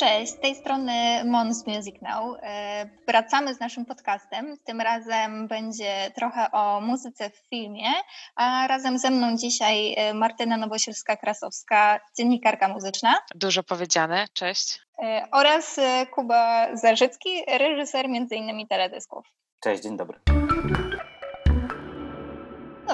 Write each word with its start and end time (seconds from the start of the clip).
cześć, 0.00 0.32
z 0.32 0.40
tej 0.40 0.54
strony 0.54 1.24
Mons 1.24 1.66
Music 1.66 1.96
Now. 2.02 2.36
E, 2.42 2.90
wracamy 3.08 3.54
z 3.54 3.60
naszym 3.60 3.84
podcastem. 3.84 4.56
Tym 4.64 4.80
razem 4.80 5.48
będzie 5.48 6.10
trochę 6.14 6.50
o 6.52 6.80
muzyce 6.80 7.30
w 7.30 7.48
filmie, 7.48 7.88
a 8.36 8.66
razem 8.66 8.98
ze 8.98 9.10
mną 9.10 9.36
dzisiaj 9.36 9.94
e, 9.96 10.14
Martyna 10.14 10.58
Nowosielska-Krasowska, 10.58 11.98
dziennikarka 12.16 12.68
muzyczna. 12.68 13.14
Dużo 13.34 13.62
powiedziane, 13.62 14.26
cześć. 14.32 14.80
E, 15.02 15.28
oraz 15.32 15.80
Kuba 16.14 16.76
Zarzycki, 16.76 17.30
reżyser 17.58 18.06
m.in. 18.06 18.66
teledysków. 18.66 19.26
Cześć, 19.60 19.82
dzień 19.82 19.96
dobry. 19.96 20.39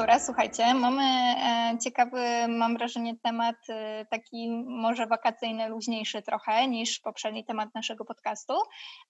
Dobra, 0.06 0.20
słuchajcie, 0.20 0.74
mamy 0.74 1.02
e, 1.02 1.78
ciekawy, 1.84 2.20
mam 2.48 2.76
wrażenie, 2.76 3.16
temat 3.22 3.56
e, 3.68 4.06
taki 4.10 4.50
może 4.66 5.06
wakacyjny, 5.06 5.68
luźniejszy 5.68 6.22
trochę 6.22 6.68
niż 6.68 7.00
poprzedni 7.00 7.44
temat 7.44 7.74
naszego 7.74 8.04
podcastu, 8.04 8.54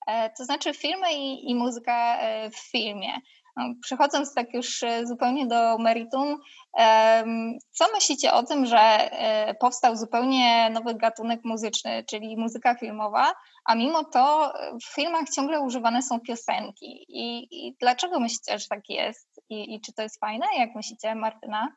e, 0.07 0.30
to 0.30 0.45
znaczy 0.45 0.74
filmy 0.74 1.12
i, 1.12 1.51
i 1.51 1.55
muzyka 1.55 2.19
w 2.52 2.71
filmie. 2.71 3.09
No, 3.57 3.65
przechodząc 3.83 4.35
tak 4.35 4.55
już 4.55 4.85
zupełnie 5.05 5.47
do 5.47 5.79
meritum, 5.79 6.38
co 7.71 7.85
myślicie 7.95 8.33
o 8.33 8.43
tym, 8.43 8.66
że 8.66 9.10
powstał 9.60 9.97
zupełnie 9.97 10.71
nowy 10.71 10.95
gatunek 10.95 11.41
muzyczny, 11.45 12.05
czyli 12.05 12.37
muzyka 12.37 12.74
filmowa, 12.74 13.33
a 13.65 13.74
mimo 13.74 14.05
to 14.05 14.52
w 14.83 14.95
filmach 14.95 15.30
ciągle 15.30 15.60
używane 15.60 16.02
są 16.02 16.21
piosenki? 16.21 17.05
I, 17.09 17.49
i 17.51 17.77
dlaczego 17.80 18.21
myślicie, 18.21 18.59
że 18.59 18.66
tak 18.69 18.88
jest? 18.88 19.26
I, 19.49 19.75
I 19.75 19.81
czy 19.81 19.93
to 19.93 20.03
jest 20.03 20.21
fajne? 20.21 20.47
Jak 20.59 20.75
myślicie, 20.75 21.15
Martyna? 21.15 21.77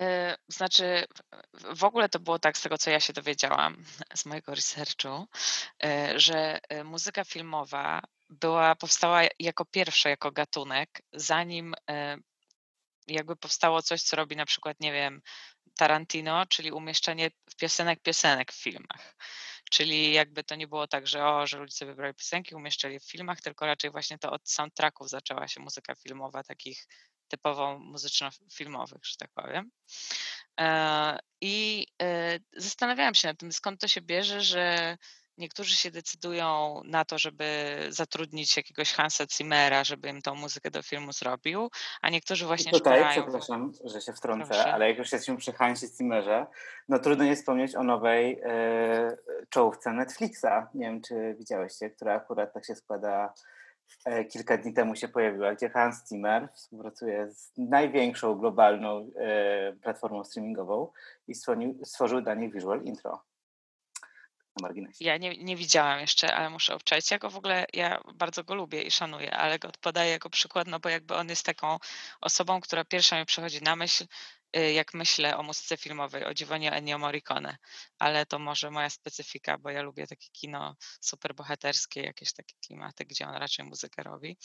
E, 0.00 0.36
znaczy, 0.48 1.04
w 1.76 1.84
ogóle 1.84 2.08
to 2.08 2.20
było 2.20 2.38
tak, 2.38 2.58
z 2.58 2.62
tego 2.62 2.78
co 2.78 2.90
ja 2.90 3.00
się 3.00 3.12
dowiedziałam 3.12 3.84
z 4.20 4.26
mojego 4.26 4.54
researchu, 4.54 5.26
e, 5.84 6.20
że 6.20 6.58
e, 6.68 6.84
muzyka 6.84 7.24
filmowa 7.24 8.00
była, 8.28 8.74
powstała 8.74 9.20
jako 9.38 9.64
pierwsza, 9.64 10.08
jako 10.08 10.32
gatunek, 10.32 11.02
zanim 11.12 11.74
jakby 13.06 13.36
powstało 13.36 13.82
coś, 13.82 14.02
co 14.02 14.16
robi 14.16 14.36
na 14.36 14.46
przykład, 14.46 14.80
nie 14.80 14.92
wiem, 14.92 15.22
Tarantino, 15.76 16.46
czyli 16.46 16.72
umieszczenie 16.72 17.30
piosenek 17.56 18.00
piosenek 18.02 18.52
w 18.52 18.62
filmach. 18.62 19.16
Czyli 19.70 20.12
jakby 20.12 20.44
to 20.44 20.54
nie 20.54 20.68
było 20.68 20.86
tak, 20.86 21.06
że 21.06 21.26
o, 21.26 21.46
że 21.46 21.58
ludzie 21.58 21.86
wybrali 21.86 22.14
piosenki, 22.14 22.54
umieszczali 22.54 23.00
w 23.00 23.10
filmach, 23.10 23.40
tylko 23.40 23.66
raczej 23.66 23.90
właśnie 23.90 24.18
to 24.18 24.30
od 24.30 24.50
soundtracków 24.50 25.10
zaczęła 25.10 25.48
się 25.48 25.60
muzyka 25.60 25.94
filmowa, 25.94 26.42
takich 26.42 26.86
typowo 27.28 27.78
muzyczno-filmowych, 27.78 29.04
że 29.04 29.16
tak 29.18 29.30
powiem. 29.34 29.70
E, 30.60 31.18
I 31.40 31.86
e, 32.02 32.38
zastanawiałam 32.56 33.14
się 33.14 33.28
nad 33.28 33.38
tym, 33.38 33.52
skąd 33.52 33.80
to 33.80 33.88
się 33.88 34.00
bierze, 34.00 34.40
że 34.40 34.96
Niektórzy 35.38 35.76
się 35.76 35.90
decydują 35.90 36.80
na 36.84 37.04
to, 37.04 37.18
żeby 37.18 37.76
zatrudnić 37.88 38.56
jakiegoś 38.56 38.92
Hansa 38.92 39.24
Zimmera, 39.36 39.84
żeby 39.84 40.08
im 40.08 40.22
tą 40.22 40.34
muzykę 40.34 40.70
do 40.70 40.82
filmu 40.82 41.12
zrobił, 41.12 41.70
a 42.02 42.10
niektórzy 42.10 42.46
właśnie 42.46 42.72
Tutaj, 42.72 42.98
szperają. 42.98 43.22
przepraszam, 43.22 43.72
że 43.84 44.00
się 44.00 44.12
wtrącę, 44.12 44.46
Proszę. 44.46 44.72
ale 44.72 44.88
jak 44.88 44.98
już 44.98 45.12
jesteśmy 45.12 45.36
przy 45.36 45.52
Hansie 45.52 45.86
Zimmerze, 45.98 46.46
no 46.88 46.98
trudno 46.98 47.24
nie 47.24 47.36
wspomnieć 47.36 47.74
o 47.74 47.82
nowej 47.82 48.40
e, 48.44 49.16
czołówce 49.50 49.92
Netflixa. 49.92 50.66
Nie 50.74 50.86
wiem, 50.86 51.02
czy 51.02 51.34
widziałyście, 51.38 51.90
która 51.90 52.14
akurat 52.14 52.52
tak 52.54 52.64
się 52.64 52.74
składa 52.74 53.34
e, 54.04 54.24
kilka 54.24 54.56
dni 54.58 54.72
temu 54.72 54.96
się 54.96 55.08
pojawiła, 55.08 55.54
gdzie 55.54 55.70
Hans 55.70 56.08
Zimmer 56.08 56.48
współpracuje 56.54 57.30
z 57.30 57.52
największą 57.56 58.34
globalną 58.34 59.10
e, 59.16 59.72
platformą 59.72 60.24
streamingową 60.24 60.92
i 61.28 61.34
stworzył, 61.34 61.78
stworzył 61.84 62.20
dla 62.20 62.34
niej 62.34 62.52
visual 62.52 62.82
intro 62.82 63.22
na 64.56 64.68
marginesie. 64.68 65.04
Ja 65.04 65.16
nie, 65.16 65.36
nie 65.38 65.56
widziałam 65.56 66.00
jeszcze, 66.00 66.34
ale 66.34 66.50
muszę 66.50 66.74
obczaić. 66.74 67.10
Ja 67.10 67.18
go 67.18 67.30
w 67.30 67.36
ogóle, 67.36 67.66
ja 67.72 68.00
bardzo 68.14 68.44
go 68.44 68.54
lubię 68.54 68.82
i 68.82 68.90
szanuję, 68.90 69.36
ale 69.36 69.58
go 69.58 69.70
podaję 69.80 70.10
jako 70.10 70.30
przykład, 70.30 70.68
no 70.68 70.80
bo 70.80 70.88
jakby 70.88 71.14
on 71.14 71.28
jest 71.28 71.46
taką 71.46 71.78
osobą, 72.20 72.60
która 72.60 72.84
pierwsza 72.84 73.18
mi 73.20 73.26
przychodzi 73.26 73.62
na 73.62 73.76
myśl, 73.76 74.04
y, 74.56 74.72
jak 74.72 74.94
myślę 74.94 75.36
o 75.36 75.42
muzyce 75.42 75.76
filmowej, 75.76 76.24
o 76.24 76.34
dziwonie 76.34 76.72
Ennio 76.72 76.98
Morricone, 76.98 77.56
ale 77.98 78.26
to 78.26 78.38
może 78.38 78.70
moja 78.70 78.90
specyfika, 78.90 79.58
bo 79.58 79.70
ja 79.70 79.82
lubię 79.82 80.06
takie 80.06 80.28
kino 80.32 80.76
super 81.00 81.34
bohaterskie, 81.34 82.02
jakieś 82.02 82.32
takie 82.32 82.54
klimaty, 82.66 83.04
gdzie 83.04 83.28
on 83.28 83.34
raczej 83.34 83.64
muzykę 83.64 84.02
robi. 84.02 84.38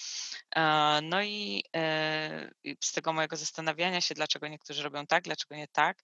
E, 0.55 0.99
no 1.03 1.23
i 1.23 1.63
e, 1.75 2.51
z 2.83 2.91
tego 2.91 3.13
mojego 3.13 3.37
zastanawiania 3.37 4.01
się, 4.01 4.15
dlaczego 4.15 4.47
niektórzy 4.47 4.83
robią 4.83 5.07
tak, 5.07 5.23
dlaczego 5.23 5.55
nie 5.55 5.67
tak, 5.67 6.03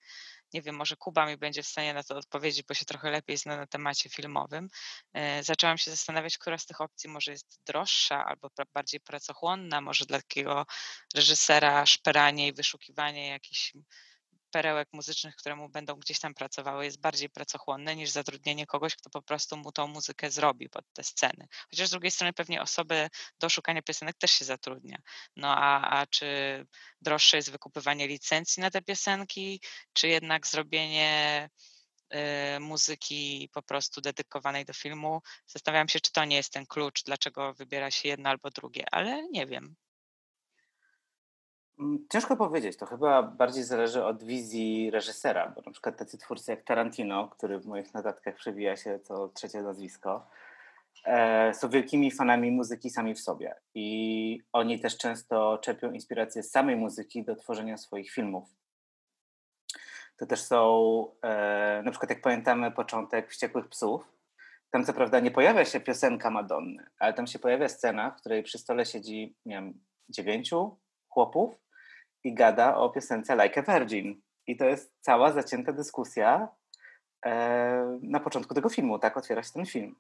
nie 0.54 0.62
wiem, 0.62 0.76
może 0.76 0.96
Kuba 0.96 1.26
mi 1.26 1.38
będzie 1.38 1.64
w 1.64 1.68
stanie 1.68 1.94
na 1.94 2.04
to 2.04 2.18
odpowiedzieć, 2.18 2.66
bo 2.68 2.74
się 2.74 2.86
trochę 2.86 3.12
lepiej 3.12 3.38
zna 3.38 3.58
na 3.58 3.68
temacie 3.68 4.10
filmowym. 4.10 4.68
E, 5.14 5.44
zaczęłam 5.44 5.78
się 5.78 5.92
zastanawiać, 5.92 6.38
która 6.38 6.58
z 6.58 6.66
tych 6.66 6.82
opcji 6.82 7.10
może 7.10 7.32
jest 7.32 7.60
droższa 7.66 8.26
albo 8.26 8.50
bardziej 8.74 9.00
pracochłonna, 9.00 9.82
może 9.82 10.06
dla 10.06 10.18
takiego 10.18 10.66
reżysera 11.16 11.86
szperanie 11.86 12.48
i 12.48 12.54
wyszukiwanie 12.54 13.28
jakichś 13.28 13.74
perełek 14.58 14.90
muzycznych, 14.94 15.36
które 15.36 15.56
mu 15.56 15.70
będą 15.70 15.96
gdzieś 15.96 16.20
tam 16.20 16.34
pracowały, 16.34 16.86
jest 16.86 17.00
bardziej 17.00 17.30
pracochłonne 17.30 17.96
niż 17.96 18.10
zatrudnienie 18.10 18.66
kogoś, 18.66 18.96
kto 18.96 19.10
po 19.10 19.22
prostu 19.22 19.58
mu 19.58 19.72
tą 19.72 19.88
muzykę 19.88 20.32
zrobi 20.32 20.70
pod 20.70 20.86
te 20.94 21.04
sceny. 21.04 21.48
Chociaż 21.70 21.88
z 21.88 21.92
drugiej 21.92 22.12
strony 22.12 22.34
pewnie 22.34 22.62
osoby 22.62 23.10
do 23.40 23.50
szukania 23.50 23.82
piosenek 23.82 24.18
też 24.18 24.32
się 24.32 24.46
zatrudnia. 24.46 24.98
No 25.36 25.56
a, 25.58 26.00
a 26.00 26.08
czy 26.08 26.28
droższe 27.02 27.38
jest 27.38 27.52
wykupywanie 27.52 28.08
licencji 28.08 28.62
na 28.62 28.72
te 28.72 28.82
piosenki, 28.82 29.62
czy 29.94 30.08
jednak 30.08 30.48
zrobienie 30.48 31.50
y, 32.56 32.60
muzyki 32.60 33.50
po 33.54 33.62
prostu 33.62 34.02
dedykowanej 34.02 34.66
do 34.66 34.74
filmu. 34.74 35.22
Zastanawiam 35.46 35.90
się, 35.90 36.00
czy 36.00 36.12
to 36.12 36.26
nie 36.26 36.36
jest 36.36 36.54
ten 36.54 36.66
klucz, 36.66 37.04
dlaczego 37.04 37.54
wybiera 37.54 37.92
się 37.92 38.10
jedno 38.10 38.30
albo 38.30 38.50
drugie, 38.50 38.86
ale 38.92 39.28
nie 39.32 39.46
wiem. 39.46 39.76
Mm, 41.80 42.06
ciężko 42.10 42.38
powiedzieć, 42.38 42.78
to 42.78 42.86
chyba 42.86 43.24
bardziej 43.24 43.64
zależy 43.64 44.06
od 44.06 44.24
wizji 44.24 44.92
reżysera, 44.92 45.54
bo 45.56 45.62
na 45.66 45.72
przykład 45.72 45.98
tacy 45.98 46.18
twórcy 46.18 46.52
jak 46.52 46.64
Tarantino, 46.64 47.28
który 47.28 47.60
w 47.60 47.66
moich 47.66 47.94
notatkach 47.94 48.36
przewija 48.36 48.76
się 48.76 49.00
to 49.00 49.28
trzecie 49.28 49.62
nazwisko, 49.62 50.28
e, 51.06 51.54
są 51.54 51.70
wielkimi 51.70 52.12
fanami 52.12 52.52
muzyki 52.52 52.90
sami 52.90 53.16
w 53.16 53.20
sobie 53.20 53.56
i 53.76 54.42
oni 54.54 54.80
też 54.80 54.98
często 54.98 55.58
czerpią 55.58 55.92
inspirację 55.92 56.44
z 56.44 56.52
samej 56.52 56.76
muzyki 56.76 57.24
do 57.24 57.36
tworzenia 57.36 57.78
swoich 57.78 58.12
filmów. 58.12 58.50
To 60.18 60.26
też 60.26 60.42
są, 60.42 61.06
e, 61.22 61.82
na 61.86 61.92
przykład 61.92 62.10
jak 62.10 62.22
pamiętamy 62.22 62.72
początek 62.72 63.30
Wściekłych 63.30 63.68
Psów, 63.68 64.12
tam 64.72 64.86
co 64.86 64.94
prawda 64.94 65.20
nie 65.20 65.32
pojawia 65.32 65.66
się 65.66 65.80
piosenka 65.80 66.30
Madonny, 66.30 66.86
ale 67.00 67.14
tam 67.14 67.28
się 67.28 67.40
pojawia 67.40 67.70
scena, 67.70 68.12
w 68.12 68.20
której 68.20 68.44
przy 68.44 68.58
stole 68.58 68.86
siedzi, 68.86 69.36
nie 69.46 69.56
wiem, 69.56 69.80
dziewięciu 70.10 70.78
chłopów 71.10 71.67
i 72.28 72.34
gada 72.34 72.78
o 72.78 72.90
piosence 72.90 73.36
Like 73.36 73.60
a 73.60 73.64
Virgin. 73.64 74.22
I 74.48 74.58
to 74.58 74.66
jest 74.66 74.94
cała 75.02 75.32
zacięta 75.32 75.72
dyskusja 75.72 76.48
e, 77.26 78.00
na 78.02 78.20
początku 78.20 78.54
tego 78.54 78.70
filmu. 78.70 79.00
Tak 79.00 79.18
otwiera 79.18 79.44
się 79.44 79.54
ten 79.54 79.66
film. 79.66 79.96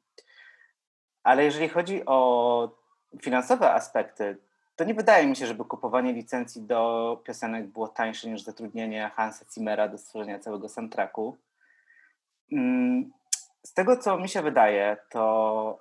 Ale 1.23 1.43
jeżeli 1.43 1.69
chodzi 1.69 2.05
o 2.05 2.69
finansowe 3.21 3.73
aspekty, 3.73 4.37
to 4.75 4.83
nie 4.83 4.93
wydaje 4.93 5.27
mi 5.27 5.35
się, 5.35 5.47
żeby 5.47 5.65
kupowanie 5.65 6.13
licencji 6.13 6.61
do 6.61 7.21
piosenek 7.25 7.67
było 7.67 7.87
tańsze 7.87 8.29
niż 8.29 8.41
zatrudnienie 8.41 9.11
Hansa 9.15 9.45
Zimmera 9.53 9.87
do 9.87 9.97
stworzenia 9.97 10.39
całego 10.39 10.69
soundtracku. 10.69 11.37
Mm, 12.51 13.11
z 13.63 13.73
tego, 13.73 13.97
co 13.97 14.17
mi 14.17 14.29
się 14.29 14.41
wydaje, 14.41 14.97
to 15.09 15.79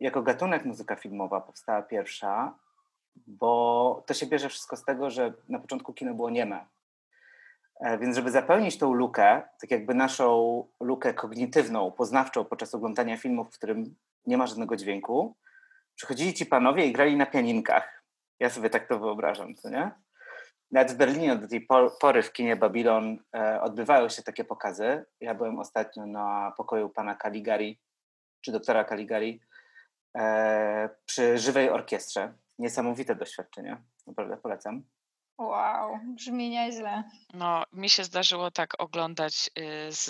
jako 0.00 0.22
gatunek 0.22 0.64
muzyka 0.64 0.96
filmowa 0.96 1.40
powstała 1.40 1.82
pierwsza, 1.82 2.54
bo 3.16 4.02
to 4.06 4.14
się 4.14 4.26
bierze 4.26 4.48
wszystko 4.48 4.76
z 4.76 4.84
tego, 4.84 5.10
że 5.10 5.32
na 5.48 5.58
początku 5.58 5.92
kino 5.92 6.14
było 6.14 6.30
nieme. 6.30 6.66
E, 7.80 7.98
więc 7.98 8.16
żeby 8.16 8.30
zapełnić 8.30 8.78
tą 8.78 8.92
lukę, 8.92 9.42
tak 9.60 9.70
jakby 9.70 9.94
naszą 9.94 10.66
lukę 10.80 11.14
kognitywną, 11.14 11.92
poznawczą 11.92 12.44
podczas 12.44 12.74
oglądania 12.74 13.16
filmów, 13.16 13.48
w 13.48 13.58
którym 13.58 13.96
nie 14.26 14.38
ma 14.38 14.46
żadnego 14.46 14.76
dźwięku, 14.76 15.36
przychodzili 15.94 16.34
ci 16.34 16.46
panowie 16.46 16.86
i 16.86 16.92
grali 16.92 17.16
na 17.16 17.26
pianinkach. 17.26 18.02
Ja 18.40 18.50
sobie 18.50 18.70
tak 18.70 18.88
to 18.88 18.98
wyobrażam, 18.98 19.54
co 19.54 19.70
nie? 19.70 19.90
Nawet 20.70 20.92
w 20.92 20.96
Berlinie 20.96 21.36
do 21.36 21.48
tej 21.48 21.66
pory 22.00 22.22
w 22.22 22.32
kinie 22.32 22.56
Babylon 22.56 23.18
e, 23.36 23.60
odbywają 23.60 24.08
się 24.08 24.22
takie 24.22 24.44
pokazy. 24.44 25.04
Ja 25.20 25.34
byłem 25.34 25.58
ostatnio 25.58 26.06
na 26.06 26.52
pokoju 26.56 26.88
pana 26.88 27.14
Caligari, 27.14 27.80
czy 28.40 28.52
doktora 28.52 28.84
Caligari, 28.84 29.40
e, 30.16 30.88
przy 31.06 31.38
żywej 31.38 31.70
orkiestrze 31.70 32.34
niesamowite 32.58 33.14
doświadczenie. 33.14 33.82
Naprawdę 34.06 34.36
polecam. 34.36 34.84
Wow, 35.38 35.98
brzmi 36.14 36.50
nieźle. 36.50 37.04
No, 37.34 37.64
mi 37.72 37.88
się 37.90 38.04
zdarzyło 38.04 38.50
tak 38.50 38.80
oglądać 38.82 39.50
y, 39.58 39.92
z 39.92 40.08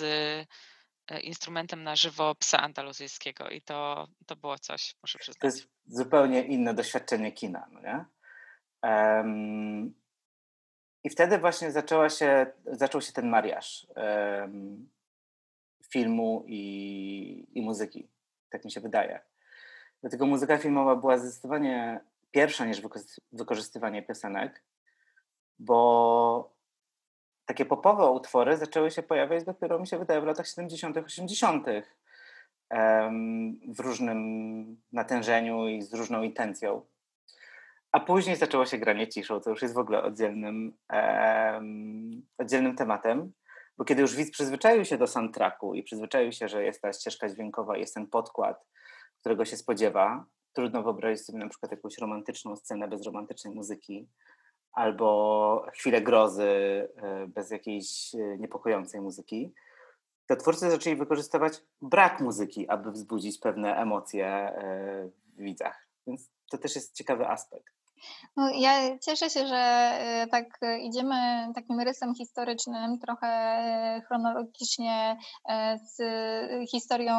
y, 1.11 1.19
instrumentem 1.19 1.83
na 1.83 1.95
żywo 1.95 2.35
psa 2.35 2.59
andaluzyjskiego 2.61 3.49
i 3.49 3.61
to, 3.61 4.07
to 4.25 4.35
było 4.35 4.59
coś, 4.59 4.95
muszę 5.01 5.19
przyznać. 5.19 5.39
To 5.39 5.47
jest 5.47 5.67
zupełnie 5.85 6.41
inne 6.41 6.73
doświadczenie 6.73 7.31
kina, 7.31 7.67
no 7.71 7.81
nie? 7.81 8.05
Um, 8.83 9.93
I 11.03 11.09
wtedy 11.09 11.37
właśnie 11.37 11.71
zaczęła 11.71 12.09
się, 12.09 12.45
zaczął 12.65 13.01
się 13.01 13.13
ten 13.13 13.29
mariaż 13.29 13.87
um, 13.95 14.89
filmu 15.89 16.43
i, 16.47 17.47
i 17.53 17.61
muzyki. 17.61 18.09
Tak 18.49 18.65
mi 18.65 18.71
się 18.71 18.81
wydaje. 18.81 19.19
Dlatego 20.01 20.25
muzyka 20.25 20.57
filmowa 20.57 20.95
była 20.95 21.17
zdecydowanie 21.17 21.99
pierwsza 22.35 22.65
niż 22.65 22.81
wykorzystywanie 23.31 24.03
piosenek, 24.03 24.63
bo 25.59 26.55
takie 27.45 27.65
popowe 27.65 28.09
utwory 28.11 28.57
zaczęły 28.57 28.91
się 28.91 29.03
pojawiać 29.03 29.43
dopiero, 29.43 29.79
mi 29.79 29.87
się 29.87 29.97
wydaje, 29.97 30.21
w 30.21 30.25
latach 30.25 30.47
70., 30.47 30.97
80., 30.97 31.67
w 33.67 33.79
różnym 33.79 34.81
natężeniu 34.91 35.67
i 35.67 35.81
z 35.81 35.93
różną 35.93 36.23
intencją. 36.23 36.85
A 37.91 37.99
później 37.99 38.35
zaczęło 38.35 38.65
się 38.65 38.77
granie 38.77 39.07
ciszą, 39.07 39.39
co 39.39 39.49
już 39.49 39.61
jest 39.61 39.73
w 39.73 39.77
ogóle 39.77 40.03
oddzielnym, 40.03 40.77
oddzielnym 42.37 42.75
tematem, 42.75 43.33
bo 43.77 43.85
kiedy 43.85 44.01
już 44.01 44.15
widz 44.15 44.31
przyzwyczaił 44.31 44.85
się 44.85 44.97
do 44.97 45.07
soundtracku 45.07 45.75
i 45.75 45.83
przyzwyczaił 45.83 46.31
się, 46.31 46.47
że 46.47 46.63
jest 46.63 46.81
ta 46.81 46.93
ścieżka 46.93 47.29
dźwiękowa, 47.29 47.77
jest 47.77 47.93
ten 47.93 48.07
podkład, 48.07 48.65
którego 49.19 49.45
się 49.45 49.57
spodziewa, 49.57 50.25
trudno 50.55 50.83
wyobrazić 50.83 51.25
sobie 51.25 51.39
na 51.39 51.49
przykład 51.49 51.71
jakąś 51.71 51.97
romantyczną 51.97 52.55
scenę 52.55 52.87
bez 52.87 53.03
romantycznej 53.03 53.55
muzyki, 53.55 54.07
albo 54.75 55.65
chwilę 55.73 56.01
grozy 56.01 56.43
e, 56.97 57.27
bez 57.27 57.51
jakiejś 57.51 58.15
e, 58.15 58.37
niepokojącej 58.37 59.01
muzyki, 59.01 59.53
to 60.27 60.35
twórcy 60.35 60.71
zaczęli 60.71 60.95
wykorzystywać 60.95 61.53
brak 61.81 62.21
muzyki, 62.21 62.69
aby 62.69 62.91
wzbudzić 62.91 63.39
pewne 63.39 63.75
emocje 63.75 64.27
e, 64.27 65.09
w 65.37 65.41
widzach. 65.41 65.87
Więc 66.07 66.31
to 66.51 66.57
też 66.57 66.75
jest 66.75 66.95
ciekawy 66.95 67.27
aspekt. 67.27 67.75
No, 68.37 68.49
ja 68.49 68.99
cieszę 68.99 69.29
się, 69.29 69.47
że 69.47 69.91
tak 70.31 70.59
idziemy 70.81 71.15
takim 71.55 71.79
rysem 71.79 72.15
historycznym, 72.15 72.99
trochę 72.99 74.01
chronologicznie 74.07 75.17
z 75.83 76.01
historią 76.71 77.13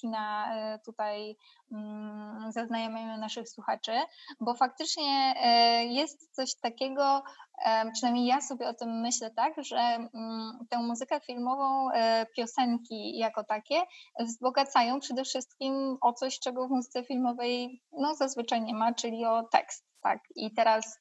kina 0.00 0.54
tutaj 0.84 1.36
Mm, 1.72 2.52
zaznajamiamy 2.52 3.18
naszych 3.18 3.48
słuchaczy, 3.48 3.92
bo 4.40 4.54
faktycznie 4.54 5.34
e, 5.36 5.84
jest 5.84 6.34
coś 6.34 6.54
takiego, 6.54 7.22
e, 7.64 7.90
przynajmniej 7.90 8.26
ja 8.26 8.40
sobie 8.40 8.68
o 8.68 8.74
tym 8.74 9.00
myślę 9.00 9.30
tak, 9.30 9.54
że 9.58 9.78
mm, 9.78 10.58
tę 10.70 10.78
muzykę 10.78 11.20
filmową, 11.20 11.90
e, 11.90 12.26
piosenki 12.36 13.18
jako 13.18 13.44
takie 13.44 13.82
wzbogacają 14.20 15.00
przede 15.00 15.24
wszystkim 15.24 15.98
o 16.00 16.12
coś, 16.12 16.38
czego 16.38 16.68
w 16.68 16.70
muzyce 16.70 17.04
filmowej 17.04 17.82
no, 17.92 18.14
zazwyczaj 18.14 18.62
nie 18.62 18.74
ma, 18.74 18.94
czyli 18.94 19.24
o 19.24 19.42
tekst. 19.42 19.88
Tak, 20.02 20.20
i 20.36 20.54
teraz 20.54 20.98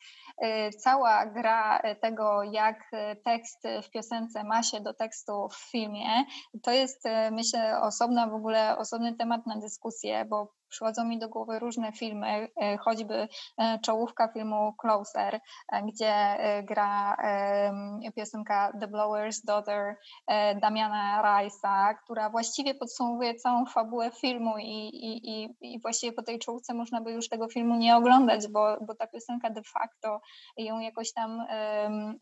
cała 0.80 1.26
gra 1.26 1.82
tego, 2.02 2.44
jak 2.44 2.92
tekst 3.26 3.64
w 3.84 3.90
piosence 3.90 4.44
ma 4.44 4.64
się 4.64 4.82
do 4.82 4.94
tekstu 4.94 5.50
w 5.50 5.72
filmie, 5.72 6.26
to 6.64 6.72
jest 6.72 7.04
myślę 7.32 7.82
osobna 7.82 8.28
w 8.28 8.34
ogóle 8.34 8.78
osobny 8.78 9.16
temat 9.16 9.46
na 9.46 9.58
dyskusję, 9.58 10.26
bo 10.26 10.57
Przychodzą 10.70 11.06
mi 11.06 11.20
do 11.20 11.30
głowy 11.30 11.60
różne 11.60 11.92
filmy, 11.92 12.48
e, 12.62 12.78
choćby 12.78 13.28
e, 13.58 13.80
czołówka 13.80 14.28
filmu 14.28 14.74
Closer, 14.82 15.40
e, 15.72 15.84
gdzie 15.84 16.38
gra 16.64 17.18
piosenka 18.16 18.72
The 18.80 18.88
Blower's 18.88 19.46
Daughter 19.46 19.96
Damiana 20.62 21.22
Rice'a, 21.24 21.96
która 22.04 22.30
właściwie 22.30 22.76
podsumowuje 22.76 23.36
całą 23.36 23.66
fabułę 23.66 24.12
filmu 24.12 24.58
i, 24.58 24.90
i, 24.94 25.44
i, 25.62 25.80
właściwie 25.82 26.12
po 26.12 26.24
tej 26.24 26.40
czołówce 26.40 26.74
można 26.74 27.02
by 27.02 27.12
już 27.12 27.30
tego 27.30 27.48
filmu 27.48 27.76
nie 27.76 27.96
oglądać, 27.96 28.48
bo, 28.48 28.78
bo 28.82 28.96
ta 28.96 29.08
piosenka 29.08 29.50
de 29.50 29.62
facto 29.64 30.22
ją 30.58 30.80
jakoś 30.80 31.14
tam 31.14 31.46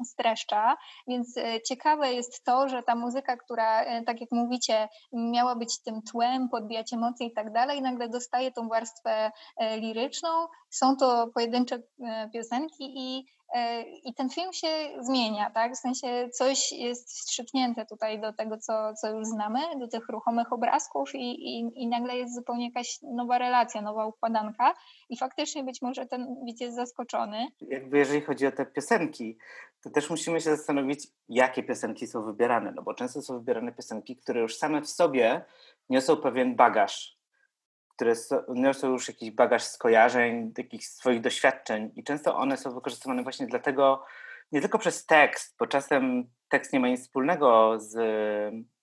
streszcza. 0.05 0.77
Więc 1.07 1.35
ciekawe 1.67 2.13
jest 2.13 2.43
to, 2.43 2.69
że 2.69 2.83
ta 2.83 2.95
muzyka, 2.95 3.37
która, 3.37 4.03
tak 4.05 4.21
jak 4.21 4.31
mówicie, 4.31 4.87
miała 5.13 5.55
być 5.55 5.81
tym 5.81 6.01
tłem, 6.11 6.49
podbijać 6.49 6.93
emocje 6.93 7.27
i 7.27 7.33
tak 7.33 7.53
dalej, 7.53 7.81
nagle 7.81 8.09
dostaje 8.09 8.34
dostaje 8.35 8.51
tą 8.51 8.69
warstwę 8.69 9.31
e, 9.57 9.77
liryczną, 9.79 10.29
są 10.69 10.97
to 10.97 11.27
pojedyncze 11.33 11.75
e, 11.75 12.29
piosenki 12.33 12.93
i, 12.95 13.25
e, 13.55 13.83
i 13.83 14.13
ten 14.13 14.29
film 14.29 14.53
się 14.53 14.67
zmienia, 14.99 15.51
tak? 15.51 15.73
W 15.73 15.77
sensie 15.77 16.29
coś 16.33 16.71
jest 16.71 17.09
wstrzyknięte 17.09 17.85
tutaj 17.85 18.21
do 18.21 18.33
tego, 18.33 18.57
co, 18.57 18.93
co 18.93 19.09
już 19.09 19.27
znamy, 19.27 19.59
do 19.79 19.87
tych 19.87 20.09
ruchomych 20.09 20.53
obrazków 20.53 21.15
i, 21.15 21.57
i, 21.57 21.71
i 21.75 21.87
nagle 21.87 22.17
jest 22.17 22.35
zupełnie 22.35 22.65
jakaś 22.65 22.99
nowa 23.01 23.37
relacja, 23.37 23.81
nowa 23.81 24.05
układanka 24.05 24.73
i 25.09 25.17
faktycznie 25.17 25.63
być 25.63 25.81
może 25.81 26.05
ten 26.05 26.35
widz 26.45 26.61
jest 26.61 26.75
zaskoczony. 26.75 27.47
Jakby 27.61 27.97
jeżeli 27.97 28.21
chodzi 28.21 28.47
o 28.47 28.51
te 28.51 28.65
piosenki, 28.65 29.37
to 29.83 29.89
też 29.89 30.09
musimy 30.09 30.41
się 30.41 30.55
zastanowić, 30.55 31.07
jakie 31.29 31.63
piosenki 31.63 32.07
są 32.07 32.21
wybierane, 32.23 32.71
no 32.75 32.81
bo 32.81 32.93
często 32.93 33.21
są 33.21 33.39
wybierane 33.39 33.71
piosenki, 33.71 34.15
które 34.17 34.41
już 34.41 34.57
same 34.57 34.81
w 34.81 34.89
sobie 34.89 35.45
niosą 35.89 36.17
pewien 36.17 36.55
bagaż 36.55 37.14
które 37.95 38.13
niosą 38.55 38.91
już 38.91 39.07
jakiś 39.07 39.31
bagaż 39.31 39.63
skojarzeń, 39.63 40.53
takich 40.53 40.85
swoich 40.85 41.21
doświadczeń 41.21 41.91
i 41.95 42.03
często 42.03 42.35
one 42.35 42.57
są 42.57 42.73
wykorzystywane 42.73 43.23
właśnie 43.23 43.47
dlatego, 43.47 44.05
nie 44.51 44.61
tylko 44.61 44.79
przez 44.79 45.05
tekst, 45.05 45.55
bo 45.59 45.67
czasem 45.67 46.29
tekst 46.49 46.73
nie 46.73 46.79
ma 46.79 46.87
nic 46.87 47.01
wspólnego 47.01 47.79
z, 47.79 47.91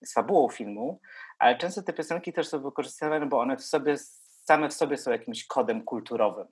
z 0.05 0.13
fabułą 0.13 0.49
filmu, 0.49 1.01
ale 1.39 1.57
często 1.57 1.83
te 1.83 1.93
piosenki 1.93 2.33
też 2.33 2.47
są 2.47 2.63
wykorzystywane, 2.63 3.25
bo 3.25 3.39
one 3.39 3.57
w 3.57 3.63
sobie, 3.63 3.95
same 4.45 4.69
w 4.69 4.73
sobie 4.73 4.97
są 4.97 5.11
jakimś 5.11 5.47
kodem 5.47 5.83
kulturowym. 5.83 6.47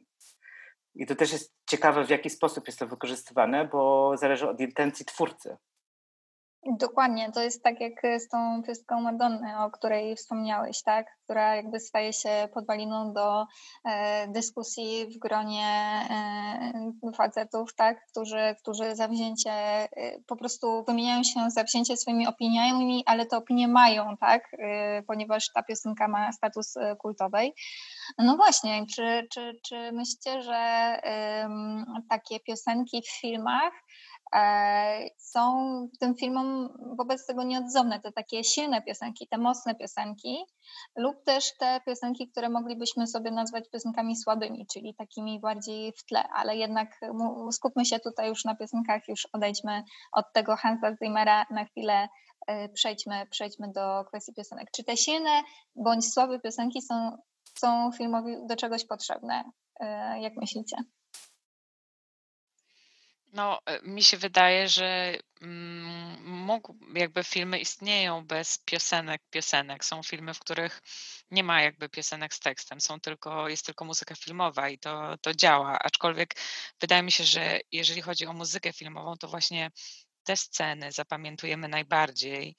I 0.96 1.06
to 1.06 1.16
też 1.16 1.32
jest 1.32 1.56
ciekawe, 1.70 2.06
w 2.06 2.10
jaki 2.10 2.30
sposób 2.30 2.68
jest 2.68 2.80
to 2.80 2.88
wykorzystywane, 2.88 3.66
bo 3.66 4.14
zależy 4.18 4.50
od 4.50 4.60
intencji 4.60 5.06
twórcy. 5.06 5.58
Dokładnie, 6.82 7.32
to 7.32 7.42
jest 7.42 7.64
tak 7.64 7.82
jak 7.82 8.22
z 8.22 8.28
tą 8.28 8.64
piosenką 8.64 9.02
Madonny, 9.02 9.60
o 9.60 9.72
której 9.72 10.16
wspomniałeś, 10.16 10.84
tak? 10.84 11.06
która 11.24 11.56
jakby 11.56 11.80
staje 11.80 12.14
się 12.14 12.50
podwaliną 12.54 13.14
do 13.14 13.46
e, 13.86 14.28
dyskusji 14.28 15.08
w 15.08 15.20
gronie 15.20 15.68
e, 16.10 17.12
facetów, 17.16 17.76
tak? 17.76 18.06
którzy, 18.12 18.56
którzy 18.62 18.96
zawzięcie, 18.96 19.52
e, 19.52 19.90
po 20.28 20.36
prostu 20.36 20.84
wymieniają 20.88 21.24
się 21.24 21.50
zawzięcie 21.50 21.98
swoimi 21.98 22.28
opiniami, 22.28 23.04
ale 23.06 23.26
te 23.26 23.38
opinie 23.38 23.68
mają, 23.68 24.18
tak? 24.18 24.44
E, 24.60 25.04
ponieważ 25.04 25.52
ta 25.54 25.64
piosenka 25.64 26.08
ma 26.08 26.32
status 26.32 26.78
e, 26.78 26.96
kultowej. 26.96 27.54
No 28.18 28.38
właśnie, 28.38 28.86
czy, 28.96 29.28
czy, 29.34 29.60
czy 29.64 29.92
myślicie, 29.92 30.42
że 30.42 31.00
takie 32.10 32.40
piosenki 32.40 33.02
w 33.02 33.20
filmach 33.22 33.74
są 35.18 35.88
tym 36.00 36.16
filmom 36.16 36.70
wobec 36.98 37.26
tego 37.26 37.44
nieodzowne, 37.44 38.00
te 38.00 38.12
takie 38.12 38.44
silne 38.44 38.82
piosenki, 38.82 39.28
te 39.28 39.38
mocne 39.38 39.76
piosenki, 39.76 40.46
lub 40.96 41.24
też 41.24 41.58
te 41.58 41.82
piosenki, 41.86 42.30
które 42.32 42.50
moglibyśmy 42.50 43.08
sobie 43.08 43.32
nazwać 43.32 43.70
piosenkami 43.70 44.16
słabymi, 44.16 44.66
czyli 44.74 44.96
takimi 44.96 45.40
bardziej 45.40 45.92
w 45.92 46.06
tle, 46.06 46.24
ale 46.36 46.56
jednak 46.58 47.00
skupmy 47.52 47.86
się 47.86 48.00
tutaj 48.00 48.30
już 48.30 48.46
na 48.46 48.56
piosenkach, 48.56 49.08
już 49.08 49.28
odejdźmy 49.34 49.84
od 50.12 50.26
tego 50.34 50.56
Hansa 50.56 50.96
Zimmera 51.04 51.46
na 51.50 51.66
chwilę, 51.66 52.08
e, 52.48 52.70
przejdźmy, 52.70 53.28
przejdźmy 53.30 53.72
do 53.72 54.06
kwestii 54.08 54.34
piosenek. 54.34 54.72
Czy 54.76 54.84
te 54.84 54.98
silne 54.98 55.42
bądź 55.76 56.14
słabe 56.14 56.40
piosenki 56.40 56.82
są, 56.82 57.18
są 57.60 57.92
filmowi 57.92 58.36
do 58.48 58.56
czegoś 58.56 58.86
potrzebne? 58.86 59.44
E, 59.80 60.22
jak 60.22 60.34
myślicie? 60.38 60.78
No, 63.32 63.60
e, 63.66 63.82
mi 63.82 64.04
się 64.04 64.18
wydaje, 64.18 64.70
że 64.70 65.16
mm, 65.42 66.24
mógł, 66.26 66.76
jakby 66.96 67.24
filmy 67.24 67.60
istnieją 67.60 68.26
bez 68.26 68.58
piosenek, 68.58 69.22
piosenek. 69.30 69.86
Są 69.86 70.04
filmy, 70.04 70.34
w 70.34 70.40
których 70.40 70.82
nie 71.32 71.44
ma 71.44 71.62
jakby 71.62 71.90
piosenek 71.90 72.34
z 72.34 72.40
tekstem, 72.40 72.82
są 72.82 73.00
tylko, 73.00 73.50
jest 73.50 73.66
tylko 73.66 73.86
muzyka 73.86 74.16
filmowa 74.16 74.70
i 74.70 74.80
to, 74.80 75.18
to 75.22 75.34
działa. 75.34 75.80
Aczkolwiek 75.80 76.36
wydaje 76.82 77.04
mi 77.04 77.12
się, 77.12 77.24
że 77.24 77.60
jeżeli 77.72 78.02
chodzi 78.02 78.26
o 78.26 78.34
muzykę 78.34 78.74
filmową, 78.74 79.18
to 79.18 79.28
właśnie 79.28 79.72
te 80.24 80.38
sceny 80.38 80.92
zapamiętujemy 80.92 81.68
najbardziej, 81.68 82.56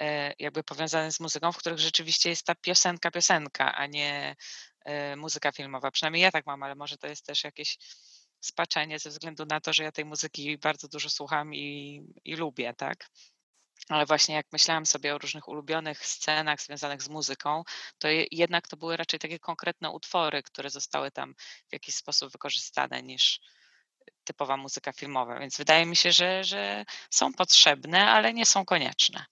e, 0.00 0.34
jakby 0.38 0.62
powiązane 0.62 1.12
z 1.12 1.20
muzyką, 1.20 1.52
w 1.52 1.58
których 1.58 1.78
rzeczywiście 1.78 2.30
jest 2.30 2.46
ta 2.46 2.54
piosenka, 2.54 3.10
piosenka, 3.10 3.74
a 3.74 3.86
nie 3.86 4.36
e, 4.84 5.16
muzyka 5.16 5.52
filmowa. 5.52 5.90
Przynajmniej 5.90 6.22
ja 6.22 6.30
tak 6.30 6.46
mam, 6.46 6.62
ale 6.62 6.74
może 6.74 6.98
to 6.98 7.06
jest 7.06 7.26
też 7.26 7.44
jakieś 7.44 7.78
spaczenie 8.40 8.98
ze 8.98 9.10
względu 9.10 9.46
na 9.46 9.60
to, 9.60 9.72
że 9.72 9.84
ja 9.84 9.92
tej 9.92 10.04
muzyki 10.04 10.58
bardzo 10.58 10.88
dużo 10.88 11.10
słucham 11.10 11.54
i, 11.54 12.02
i 12.24 12.36
lubię, 12.36 12.74
tak? 12.74 13.08
Ale 13.88 14.06
właśnie 14.06 14.34
jak 14.34 14.46
myślałam 14.52 14.86
sobie 14.86 15.14
o 15.14 15.18
różnych 15.18 15.48
ulubionych 15.48 16.06
scenach 16.06 16.60
związanych 16.60 17.02
z 17.02 17.08
muzyką, 17.08 17.64
to 17.98 18.08
jednak 18.30 18.68
to 18.68 18.76
były 18.76 18.96
raczej 18.96 19.20
takie 19.20 19.38
konkretne 19.38 19.90
utwory, 19.90 20.42
które 20.42 20.70
zostały 20.70 21.10
tam 21.10 21.34
w 21.68 21.72
jakiś 21.72 21.94
sposób 21.94 22.32
wykorzystane 22.32 23.02
niż 23.02 23.40
typowa 24.24 24.56
muzyka 24.56 24.92
filmowa. 24.92 25.38
Więc 25.38 25.56
wydaje 25.56 25.86
mi 25.86 25.96
się, 25.96 26.12
że, 26.12 26.44
że 26.44 26.84
są 27.10 27.32
potrzebne, 27.32 28.10
ale 28.10 28.34
nie 28.34 28.46
są 28.46 28.64
konieczne. 28.64 29.24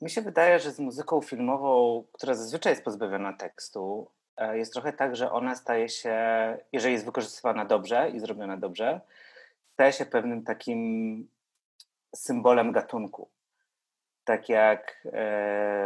Mi 0.00 0.10
się 0.10 0.22
wydaje, 0.22 0.60
że 0.60 0.72
z 0.72 0.78
muzyką 0.78 1.20
filmową, 1.20 2.04
która 2.12 2.34
zazwyczaj 2.34 2.72
jest 2.72 2.84
pozbawiona 2.84 3.32
tekstu, 3.32 4.10
jest 4.52 4.72
trochę 4.72 4.92
tak, 4.92 5.16
że 5.16 5.32
ona 5.32 5.54
staje 5.54 5.88
się, 5.88 6.16
jeżeli 6.72 6.92
jest 6.92 7.04
wykorzystywana 7.04 7.64
dobrze 7.64 8.10
i 8.10 8.20
zrobiona 8.20 8.56
dobrze, 8.56 9.00
staje 9.72 9.92
się 9.92 10.06
pewnym 10.06 10.44
takim 10.44 11.28
symbolem 12.14 12.72
gatunku. 12.72 13.30
tak 14.24 14.48
jak 14.48 15.08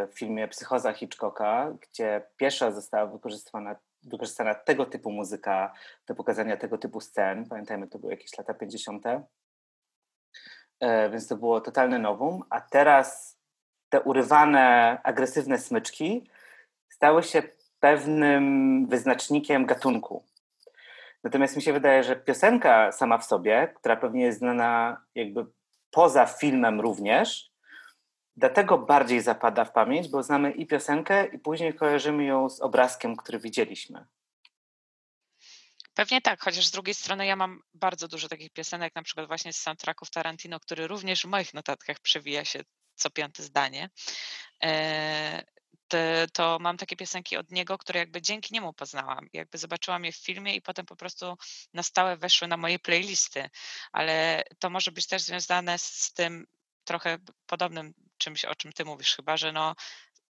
w 0.09 0.19
filmie 0.19 0.49
Psychoza 0.49 0.93
Hitchcocka, 0.93 1.73
gdzie 1.81 2.23
pierwsza 2.37 2.71
została 2.71 3.07
wykorzystana, 3.07 3.77
wykorzystana 4.03 4.55
tego 4.55 4.87
typu 4.87 5.11
muzyka 5.11 5.73
do 6.07 6.15
pokazania 6.15 6.57
tego 6.57 6.79
typu 6.79 7.01
scen. 7.01 7.49
Pamiętajmy, 7.49 7.89
to 7.89 7.99
były 7.99 8.13
jakieś 8.13 8.39
lata 8.39 8.55
50. 8.55 9.05
Więc 11.11 11.29
to 11.29 11.37
było 11.37 11.61
totalne 11.61 11.99
nowum, 11.99 12.43
a 12.51 12.61
teraz 12.61 13.39
te 13.89 14.01
urywane, 14.01 14.99
agresywne 15.03 15.59
smyczki 15.59 16.31
stały 16.89 17.23
się 17.23 17.43
pewnym 17.81 18.87
wyznacznikiem 18.89 19.67
gatunku. 19.67 20.25
Natomiast 21.25 21.57
mi 21.57 21.63
się 21.63 21.73
wydaje, 21.73 22.05
że 22.05 22.17
piosenka 22.17 22.93
sama 22.93 23.19
w 23.19 23.25
sobie, 23.25 23.73
która 23.77 23.97
pewnie 23.97 24.25
jest 24.25 24.39
znana 24.39 25.03
jakby 25.15 25.47
poza 25.91 26.27
filmem 26.27 26.81
również, 26.81 27.51
dlatego 28.37 28.79
bardziej 28.79 29.21
zapada 29.21 29.65
w 29.65 29.73
pamięć, 29.73 30.09
bo 30.09 30.23
znamy 30.23 30.51
i 30.51 30.67
piosenkę, 30.67 31.27
i 31.27 31.39
później 31.39 31.75
kojarzymy 31.75 32.25
ją 32.25 32.49
z 32.49 32.61
obrazkiem, 32.61 33.17
który 33.17 33.39
widzieliśmy. 33.39 34.07
Pewnie 35.95 36.21
tak, 36.21 36.41
chociaż 36.41 36.67
z 36.67 36.71
drugiej 36.71 36.95
strony 36.95 37.27
ja 37.27 37.37
mam 37.37 37.63
bardzo 37.75 38.09
dużo 38.09 38.29
takich 38.29 38.53
piosenek, 38.53 38.95
na 38.95 39.03
przykład 39.03 39.27
właśnie 39.27 39.53
z 39.53 39.57
soundtracków 39.57 40.11
Tarantino, 40.11 40.61
który 40.61 40.87
również 40.87 41.23
w 41.23 41.29
moich 41.29 41.55
notatkach 41.55 42.01
przewija 42.01 42.45
się 42.45 42.61
co 42.95 43.11
piąte 43.11 43.43
zdanie. 43.43 43.91
To 46.33 46.59
mam 46.61 46.77
takie 46.77 46.97
piosenki 46.97 47.37
od 47.37 47.51
niego, 47.51 47.79
które 47.79 48.01
jakby 48.01 48.23
dzięki 48.23 48.55
niemu 48.55 48.73
poznałam. 48.73 49.29
Jakby 49.33 49.59
zobaczyłam 49.59 50.05
je 50.05 50.13
w 50.13 50.17
filmie 50.17 50.55
i 50.55 50.63
potem 50.63 50.87
po 50.87 50.97
prostu 50.97 51.37
na 51.75 51.83
stałe 51.83 52.17
weszły 52.17 52.49
na 52.49 52.57
moje 52.57 52.79
playlisty. 52.79 53.51
Ale 53.93 54.45
to 54.59 54.71
może 54.71 54.93
być 54.93 55.07
też 55.07 55.23
związane 55.23 55.79
z 55.79 56.13
tym 56.13 56.47
trochę 56.85 57.19
podobnym 57.47 57.95
czymś, 58.19 58.45
o 58.45 58.55
czym 58.55 58.73
ty 58.73 58.85
mówisz, 58.85 59.17
chyba, 59.17 59.37
że 59.37 59.53
no 59.53 59.75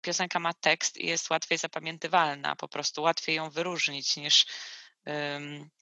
piosenka 0.01 0.39
ma 0.39 0.53
tekst 0.53 0.98
i 0.98 1.08
jest 1.08 1.29
łatwiej 1.29 1.58
zapamiętywalna, 1.58 2.55
po 2.55 2.67
prostu 2.67 3.01
łatwiej 3.01 3.36
ją 3.36 3.50
wyróżnić 3.50 4.17
niż 4.17 4.46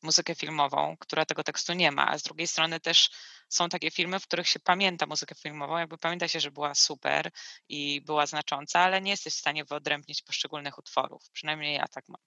muzykę 0.04 0.36
filmową, 0.36 0.96
która 1.00 1.26
tego 1.26 1.44
tekstu 1.44 1.74
nie 1.74 1.92
ma. 1.92 2.08
A 2.08 2.18
z 2.18 2.24
drugiej 2.24 2.48
strony 2.48 2.80
też 2.80 3.10
są 3.50 3.70
takie 3.70 3.92
filmy, 3.92 4.20
w 4.20 4.28
których 4.28 4.48
się 4.48 4.60
pamięta 4.60 5.06
muzykę 5.06 5.36
filmową, 5.36 5.78
jakby 5.78 5.98
pamięta 5.98 6.28
się, 6.28 6.40
że 6.40 6.52
była 6.52 6.76
super 6.76 7.30
i 7.70 8.02
była 8.02 8.26
znacząca, 8.26 8.80
ale 8.80 9.02
nie 9.02 9.12
jesteś 9.12 9.34
w 9.34 9.40
stanie 9.40 9.66
wyodrębnić 9.66 10.22
poszczególnych 10.22 10.78
utworów. 10.78 11.30
Przynajmniej 11.32 11.76
ja 11.76 11.88
tak 11.88 12.10
mam. 12.10 12.22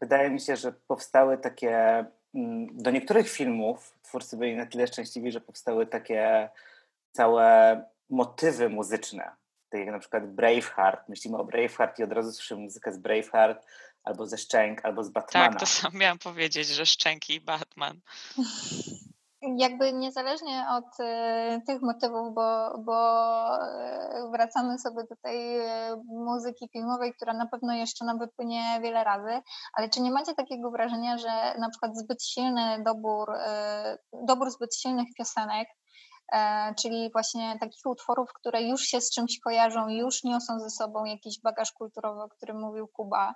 Wydaje 0.00 0.30
mi 0.30 0.40
się, 0.40 0.56
że 0.56 0.72
powstały 0.72 1.38
takie, 1.38 2.04
mm, 2.34 2.66
do 2.72 2.90
niektórych 2.90 3.30
filmów 3.30 3.98
twórcy 4.02 4.36
byli 4.36 4.56
na 4.56 4.66
tyle 4.66 4.86
szczęśliwi, 4.86 5.32
że 5.32 5.40
powstały 5.40 5.86
takie 5.86 6.48
całe 7.12 7.84
motywy 8.10 8.68
muzyczne. 8.68 9.36
Tak 9.68 9.80
jak 9.80 9.90
na 9.90 9.98
przykład 9.98 10.26
Braveheart. 10.26 11.08
Myślimy 11.08 11.38
o 11.38 11.44
Braveheart 11.44 11.98
i 11.98 12.02
od 12.02 12.12
razu 12.12 12.32
słyszymy 12.32 12.60
muzykę 12.60 12.92
z 12.92 12.98
Braveheart, 12.98 13.66
albo 14.04 14.26
ze 14.26 14.38
Szczęk, 14.38 14.84
albo 14.84 15.04
z 15.04 15.08
Batmana. 15.08 15.48
Tak, 15.48 15.60
to 15.60 15.66
sam 15.66 15.92
miałam 15.94 16.18
powiedzieć, 16.18 16.68
że 16.68 16.86
Szczęki 16.86 17.34
i 17.34 17.40
Batman. 17.40 18.00
jakby 19.56 19.92
niezależnie 19.92 20.66
od 20.70 21.00
y, 21.00 21.62
tych 21.66 21.82
motywów, 21.82 22.34
bo, 22.34 22.78
bo 22.78 22.96
y, 23.56 24.30
wracamy 24.32 24.78
sobie 24.78 25.02
do 25.10 25.16
tej 25.22 25.60
y, 25.60 25.96
muzyki 26.06 26.68
filmowej, 26.72 27.14
która 27.14 27.32
na 27.32 27.46
pewno 27.46 27.74
jeszcze 27.74 28.04
nam 28.04 28.18
wypłynie 28.18 28.80
wiele 28.82 29.04
razy, 29.04 29.42
ale 29.72 29.88
czy 29.88 30.00
nie 30.00 30.10
macie 30.10 30.34
takiego 30.34 30.70
wrażenia, 30.70 31.18
że 31.18 31.54
na 31.58 31.70
przykład 31.70 31.98
zbyt 31.98 32.24
silny 32.24 32.82
dobór, 32.84 33.32
dobór 34.26 34.50
zbyt 34.50 34.76
silnych 34.76 35.08
piosenek 35.18 35.68
czyli 36.82 37.10
właśnie 37.12 37.58
takich 37.60 37.86
utworów, 37.86 38.32
które 38.32 38.62
już 38.62 38.82
się 38.82 39.00
z 39.00 39.10
czymś 39.10 39.40
kojarzą, 39.40 39.88
już 39.88 40.24
niosą 40.24 40.60
ze 40.60 40.70
sobą 40.70 41.04
jakiś 41.04 41.40
bagaż 41.40 41.72
kulturowy, 41.72 42.22
o 42.22 42.28
którym 42.28 42.60
mówił 42.60 42.88
Kuba. 42.88 43.34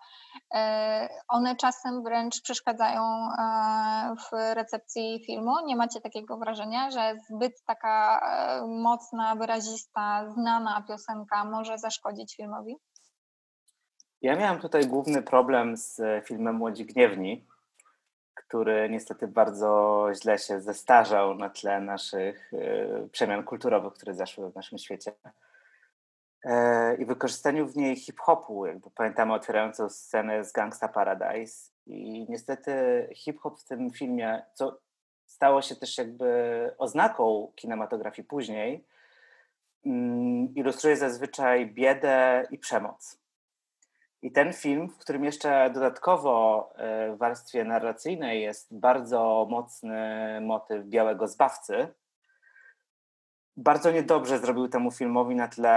E, 0.55 1.09
one 1.29 1.57
czasem 1.57 2.03
wręcz 2.03 2.43
przeszkadzają 2.43 3.03
e, 3.03 4.15
w 4.17 4.55
recepcji 4.55 5.23
filmu. 5.27 5.55
Nie 5.67 5.77
macie 5.77 6.01
takiego 6.01 6.39
wrażenia, 6.39 6.91
że 6.91 7.15
zbyt 7.31 7.65
taka 7.65 8.21
mocna, 8.69 9.37
wyrazista, 9.37 10.31
znana 10.31 10.85
piosenka 10.89 11.45
może 11.45 11.79
zaszkodzić 11.79 12.37
filmowi? 12.37 12.77
Ja 14.23 14.37
miałam 14.37 14.61
tutaj 14.61 14.87
główny 14.87 15.23
problem 15.23 15.77
z 15.77 16.01
filmem 16.25 16.55
Młodzi 16.55 16.87
Gniewni, 16.87 17.47
który 18.39 18.89
niestety 18.91 19.29
bardzo 19.29 20.07
źle 20.23 20.39
się 20.39 20.61
zestarzał 20.61 21.35
na 21.35 21.51
tle 21.51 21.81
naszych 21.81 22.51
e, 22.55 23.09
przemian 23.09 23.45
kulturowych, 23.45 23.93
które 23.93 24.15
zaszły 24.15 24.51
w 24.51 24.55
naszym 24.55 24.79
świecie. 24.79 25.13
E, 26.45 26.95
I 26.95 27.07
wykorzystaniu 27.07 27.67
w 27.67 27.77
niej 27.77 27.97
hip-hopu, 27.97 28.67
jakby 28.67 28.91
pamiętamy 28.91 29.35
otwierającą 29.35 29.89
scenę 29.89 30.45
z 30.45 30.53
Gangsta 30.53 30.89
Paradise. 30.89 31.73
I 31.87 32.27
niestety 32.29 32.73
hip-hop 33.15 33.61
w 33.61 33.65
tym 33.65 33.91
filmie, 33.91 34.43
co 34.55 34.79
stało 35.27 35.63
się 35.63 35.77
też 35.77 35.99
jakby 35.99 36.31
oznaką 36.79 37.53
kinematografii 37.57 38.29
później, 38.29 38.85
mm, 39.87 40.55
ilustruje 40.55 40.97
zazwyczaj 40.97 41.67
biedę 41.67 42.47
i 42.51 42.59
przemoc. 42.59 43.19
I 44.23 44.33
ten 44.33 44.53
film, 44.53 44.89
w 44.89 44.99
którym 44.99 45.25
jeszcze 45.25 45.71
dodatkowo 45.71 46.71
e, 46.77 47.13
w 47.13 47.19
warstwie 47.19 47.65
narracyjnej 47.65 48.43
jest 48.43 48.79
bardzo 48.79 49.47
mocny 49.51 50.41
motyw 50.41 50.85
białego 50.87 51.29
zbawcy, 51.29 51.95
bardzo 53.57 53.91
niedobrze 53.91 54.39
zrobił 54.39 54.69
temu 54.69 54.91
filmowi 54.91 55.35
na 55.35 55.49
tle, 55.49 55.69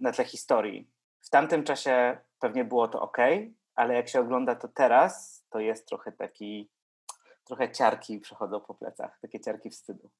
na 0.00 0.12
tle 0.12 0.24
historii. 0.24 0.90
W 1.20 1.30
tamtym 1.30 1.64
czasie 1.64 2.18
pewnie 2.38 2.64
było 2.64 2.88
to 2.88 3.00
ok, 3.00 3.18
ale 3.74 3.94
jak 3.94 4.08
się 4.08 4.20
ogląda 4.20 4.54
to 4.54 4.68
teraz, 4.68 5.44
to 5.50 5.60
jest 5.60 5.88
trochę 5.88 6.12
taki, 6.12 6.70
trochę 7.44 7.72
ciarki 7.72 8.20
przechodzą 8.20 8.60
po 8.60 8.74
plecach, 8.74 9.18
takie 9.20 9.40
ciarki 9.40 9.70
wstydu. 9.70 10.10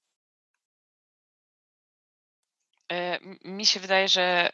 E, 2.93 3.19
mi 3.45 3.67
się 3.67 3.81
wydaje, 3.81 4.09
że 4.09 4.51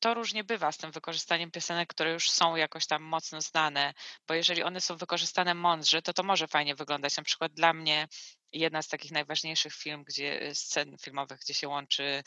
to 0.00 0.14
różnie 0.14 0.44
bywa 0.44 0.72
z 0.72 0.76
tym 0.76 0.90
wykorzystaniem 0.90 1.50
piosenek, 1.50 1.88
które 1.88 2.12
już 2.12 2.30
są 2.30 2.56
jakoś 2.56 2.86
tam 2.86 3.02
mocno 3.02 3.40
znane, 3.40 3.94
bo 4.28 4.34
jeżeli 4.34 4.62
one 4.62 4.80
są 4.80 4.96
wykorzystane 4.96 5.54
mądrze, 5.54 6.02
to 6.02 6.12
to 6.12 6.22
może 6.22 6.48
fajnie 6.48 6.74
wyglądać. 6.74 7.16
Na 7.16 7.22
przykład 7.22 7.52
dla 7.52 7.72
mnie 7.72 8.08
jedna 8.52 8.82
z 8.82 8.88
takich 8.88 9.10
najważniejszych 9.10 9.74
film, 9.74 10.04
gdzie, 10.04 10.54
scen 10.54 10.96
filmowych, 10.98 11.40
gdzie 11.40 11.54
się 11.54 11.68
łączy 11.68 12.22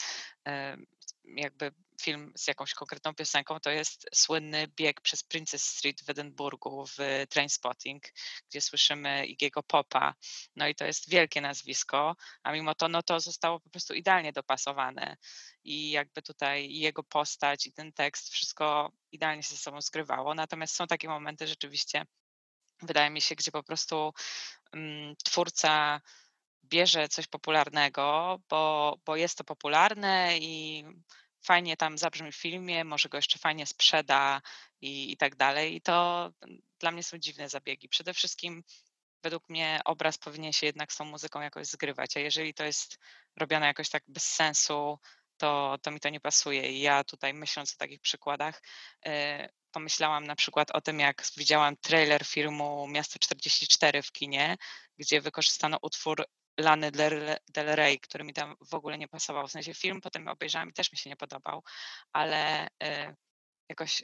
jakby 1.25 1.71
film 2.03 2.31
z 2.35 2.47
jakąś 2.47 2.73
konkretną 2.73 3.15
piosenką, 3.15 3.59
to 3.59 3.69
jest 3.69 4.09
słynny 4.13 4.67
bieg 4.67 5.01
przez 5.01 5.23
Princess 5.23 5.63
Street 5.63 6.03
w 6.03 6.09
Edynburgu 6.09 6.85
w 6.85 6.97
Trainspotting, 7.29 8.03
gdzie 8.49 8.61
słyszymy 8.61 9.25
Igiego 9.25 9.63
Popa. 9.63 10.13
No 10.55 10.67
i 10.67 10.75
to 10.75 10.85
jest 10.85 11.09
wielkie 11.09 11.41
nazwisko, 11.41 12.15
a 12.43 12.51
mimo 12.51 12.75
to 12.75 12.87
no 12.87 13.03
to 13.03 13.19
zostało 13.19 13.59
po 13.59 13.69
prostu 13.69 13.93
idealnie 13.93 14.33
dopasowane 14.33 15.17
i 15.63 15.91
jakby 15.91 16.21
tutaj 16.21 16.73
jego 16.73 17.03
postać 17.03 17.67
i 17.67 17.73
ten 17.73 17.93
tekst, 17.93 18.29
wszystko 18.29 18.91
idealnie 19.11 19.43
się 19.43 19.55
ze 19.55 19.61
sobą 19.61 19.81
zgrywało. 19.81 20.35
Natomiast 20.35 20.75
są 20.75 20.87
takie 20.87 21.07
momenty 21.07 21.47
rzeczywiście, 21.47 22.05
wydaje 22.81 23.09
mi 23.09 23.21
się, 23.21 23.35
gdzie 23.35 23.51
po 23.51 23.63
prostu 23.63 24.13
um, 24.73 25.15
twórca 25.23 26.01
bierze 26.63 27.09
coś 27.09 27.27
popularnego, 27.27 28.39
bo, 28.49 28.95
bo 29.05 29.15
jest 29.15 29.37
to 29.37 29.43
popularne 29.43 30.37
i 30.37 30.85
fajnie 31.43 31.77
tam 31.77 31.97
zabrzmi 31.97 32.31
w 32.31 32.35
filmie, 32.35 32.83
może 32.83 33.09
go 33.09 33.17
jeszcze 33.17 33.39
fajnie 33.39 33.65
sprzeda 33.65 34.41
i, 34.81 35.11
i 35.11 35.17
tak 35.17 35.35
dalej. 35.35 35.75
I 35.75 35.81
to 35.81 36.29
dla 36.79 36.91
mnie 36.91 37.03
są 37.03 37.17
dziwne 37.17 37.49
zabiegi. 37.49 37.89
Przede 37.89 38.13
wszystkim 38.13 38.63
według 39.23 39.49
mnie 39.49 39.81
obraz 39.85 40.17
powinien 40.17 40.53
się 40.53 40.65
jednak 40.65 40.93
z 40.93 40.97
tą 40.97 41.05
muzyką 41.05 41.41
jakoś 41.41 41.67
zgrywać, 41.67 42.17
a 42.17 42.19
jeżeli 42.19 42.53
to 42.53 42.63
jest 42.63 42.99
robione 43.37 43.65
jakoś 43.65 43.89
tak 43.89 44.03
bez 44.07 44.23
sensu, 44.23 44.99
to, 45.37 45.77
to 45.81 45.91
mi 45.91 45.99
to 45.99 46.09
nie 46.09 46.19
pasuje. 46.19 46.71
I 46.71 46.79
ja 46.81 47.03
tutaj 47.03 47.33
myśląc 47.33 47.73
o 47.73 47.77
takich 47.77 48.01
przykładach, 48.01 48.61
yy, 49.05 49.11
pomyślałam 49.71 50.27
na 50.27 50.35
przykład 50.35 50.71
o 50.71 50.81
tym, 50.81 50.99
jak 50.99 51.23
widziałam 51.37 51.77
trailer 51.77 52.25
filmu 52.25 52.87
Miasto 52.87 53.19
44 53.19 54.01
w 54.01 54.11
kinie, 54.11 54.57
gdzie 54.97 55.21
wykorzystano 55.21 55.77
utwór 55.81 56.25
Lany 56.59 56.91
Del 56.91 57.75
Rey, 57.75 57.99
który 57.99 58.23
mi 58.23 58.33
tam 58.33 58.55
w 58.61 58.73
ogóle 58.73 58.97
nie 58.97 59.07
pasował. 59.07 59.47
W 59.47 59.51
sensie 59.51 59.73
film 59.73 60.01
potem 60.01 60.27
obejrzałam 60.27 60.69
i 60.69 60.73
też 60.73 60.91
mi 60.91 60.97
się 60.97 61.09
nie 61.09 61.15
podobał, 61.15 61.63
ale 62.13 62.67
y, 62.67 63.15
jakoś 63.69 64.03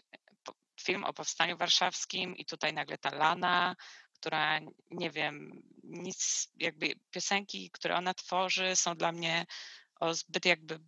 film 0.82 1.04
o 1.04 1.14
powstaniu 1.14 1.58
warszawskim 1.58 2.38
i 2.38 2.46
tutaj 2.46 2.74
nagle 2.74 2.98
ta 2.98 3.16
Lana, 3.16 3.76
która 4.14 4.60
nie 4.90 5.12
wiem, 5.12 5.62
nic, 5.84 6.50
jakby 6.56 6.94
piosenki, 7.12 7.72
które 7.72 7.96
ona 7.96 8.14
tworzy, 8.14 8.76
są 8.76 8.96
dla 8.96 9.12
mnie 9.12 9.46
o 10.00 10.14
zbyt 10.14 10.46
jakby 10.46 10.80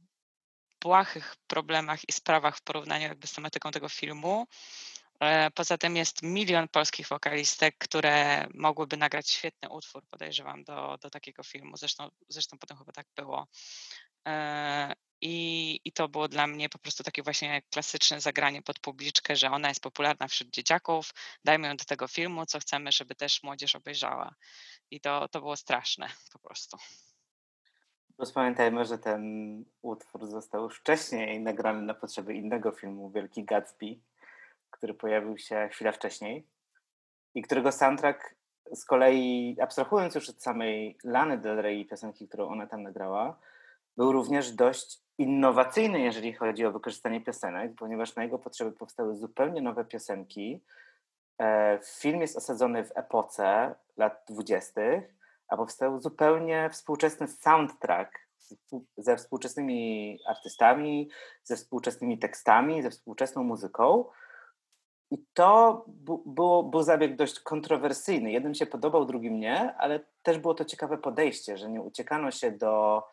błahych 0.82 1.36
problemach 1.48 2.10
i 2.10 2.12
sprawach 2.12 2.58
w 2.58 2.62
porównaniu 2.62 3.08
jakby 3.08 3.28
z 3.28 3.34
tematyką 3.34 3.72
tego 3.72 3.90
filmu. 3.90 4.48
E, 5.22 5.52
poza 5.52 5.78
tym 5.78 5.96
jest 5.96 6.24
milion 6.24 6.68
polskich 6.68 7.08
wokalistek, 7.08 7.78
które 7.78 8.48
mogłyby 8.54 8.98
nagrać 8.98 9.30
świetny 9.30 9.70
utwór, 9.70 10.04
podejrzewam, 10.10 10.64
do, 10.64 10.98
do 11.02 11.10
takiego 11.10 11.44
filmu. 11.44 11.78
Zresztą, 11.78 12.10
zresztą 12.30 12.58
potem 12.58 12.78
chyba 12.78 12.92
tak 12.92 13.08
było. 13.16 13.48
E, 14.28 14.94
I, 15.22 15.80
I 15.86 15.92
to 15.92 16.10
było 16.10 16.28
dla 16.28 16.48
mnie 16.48 16.70
po 16.70 16.80
prostu 16.80 17.04
takie 17.04 17.24
właśnie 17.24 17.62
klasyczne 17.70 18.22
zagranie 18.22 18.62
pod 18.62 18.80
publiczkę, 18.80 19.36
że 19.36 19.52
ona 19.52 19.70
jest 19.70 19.82
popularna 19.82 20.28
wśród 20.28 20.50
dzieciaków, 20.50 21.14
dajmy 21.44 21.68
ją 21.68 21.78
do 21.78 21.86
tego 21.86 22.08
filmu, 22.08 22.46
co 22.46 22.60
chcemy, 22.60 22.92
żeby 22.92 23.16
też 23.16 23.44
młodzież 23.44 23.76
obejrzała. 23.76 24.36
I 24.92 25.02
to, 25.02 25.28
to 25.28 25.40
było 25.40 25.56
straszne 25.56 26.08
po 26.34 26.40
prostu. 26.40 26.78
Pamiętajmy, 28.34 28.86
że 28.86 28.98
ten 28.98 29.24
utwór 29.82 30.28
został 30.28 30.64
już 30.64 30.80
wcześniej 30.80 31.40
nagrany 31.40 31.82
na 31.82 31.94
potrzeby 31.94 32.34
innego 32.34 32.72
filmu, 32.72 33.12
Wielki 33.12 33.44
Gatsby, 33.44 34.00
który 34.72 34.94
pojawił 34.94 35.38
się 35.38 35.70
chwilę 35.72 35.94
wcześniej 35.94 36.48
i 37.36 37.42
którego 37.42 37.72
soundtrack 37.72 38.36
z 38.72 38.86
kolei, 38.86 39.58
abstrahując 39.62 40.16
już 40.16 40.30
od 40.30 40.44
samej 40.44 40.98
Lany 41.04 41.38
Del 41.38 41.58
Rey 41.58 41.80
i 41.80 41.86
piosenki, 41.86 42.28
którą 42.28 42.48
ona 42.48 42.68
tam 42.68 42.84
nagrała, 42.84 43.40
był 43.98 44.12
również 44.12 44.52
dość 44.52 45.00
innowacyjny, 45.18 46.00
jeżeli 46.00 46.34
chodzi 46.34 46.66
o 46.66 46.72
wykorzystanie 46.72 47.22
piosenek, 47.22 47.72
ponieważ 47.78 48.16
na 48.16 48.24
jego 48.24 48.40
potrzeby 48.40 48.72
powstały 48.72 49.16
zupełnie 49.16 49.62
nowe 49.62 49.86
piosenki. 49.86 50.62
E, 51.40 51.80
film 52.00 52.22
jest 52.22 52.38
osadzony 52.38 52.84
w 52.84 52.92
epoce 52.96 53.76
lat 53.98 54.24
dwudziestych, 54.30 55.16
a 55.48 55.58
powstał 55.58 56.02
zupełnie 56.02 56.70
współczesny 56.72 57.28
soundtrack 57.28 58.20
ze 58.98 59.18
współczesnymi 59.18 60.20
artystami, 60.28 61.10
ze 61.44 61.56
współczesnymi 61.56 62.20
tekstami, 62.20 62.82
ze 62.82 62.90
współczesną 62.90 63.44
muzyką. 63.44 64.06
I 65.12 65.26
to 65.34 65.84
był, 65.88 66.64
był 66.64 66.84
zabieg 66.84 67.16
dość 67.16 67.40
kontrowersyjny. 67.40 68.32
Jednym 68.32 68.56
się 68.56 68.66
podobał, 68.66 69.06
drugim 69.06 69.40
nie, 69.40 69.76
ale 69.76 70.00
też 70.24 70.38
było 70.38 70.54
to 70.54 70.66
ciekawe 70.66 70.98
podejście, 70.98 71.58
że 71.58 71.70
nie 71.70 71.82
uciekano 71.82 72.32
się 72.32 72.52
do 72.52 73.04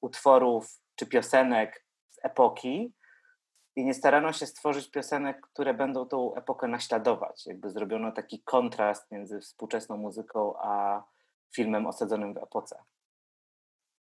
utworów 0.00 0.80
czy 0.94 1.06
piosenek 1.06 1.84
z 2.10 2.18
epoki 2.22 2.92
i 3.76 3.84
nie 3.84 3.94
starano 3.94 4.32
się 4.32 4.46
stworzyć 4.46 4.90
piosenek, 4.90 5.40
które 5.40 5.74
będą 5.74 6.06
tą 6.06 6.34
epokę 6.34 6.68
naśladować. 6.68 7.46
Jakby 7.46 7.70
zrobiono 7.70 8.12
taki 8.12 8.42
kontrast 8.42 9.10
między 9.10 9.40
współczesną 9.40 9.96
muzyką 9.96 10.54
a 10.58 11.02
filmem 11.54 11.86
osadzonym 11.86 12.34
w 12.34 12.38
epoce. 12.38 12.82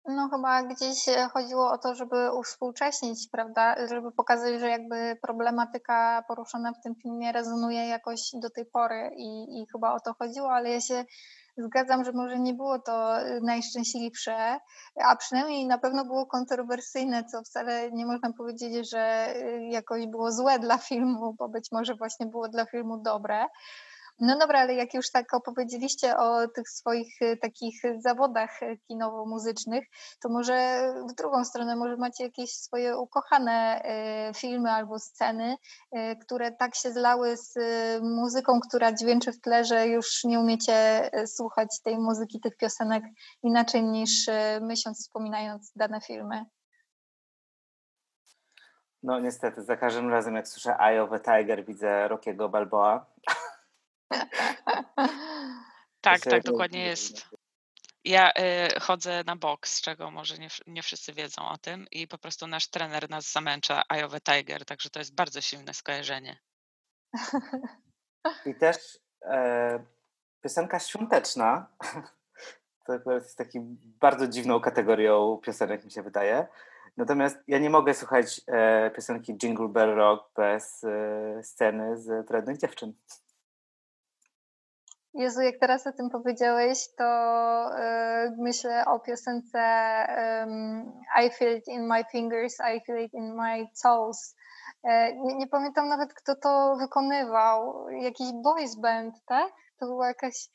No 0.07 0.29
chyba 0.29 0.63
gdzieś 0.63 1.07
e, 1.07 1.29
chodziło 1.33 1.71
o 1.71 1.77
to, 1.77 1.95
żeby 1.95 2.31
uwspółcześnić, 2.31 3.27
prawda, 3.31 3.87
żeby 3.87 4.11
pokazać, 4.11 4.59
że 4.59 4.69
jakby 4.69 5.17
problematyka 5.21 6.23
poruszona 6.27 6.73
w 6.73 6.81
tym 6.83 6.95
filmie 6.95 7.31
rezonuje 7.31 7.87
jakoś 7.87 8.31
do 8.33 8.49
tej 8.49 8.65
pory 8.65 9.11
i, 9.17 9.61
i 9.61 9.67
chyba 9.71 9.93
o 9.93 9.99
to 9.99 10.13
chodziło, 10.13 10.51
ale 10.51 10.69
ja 10.69 10.81
się 10.81 11.05
zgadzam, 11.57 12.03
że 12.03 12.11
może 12.11 12.39
nie 12.39 12.53
było 12.53 12.79
to 12.79 13.21
e, 13.21 13.39
najszczęśliwsze, 13.41 14.59
a 15.03 15.15
przynajmniej 15.15 15.67
na 15.67 15.77
pewno 15.77 16.05
było 16.05 16.25
kontrowersyjne, 16.25 17.23
co 17.23 17.41
wcale 17.43 17.91
nie 17.91 18.05
można 18.05 18.33
powiedzieć, 18.33 18.89
że 18.89 18.99
e, 18.99 19.69
jakoś 19.69 20.07
było 20.07 20.31
złe 20.31 20.59
dla 20.59 20.77
filmu, 20.77 21.33
bo 21.33 21.49
być 21.49 21.71
może 21.71 21.95
właśnie 21.95 22.25
było 22.25 22.49
dla 22.49 22.65
filmu 22.65 22.97
dobre. 22.97 23.45
No 24.19 24.37
dobra, 24.37 24.59
ale 24.59 24.73
jak 24.73 24.93
już 24.93 25.11
tak 25.11 25.33
opowiedzieliście 25.33 26.17
o 26.17 26.47
tych 26.47 26.69
swoich 26.69 27.21
y, 27.21 27.37
takich 27.37 27.81
zawodach 27.99 28.63
y, 28.63 28.77
kinowo-muzycznych, 28.87 29.85
to 30.21 30.29
może 30.29 30.87
w 31.09 31.13
drugą 31.13 31.45
stronę, 31.45 31.75
może 31.75 31.97
macie 31.97 32.23
jakieś 32.23 32.51
swoje 32.51 32.97
ukochane 32.97 33.81
y, 34.29 34.33
filmy 34.33 34.71
albo 34.71 34.99
sceny, 34.99 35.55
które 36.21 36.51
tak 36.51 36.75
się 36.75 36.91
zlały 36.91 37.37
z 37.37 37.53
muzyką, 38.03 38.59
która 38.69 38.93
dźwięczy 38.93 39.31
w 39.31 39.41
tle, 39.41 39.65
że 39.65 39.87
już 39.87 40.23
nie 40.23 40.39
umiecie 40.39 41.09
słuchać 41.25 41.81
tej 41.83 41.97
muzyki, 41.97 42.39
tych 42.39 42.57
piosenek 42.57 43.03
inaczej 43.43 43.83
niż 43.83 44.29
myśląc, 44.61 44.99
wspominając 44.99 45.71
dane 45.75 46.01
filmy. 46.01 46.45
No 49.03 49.19
niestety, 49.19 49.63
za 49.63 49.77
każdym 49.77 50.09
razem 50.09 50.35
jak 50.35 50.47
słyszę 50.47 50.75
Eye 50.79 51.03
of 51.03 51.11
a 51.11 51.19
Tiger 51.19 51.65
widzę 51.65 52.07
Rockiego 52.07 52.49
Balboa. 52.49 53.05
tak, 56.01 56.21
tak, 56.21 56.43
dokładnie 56.43 56.85
jest. 56.85 57.29
Ja 58.03 58.31
y, 58.31 58.79
chodzę 58.79 59.23
na 59.25 59.35
boks, 59.35 59.81
czego 59.81 60.11
może 60.11 60.37
nie, 60.37 60.47
nie 60.67 60.83
wszyscy 60.83 61.13
wiedzą 61.13 61.47
o 61.49 61.57
tym 61.57 61.87
i 61.91 62.07
po 62.07 62.17
prostu 62.17 62.47
nasz 62.47 62.67
trener 62.67 63.09
nas 63.09 63.31
zamęcza 63.31 63.83
Iowa 63.89 64.19
Tiger, 64.19 64.65
także 64.65 64.89
to 64.89 64.99
jest 64.99 65.15
bardzo 65.15 65.41
silne 65.41 65.73
skojarzenie. 65.73 66.39
I 68.45 68.55
też 68.55 68.77
e, 69.21 69.83
piosenka 70.41 70.79
świąteczna, 70.79 71.67
to 72.85 73.11
jest 73.11 73.37
taką 73.37 73.75
bardzo 73.81 74.27
dziwną 74.27 74.59
kategorią 74.59 75.39
piosenek 75.43 75.85
mi 75.85 75.91
się 75.91 76.03
wydaje. 76.03 76.47
Natomiast 76.97 77.37
ja 77.47 77.59
nie 77.59 77.69
mogę 77.69 77.93
słuchać 77.93 78.41
e, 78.47 78.91
piosenki 78.91 79.33
Jingle 79.33 79.67
Bell 79.67 79.95
Rock 79.95 80.31
bez 80.35 80.83
e, 80.83 81.43
sceny 81.43 81.97
z 81.97 82.27
Wrednych 82.27 82.57
Dziewczyn. 82.57 82.93
Jezu, 85.15 85.41
jak 85.41 85.55
teraz 85.59 85.87
o 85.87 85.91
tym 85.91 86.09
powiedziałeś, 86.09 86.77
to 86.97 87.05
y, 87.05 88.35
myślę 88.37 88.85
o 88.85 88.99
piosence 88.99 89.59
I 91.23 91.29
feel 91.29 91.57
it 91.57 91.67
in 91.67 91.87
my 91.87 92.03
fingers, 92.11 92.57
I 92.59 92.81
feel 92.85 93.05
it 93.05 93.13
in 93.13 93.35
my 93.35 93.67
toes. 93.83 94.35
E, 94.83 95.15
nie, 95.15 95.35
nie, 95.35 95.47
pamiętam 95.47 95.87
nawet, 95.87 96.13
kto 96.13 96.35
to 96.35 96.75
wykonywał. 96.79 97.89
Jakiś 97.89 98.27
boys 98.43 98.75
band, 98.75 99.15
tak? 99.25 99.51
To 99.79 99.85
była 99.85 100.07
jakaś 100.07 100.49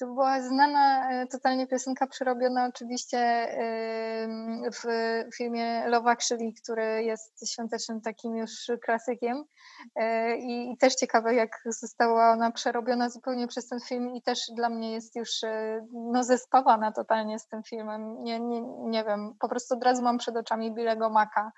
to 0.00 0.06
była 0.06 0.40
znana 0.40 1.10
e, 1.10 1.26
totalnie 1.26 1.66
piosenka 1.66 2.06
przerobiona 2.06 2.66
oczywiście 2.66 3.18
w 4.74 4.86
filmie 5.36 5.88
Love 5.88 6.10
Actually, 6.10 6.52
który 6.62 7.04
jest 7.04 7.52
świątecznym 7.52 8.00
takim 8.00 8.36
już 8.36 8.50
klasykiem 8.84 9.44
e, 9.96 10.36
i 10.36 10.76
też 10.78 10.94
ciekawe 10.94 11.34
jak 11.34 11.50
została 11.66 12.32
ona 12.32 12.50
przerobiona 12.50 13.10
zupełnie 13.10 13.48
przez 13.48 13.68
ten 13.68 13.80
film 13.80 14.10
i 14.10 14.22
też 14.22 14.40
dla 14.56 14.68
mnie 14.68 14.92
jest 14.92 15.16
już 15.16 15.44
e, 15.44 15.86
no, 15.92 16.24
zespawana 16.24 16.92
totalnie 16.92 17.38
z 17.38 17.48
tym 17.48 17.62
filmem. 17.62 18.24
Nie, 18.24 18.40
nie, 18.40 18.62
nie 18.78 19.04
wiem, 19.04 19.34
po 19.40 19.48
prostu 19.48 19.74
od 19.74 19.84
razu 19.84 20.02
mam 20.02 20.18
przed 20.18 20.36
oczami 20.36 20.74
Billego 20.74 21.10
Maka. 21.10 21.52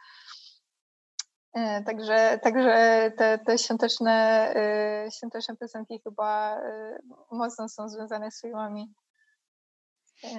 E, 1.54 1.82
także, 1.82 2.38
także 2.42 3.12
te, 3.16 3.38
te 3.38 3.58
świąteczne, 3.58 4.12
e, 4.56 5.10
świąteczne 5.18 5.56
piosenki 5.56 6.00
chyba 6.04 6.56
e, 6.56 6.98
mocno 7.30 7.68
są 7.68 7.88
związane 7.88 8.30
z 8.30 8.40
filmami. 8.40 8.94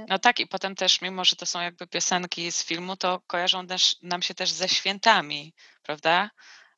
No 0.07 0.19
tak, 0.19 0.39
i 0.39 0.47
potem 0.47 0.75
też, 0.75 1.01
mimo 1.01 1.25
że 1.25 1.35
to 1.35 1.45
są 1.45 1.61
jakby 1.61 1.87
piosenki 1.87 2.51
z 2.51 2.63
filmu, 2.63 2.95
to 2.97 3.21
kojarzą 3.27 3.67
też, 3.67 3.95
nam 4.01 4.21
się 4.21 4.33
też 4.33 4.51
ze 4.51 4.69
świętami, 4.69 5.53
prawda? 5.83 6.29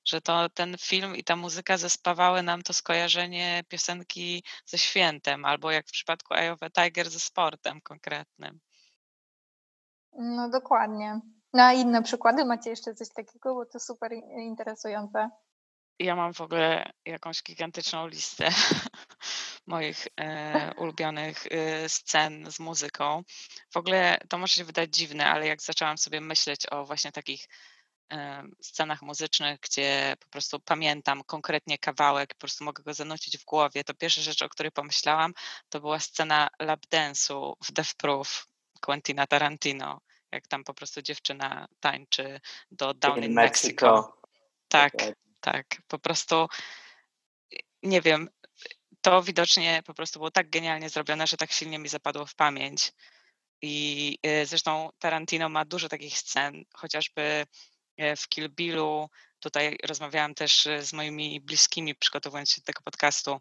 Że 0.06 0.22
to 0.22 0.50
ten 0.50 0.76
film 0.80 1.16
i 1.16 1.24
ta 1.24 1.36
muzyka 1.36 1.78
zespawały 1.78 2.44
nam 2.44 2.62
to 2.62 2.74
skojarzenie 2.74 3.64
piosenki 3.68 4.44
ze 4.66 4.78
świętem, 4.78 5.46
albo 5.46 5.72
jak 5.72 5.88
w 5.88 5.92
przypadku 5.92 6.34
Eye 6.34 6.56
Tiger 6.74 7.10
ze 7.10 7.20
sportem 7.20 7.82
konkretnym. 7.82 8.60
No 10.14 10.50
dokładnie. 10.50 11.22
Na 11.58 11.74
inne 11.74 12.04
przykłady 12.04 12.46
macie 12.46 12.70
jeszcze 12.70 12.96
coś 12.96 13.10
takiego, 13.10 13.56
bo 13.56 13.66
to 13.66 13.80
super 13.80 14.14
interesujące. 14.38 15.30
Ja 16.00 16.16
mam 16.16 16.34
w 16.34 16.42
ogóle 16.42 16.92
jakąś 17.06 17.44
gigantyczną 17.44 18.08
listę 18.08 18.50
moich 19.68 20.08
e, 20.20 20.72
ulubionych 20.82 21.46
e, 21.52 21.90
scen 21.90 22.52
z 22.52 22.60
muzyką. 22.60 23.24
W 23.74 23.78
ogóle 23.78 24.18
to 24.30 24.38
może 24.38 24.54
się 24.54 24.64
wydać 24.64 24.96
dziwne, 24.96 25.26
ale 25.26 25.48
jak 25.48 25.62
zaczęłam 25.62 25.98
sobie 25.98 26.22
myśleć 26.22 26.72
o 26.72 26.86
właśnie 26.86 27.12
takich 27.12 27.48
e, 28.12 28.44
scenach 28.62 29.02
muzycznych, 29.02 29.60
gdzie 29.60 30.16
po 30.20 30.30
prostu 30.30 30.60
pamiętam 30.60 31.24
konkretnie 31.24 31.78
kawałek, 31.78 32.34
po 32.34 32.40
prostu 32.40 32.64
mogę 32.64 32.84
go 32.84 32.94
zanucić 32.94 33.38
w 33.38 33.46
głowie, 33.46 33.84
to 33.84 33.94
pierwsza 33.94 34.22
rzecz, 34.22 34.42
o 34.42 34.50
której 34.50 34.72
pomyślałam, 34.72 35.34
to 35.70 35.80
była 35.80 36.00
scena 36.00 36.48
lap 36.60 36.80
dance'u 36.92 37.54
w 37.64 37.72
Death 37.72 37.94
Proof 37.96 38.48
Quentina 38.82 39.28
Tarantino 39.28 40.07
jak 40.38 40.48
tam 40.48 40.64
po 40.64 40.74
prostu 40.74 41.02
dziewczyna 41.02 41.68
tańczy 41.80 42.40
do 42.72 42.94
Down 42.94 43.18
in, 43.18 43.24
in 43.24 43.34
Mexico. 43.34 43.86
Mexico. 43.86 44.22
Tak, 44.68 44.96
tak, 44.96 45.16
tak. 45.42 45.66
Po 45.88 46.00
prostu 46.00 46.48
nie 47.84 48.02
wiem, 48.02 48.30
to 49.02 49.24
widocznie 49.24 49.82
po 49.86 49.94
prostu 49.94 50.20
było 50.20 50.32
tak 50.32 50.50
genialnie 50.50 50.90
zrobione, 50.90 51.28
że 51.28 51.38
tak 51.38 51.52
silnie 51.52 51.80
mi 51.80 51.90
zapadło 51.90 52.26
w 52.26 52.36
pamięć. 52.36 52.92
I 53.62 54.18
y, 54.26 54.46
zresztą 54.46 54.90
Tarantino 55.00 55.50
ma 55.50 55.66
dużo 55.66 55.90
takich 55.90 56.18
scen, 56.18 56.64
chociażby 56.74 57.46
y, 58.02 58.16
w 58.16 58.28
Kill 58.28 58.50
Billu. 58.50 59.10
Tutaj 59.40 59.78
rozmawiałam 59.84 60.34
też 60.34 60.66
y, 60.66 60.84
z 60.84 60.94
moimi 60.94 61.42
bliskimi, 61.42 61.96
przygotowując 61.96 62.52
się 62.52 62.62
do 62.62 62.66
tego 62.66 62.82
podcastu 62.82 63.40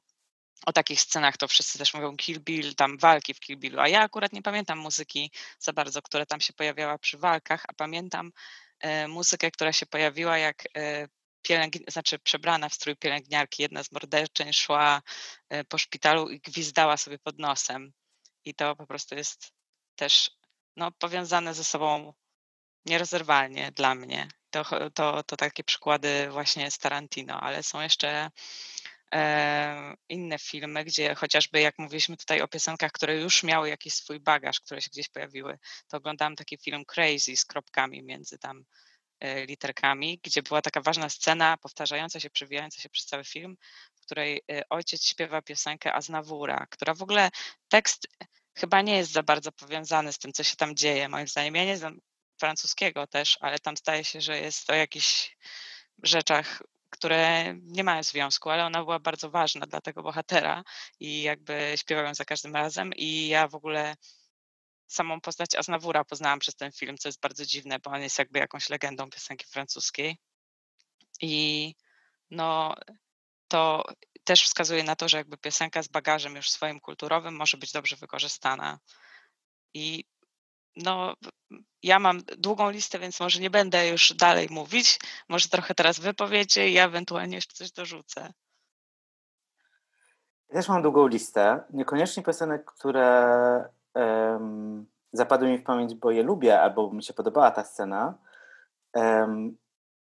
o 0.66 0.72
takich 0.72 1.00
scenach 1.00 1.36
to 1.36 1.48
wszyscy 1.48 1.78
też 1.78 1.94
mówią 1.94 2.16
Kill 2.16 2.40
Bill, 2.40 2.74
tam 2.74 2.98
walki 2.98 3.34
w 3.34 3.40
Kill 3.40 3.56
Billu, 3.56 3.80
a 3.80 3.88
ja 3.88 4.00
akurat 4.00 4.32
nie 4.32 4.42
pamiętam 4.42 4.78
muzyki 4.78 5.30
za 5.58 5.72
bardzo, 5.72 6.02
która 6.02 6.26
tam 6.26 6.40
się 6.40 6.52
pojawiała 6.52 6.98
przy 6.98 7.18
walkach, 7.18 7.64
a 7.68 7.72
pamiętam 7.72 8.32
e, 8.80 9.08
muzykę, 9.08 9.50
która 9.50 9.72
się 9.72 9.86
pojawiła 9.86 10.38
jak 10.38 10.64
e, 10.76 11.08
znaczy 11.88 12.18
przebrana 12.18 12.68
w 12.68 12.74
strój 12.74 12.96
pielęgniarki, 12.96 13.62
jedna 13.62 13.82
z 13.82 13.92
morderczyń 13.92 14.52
szła 14.52 15.02
e, 15.48 15.64
po 15.64 15.78
szpitalu 15.78 16.28
i 16.28 16.40
gwizdała 16.40 16.96
sobie 16.96 17.18
pod 17.18 17.38
nosem. 17.38 17.92
I 18.44 18.54
to 18.54 18.76
po 18.76 18.86
prostu 18.86 19.14
jest 19.14 19.52
też 19.96 20.30
no, 20.76 20.92
powiązane 20.92 21.54
ze 21.54 21.64
sobą 21.64 22.14
nierozerwalnie 22.86 23.72
dla 23.72 23.94
mnie. 23.94 24.28
To, 24.50 24.90
to, 24.94 25.22
to 25.22 25.36
takie 25.36 25.64
przykłady 25.64 26.28
właśnie 26.30 26.70
z 26.70 26.78
Tarantino, 26.78 27.40
ale 27.40 27.62
są 27.62 27.80
jeszcze 27.80 28.30
inne 30.08 30.38
filmy, 30.38 30.84
gdzie 30.84 31.14
chociażby 31.14 31.60
jak 31.60 31.78
mówiliśmy 31.78 32.16
tutaj 32.16 32.40
o 32.40 32.48
piosenkach, 32.48 32.92
które 32.92 33.16
już 33.16 33.42
miały 33.42 33.68
jakiś 33.68 33.94
swój 33.94 34.20
bagaż, 34.20 34.60
które 34.60 34.82
się 34.82 34.90
gdzieś 34.90 35.08
pojawiły, 35.08 35.58
to 35.88 35.96
oglądałam 35.96 36.36
taki 36.36 36.58
film 36.58 36.84
Crazy 36.84 37.36
z 37.36 37.44
kropkami 37.44 38.02
między 38.02 38.38
tam 38.38 38.64
e, 39.20 39.46
literkami, 39.46 40.20
gdzie 40.22 40.42
była 40.42 40.62
taka 40.62 40.80
ważna 40.80 41.08
scena, 41.08 41.56
powtarzająca 41.56 42.20
się, 42.20 42.30
przewijająca 42.30 42.82
się 42.82 42.88
przez 42.88 43.06
cały 43.06 43.24
film, 43.24 43.56
w 43.94 44.00
której 44.00 44.42
e, 44.50 44.62
ojciec 44.68 45.04
śpiewa 45.04 45.42
piosenkę 45.42 45.94
Aznawura, 45.94 46.66
która 46.70 46.94
w 46.94 47.02
ogóle 47.02 47.30
tekst 47.68 48.08
chyba 48.54 48.82
nie 48.82 48.96
jest 48.96 49.12
za 49.12 49.22
bardzo 49.22 49.52
powiązany 49.52 50.12
z 50.12 50.18
tym, 50.18 50.32
co 50.32 50.44
się 50.44 50.56
tam 50.56 50.76
dzieje, 50.76 51.08
moim 51.08 51.28
zdaniem. 51.28 51.54
Ja 51.54 51.64
nie 51.64 51.76
znam 51.76 51.98
francuskiego 52.38 53.06
też, 53.06 53.38
ale 53.40 53.58
tam 53.58 53.76
staje 53.76 54.04
się, 54.04 54.20
że 54.20 54.40
jest 54.40 54.70
o 54.70 54.74
jakichś 54.74 55.36
rzeczach, 56.02 56.62
które 56.96 57.54
nie 57.62 57.84
mają 57.84 58.02
związku, 58.02 58.50
ale 58.50 58.66
ona 58.66 58.84
była 58.84 58.98
bardzo 58.98 59.30
ważna 59.30 59.66
dla 59.66 59.80
tego 59.80 60.02
bohatera 60.02 60.64
i 61.00 61.22
jakby 61.22 61.74
śpiewają 61.76 62.14
za 62.14 62.24
każdym 62.24 62.54
razem 62.54 62.92
i 62.96 63.28
ja 63.28 63.48
w 63.48 63.54
ogóle 63.54 63.96
samą 64.86 65.20
postać 65.20 65.54
Aznawura 65.54 66.04
poznałam 66.04 66.38
przez 66.38 66.54
ten 66.54 66.72
film, 66.72 66.98
co 66.98 67.08
jest 67.08 67.20
bardzo 67.20 67.46
dziwne, 67.46 67.78
bo 67.78 67.90
on 67.90 68.02
jest 68.02 68.18
jakby 68.18 68.38
jakąś 68.38 68.68
legendą 68.68 69.10
piosenki 69.10 69.46
francuskiej. 69.46 70.18
I 71.20 71.74
no 72.30 72.74
to 73.48 73.84
też 74.24 74.44
wskazuje 74.44 74.82
na 74.82 74.96
to, 74.96 75.08
że 75.08 75.16
jakby 75.16 75.38
piosenka 75.38 75.82
z 75.82 75.88
bagażem 75.88 76.36
już 76.36 76.50
swoim 76.50 76.80
kulturowym 76.80 77.36
może 77.36 77.56
być 77.56 77.72
dobrze 77.72 77.96
wykorzystana. 77.96 78.78
I 79.74 80.04
no, 80.76 81.14
ja 81.82 81.98
mam 81.98 82.20
długą 82.38 82.70
listę, 82.70 82.98
więc 82.98 83.20
może 83.20 83.40
nie 83.40 83.50
będę 83.50 83.88
już 83.88 84.14
dalej 84.14 84.48
mówić. 84.50 85.00
Może 85.28 85.48
trochę 85.48 85.74
teraz 85.74 85.98
wypowiecie 85.98 86.68
i 86.68 86.72
ja 86.72 86.84
ewentualnie 86.84 87.36
jeszcze 87.36 87.54
coś 87.54 87.72
dorzucę. 87.72 88.32
Ja 90.48 90.56
też 90.56 90.68
mam 90.68 90.82
długą 90.82 91.06
listę. 91.06 91.60
Niekoniecznie 91.70 92.22
piosenek, 92.22 92.64
które 92.64 93.68
um, 93.94 94.86
zapadły 95.12 95.48
mi 95.48 95.58
w 95.58 95.62
pamięć, 95.62 95.94
bo 95.94 96.10
je 96.10 96.22
lubię, 96.22 96.60
albo 96.60 96.92
mi 96.92 97.02
się 97.02 97.14
podobała 97.14 97.50
ta 97.50 97.64
scena, 97.64 98.18
um, 98.94 99.56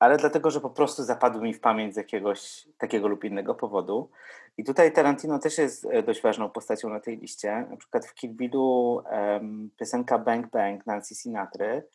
ale 0.05 0.17
dlatego, 0.17 0.51
że 0.51 0.61
po 0.61 0.69
prostu 0.69 1.03
zapadły 1.03 1.41
mi 1.41 1.53
w 1.53 1.59
pamięć 1.59 1.93
z 1.93 1.97
jakiegoś 1.97 2.67
takiego 2.77 3.07
lub 3.07 3.23
innego 3.23 3.55
powodu. 3.55 4.09
I 4.57 4.63
tutaj 4.63 4.93
Tarantino 4.93 5.39
też 5.39 5.57
jest 5.57 5.85
e, 5.85 6.03
dość 6.03 6.21
ważną 6.21 6.49
postacią 6.49 6.89
na 6.89 6.99
tej 6.99 7.17
liście. 7.17 7.67
Na 7.69 7.77
przykład 7.77 8.05
w 8.05 8.13
Kill 8.13 8.33
Billu 8.33 9.03
um, 9.11 9.69
piosenka 9.79 10.19
Bang 10.19 10.51
Bang 10.51 10.85
Nancy 10.85 11.15
Sinatry, 11.15 11.87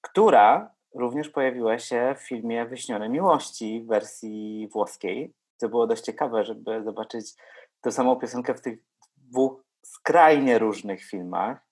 która 0.00 0.70
również 0.94 1.28
pojawiła 1.28 1.78
się 1.78 2.14
w 2.18 2.22
filmie 2.28 2.66
Wyśnione 2.66 3.08
Miłości 3.08 3.82
w 3.84 3.86
wersji 3.86 4.68
włoskiej. 4.72 5.32
To 5.60 5.68
było 5.68 5.86
dość 5.86 6.04
ciekawe, 6.04 6.44
żeby 6.44 6.82
zobaczyć 6.84 7.34
tę 7.80 7.92
samą 7.92 8.16
piosenkę 8.16 8.54
w 8.54 8.60
tych 8.60 8.78
dwóch 9.16 9.64
skrajnie 9.82 10.58
różnych 10.58 11.04
filmach. 11.04 11.66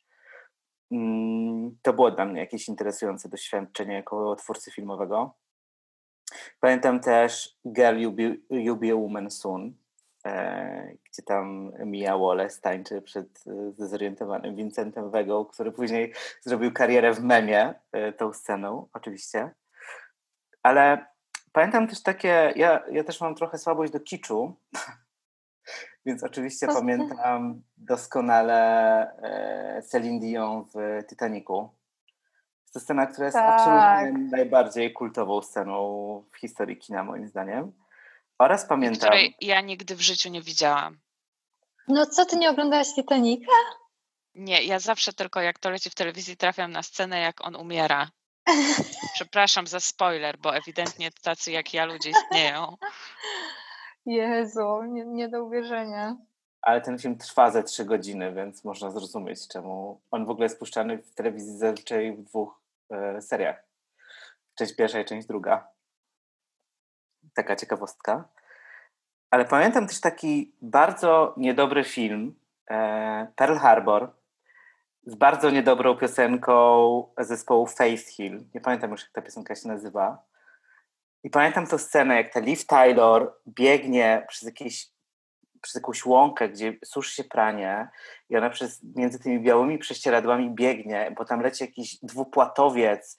Mm, 0.90 1.76
to 1.82 1.92
było 1.92 2.10
dla 2.10 2.24
mnie 2.24 2.40
jakieś 2.40 2.68
interesujące 2.68 3.28
doświadczenie 3.28 3.94
jako 3.94 4.36
twórcy 4.36 4.70
filmowego. 4.70 5.34
Pamiętam 6.60 7.00
też 7.00 7.58
Girl 7.66 7.98
You 7.98 8.12
Be, 8.12 8.22
you 8.50 8.76
Be 8.76 8.92
a 8.92 8.94
Woman 8.94 9.30
Soon, 9.30 9.74
e, 10.26 10.94
gdzie 11.04 11.22
tam 11.22 11.72
Mia 11.84 12.18
Wallace 12.18 12.60
tańczy 12.60 13.02
przed 13.02 13.44
e, 13.46 13.86
zorientowanym 13.86 14.56
Vincentem 14.56 15.10
Wegą, 15.10 15.44
który 15.44 15.72
później 15.72 16.12
zrobił 16.40 16.72
karierę 16.72 17.14
w 17.14 17.22
memie 17.22 17.74
e, 17.92 18.12
tą 18.12 18.32
sceną, 18.32 18.88
oczywiście. 18.92 19.50
Ale 20.62 21.06
pamiętam 21.52 21.88
też 21.88 22.02
takie, 22.02 22.52
ja, 22.56 22.82
ja 22.90 23.04
też 23.04 23.20
mam 23.20 23.34
trochę 23.34 23.58
słabość 23.58 23.92
do 23.92 24.00
kiczu, 24.00 24.56
więc 26.06 26.24
oczywiście 26.24 26.66
pamiętam 26.66 27.62
doskonale 27.76 28.60
e, 29.22 29.82
Celine 29.82 30.20
Dion 30.20 30.64
w 30.74 31.06
Titanicu 31.08 31.81
to 32.72 32.80
scena, 32.80 33.06
która 33.06 33.26
jest 33.26 33.36
tak. 33.36 33.60
absolutnie 33.60 34.28
najbardziej 34.30 34.92
kultową 34.92 35.42
sceną 35.42 36.24
w 36.32 36.36
historii 36.36 36.76
kina, 36.76 37.04
moim 37.04 37.28
zdaniem. 37.28 37.72
Oraz 38.38 38.66
pamiętam... 38.66 39.08
Której 39.08 39.36
ja 39.40 39.60
nigdy 39.60 39.96
w 39.96 40.00
życiu 40.00 40.30
nie 40.30 40.42
widziałam. 40.42 40.98
No 41.88 42.06
co, 42.06 42.26
ty 42.26 42.36
nie 42.36 42.50
oglądałaś 42.50 42.94
Titanica? 42.94 43.52
Nie, 44.34 44.62
ja 44.64 44.78
zawsze 44.78 45.12
tylko 45.12 45.40
jak 45.40 45.58
to 45.58 45.70
leci 45.70 45.90
w 45.90 45.94
telewizji 45.94 46.36
trafiam 46.36 46.72
na 46.72 46.82
scenę, 46.82 47.20
jak 47.20 47.46
on 47.46 47.56
umiera. 47.56 48.10
Przepraszam 49.14 49.66
za 49.66 49.80
spoiler, 49.80 50.38
bo 50.38 50.56
ewidentnie 50.56 51.10
tacy 51.22 51.52
jak 51.52 51.74
ja 51.74 51.84
ludzie 51.84 52.10
istnieją. 52.10 52.76
Jezu, 54.06 54.82
nie, 54.82 55.04
nie 55.04 55.28
do 55.28 55.44
uwierzenia. 55.44 56.16
Ale 56.62 56.80
ten 56.80 56.98
film 56.98 57.18
trwa 57.18 57.50
ze 57.50 57.62
trzy 57.62 57.84
godziny, 57.84 58.32
więc 58.32 58.64
można 58.64 58.90
zrozumieć, 58.90 59.48
czemu 59.48 60.00
on 60.10 60.26
w 60.26 60.30
ogóle 60.30 60.44
jest 60.44 60.58
puszczany 60.58 60.98
w 60.98 61.14
telewizji 61.14 61.58
zazwyczaj 61.58 62.16
w 62.16 62.22
dwóch 62.22 62.61
seriach. 63.20 63.64
Część 64.54 64.76
pierwsza 64.76 65.00
i 65.00 65.04
część 65.04 65.26
druga. 65.26 65.68
Taka 67.34 67.56
ciekawostka. 67.56 68.28
Ale 69.30 69.44
pamiętam 69.44 69.86
też 69.86 70.00
taki 70.00 70.54
bardzo 70.62 71.34
niedobry 71.36 71.84
film 71.84 72.34
e, 72.70 73.32
Pearl 73.36 73.56
Harbor 73.56 74.10
z 75.06 75.14
bardzo 75.14 75.50
niedobrą 75.50 75.96
piosenką 75.96 77.14
zespołu 77.18 77.66
Faith 77.66 78.08
Hill. 78.08 78.44
Nie 78.54 78.60
pamiętam 78.60 78.90
już, 78.90 79.02
jak 79.02 79.12
ta 79.12 79.22
piosenka 79.22 79.54
się 79.54 79.68
nazywa. 79.68 80.24
I 81.24 81.30
pamiętam 81.30 81.66
tę 81.66 81.78
scenę, 81.78 82.16
jak 82.16 82.32
ta 82.32 82.40
Liv 82.40 82.64
Taylor 82.66 83.34
biegnie 83.48 84.24
przez 84.28 84.42
jakieś 84.42 84.91
przez 85.62 85.74
jakąś 85.74 86.06
łąkę, 86.06 86.48
gdzie 86.48 86.76
suszy 86.84 87.14
się 87.14 87.24
pranie 87.24 87.88
i 88.28 88.36
ona 88.36 88.50
przez, 88.50 88.82
między 88.96 89.18
tymi 89.18 89.40
białymi 89.40 89.78
prześcieradłami 89.78 90.50
biegnie, 90.50 91.14
bo 91.16 91.24
tam 91.24 91.40
leci 91.40 91.64
jakiś 91.64 91.98
dwupłatowiec, 92.02 93.18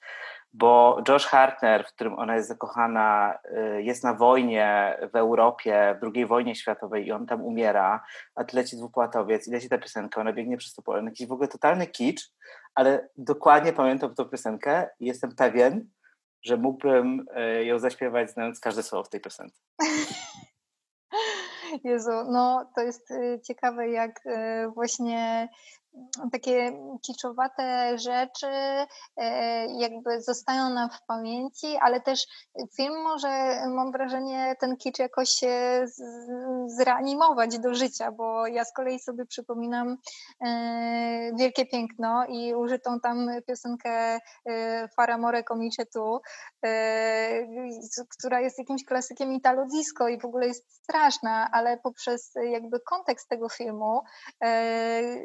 bo 0.52 1.02
Josh 1.08 1.26
Hartner, 1.26 1.84
w 1.84 1.94
którym 1.94 2.18
ona 2.18 2.34
jest 2.36 2.48
zakochana, 2.48 3.38
y, 3.78 3.82
jest 3.82 4.04
na 4.04 4.14
wojnie 4.14 4.98
w 5.12 5.16
Europie, 5.16 5.98
w 6.02 6.10
II 6.14 6.26
wojnie 6.26 6.54
światowej 6.54 7.06
i 7.06 7.12
on 7.12 7.26
tam 7.26 7.42
umiera, 7.42 8.04
a 8.34 8.44
tu 8.44 8.56
leci 8.56 8.76
dwupłatowiec 8.76 9.48
i 9.48 9.50
leci 9.50 9.68
ta 9.68 9.78
piosenka, 9.78 10.20
ona 10.20 10.32
biegnie 10.32 10.56
przez 10.56 10.74
to 10.74 10.82
pole. 10.82 11.04
Jakiś 11.04 11.26
w 11.26 11.32
ogóle 11.32 11.48
totalny 11.48 11.86
kicz, 11.86 12.30
ale 12.74 13.08
dokładnie 13.16 13.72
pamiętam 13.72 14.14
tę 14.14 14.24
piosenkę 14.24 14.88
i 15.00 15.06
jestem 15.06 15.34
pewien, 15.34 15.88
że 16.42 16.56
mógłbym 16.56 17.26
y, 17.60 17.64
ją 17.64 17.78
zaśpiewać 17.78 18.30
znając 18.30 18.60
każde 18.60 18.82
słowo 18.82 19.04
w 19.04 19.08
tej 19.08 19.20
piosence. 19.20 19.60
Jezu, 21.84 22.10
no 22.32 22.70
to 22.76 22.82
jest 22.82 23.10
y, 23.10 23.40
ciekawe, 23.46 23.88
jak 23.88 24.26
y, 24.26 24.30
właśnie 24.74 25.48
takie 26.32 26.72
kiczowate 27.02 27.98
rzeczy 27.98 28.46
e, 28.46 29.66
jakby 29.80 30.22
zostają 30.22 30.70
nam 30.70 30.90
w 30.90 31.06
pamięci, 31.06 31.76
ale 31.80 32.00
też 32.00 32.26
film 32.76 33.02
może, 33.02 33.56
mam 33.68 33.92
wrażenie, 33.92 34.56
ten 34.60 34.76
kicz 34.76 34.98
jakoś 34.98 35.40
zreanimować 36.66 37.58
do 37.58 37.74
życia, 37.74 38.12
bo 38.12 38.46
ja 38.46 38.64
z 38.64 38.72
kolei 38.72 38.98
sobie 38.98 39.26
przypominam 39.26 39.96
e, 40.46 41.30
Wielkie 41.38 41.66
Piękno 41.66 42.26
i 42.28 42.54
użytą 42.54 43.00
tam 43.00 43.30
piosenkę 43.46 44.18
e, 44.46 44.88
Faramore 44.88 45.44
Comice 45.44 45.86
Tu, 45.86 46.20
która 48.18 48.40
jest 48.40 48.58
jakimś 48.58 48.84
klasykiem 48.84 49.32
Italo 49.32 49.66
i 50.10 50.20
w 50.20 50.24
ogóle 50.24 50.46
jest 50.46 50.82
straszna, 50.82 51.48
ale 51.52 51.78
poprzez 51.78 52.32
jakby 52.50 52.80
kontekst 52.80 53.28
tego 53.28 53.48
filmu 53.48 54.02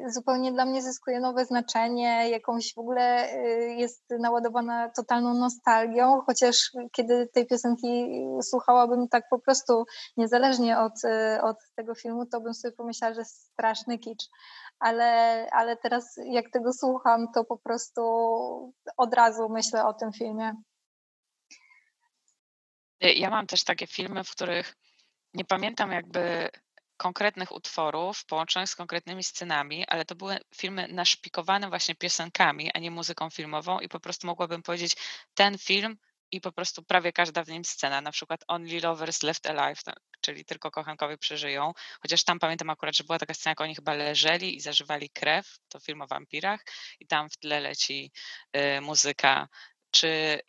zupełnie 0.08 0.52
dla 0.60 0.66
mnie 0.66 0.82
zyskuje 0.82 1.20
nowe 1.20 1.46
znaczenie, 1.46 2.30
jakąś 2.30 2.74
w 2.74 2.78
ogóle 2.78 3.34
y, 3.34 3.76
jest 3.78 4.04
naładowana 4.20 4.90
totalną 4.90 5.34
nostalgią, 5.34 6.22
chociaż 6.26 6.72
kiedy 6.92 7.28
tej 7.28 7.48
piosenki 7.48 8.08
słuchałabym 8.42 9.08
tak 9.08 9.24
po 9.30 9.40
prostu 9.40 9.86
niezależnie 10.18 10.80
od, 10.80 10.94
y, 11.04 11.42
od 11.42 11.58
tego 11.76 11.96
filmu, 11.96 12.26
to 12.26 12.42
bym 12.42 12.54
sobie 12.54 12.72
pomyślała, 12.72 13.14
że 13.14 13.26
straszny 13.26 14.00
kicz. 14.00 14.24
Ale, 14.80 15.48
ale 15.52 15.78
teraz 15.78 16.20
jak 16.26 16.50
tego 16.50 16.74
słucham, 16.74 17.28
to 17.34 17.46
po 17.46 17.58
prostu 17.58 18.02
od 18.98 19.14
razu 19.14 19.50
myślę 19.50 19.86
o 19.86 19.94
tym 19.94 20.14
filmie. 20.14 20.54
Ja 23.02 23.30
mam 23.30 23.48
też 23.48 23.64
takie 23.64 23.88
filmy, 23.88 24.24
w 24.24 24.32
których 24.32 24.76
nie 25.34 25.46
pamiętam 25.46 25.92
jakby 25.92 26.50
konkretnych 27.00 27.52
utworów 27.52 28.26
połączonych 28.26 28.70
z 28.70 28.76
konkretnymi 28.76 29.24
scenami, 29.24 29.86
ale 29.88 30.06
to 30.06 30.16
były 30.16 30.38
filmy 30.56 30.88
naszpikowane 30.88 31.70
właśnie 31.70 31.96
piosenkami, 31.96 32.72
a 32.74 32.80
nie 32.80 32.92
muzyką 32.92 33.30
filmową 33.30 33.80
i 33.80 33.90
po 33.90 34.00
prostu 34.00 34.28
mogłabym 34.28 34.64
powiedzieć 34.64 34.96
ten 35.34 35.58
film 35.58 35.98
i 36.32 36.42
po 36.42 36.52
prostu 36.52 36.84
prawie 36.84 37.14
każda 37.14 37.44
w 37.44 37.48
nim 37.48 37.66
scena, 37.66 38.02
na 38.02 38.12
przykład 38.12 38.44
Only 38.48 38.80
Lovers 38.80 39.24
Left 39.24 39.48
Alive, 39.48 39.82
czyli 40.22 40.46
tylko 40.46 40.72
kochankowie 40.72 41.18
przeżyją, 41.18 41.74
chociaż 42.02 42.24
tam 42.24 42.40
pamiętam 42.40 42.70
akurat, 42.70 42.96
że 42.96 43.04
była 43.04 43.20
taka 43.20 43.34
scena, 43.34 43.52
jak 43.52 43.62
oni 43.62 43.76
chyba 43.76 43.94
leżeli 43.94 44.56
i 44.56 44.62
zażywali 44.62 45.10
krew, 45.10 45.58
to 45.70 45.80
film 45.80 46.02
o 46.02 46.08
wampirach 46.08 46.64
i 47.00 47.08
tam 47.08 47.30
w 47.30 47.38
tle 47.38 47.60
leci 47.60 48.12
y, 48.78 48.82
muzyka. 48.82 49.48
Czy 49.92 50.40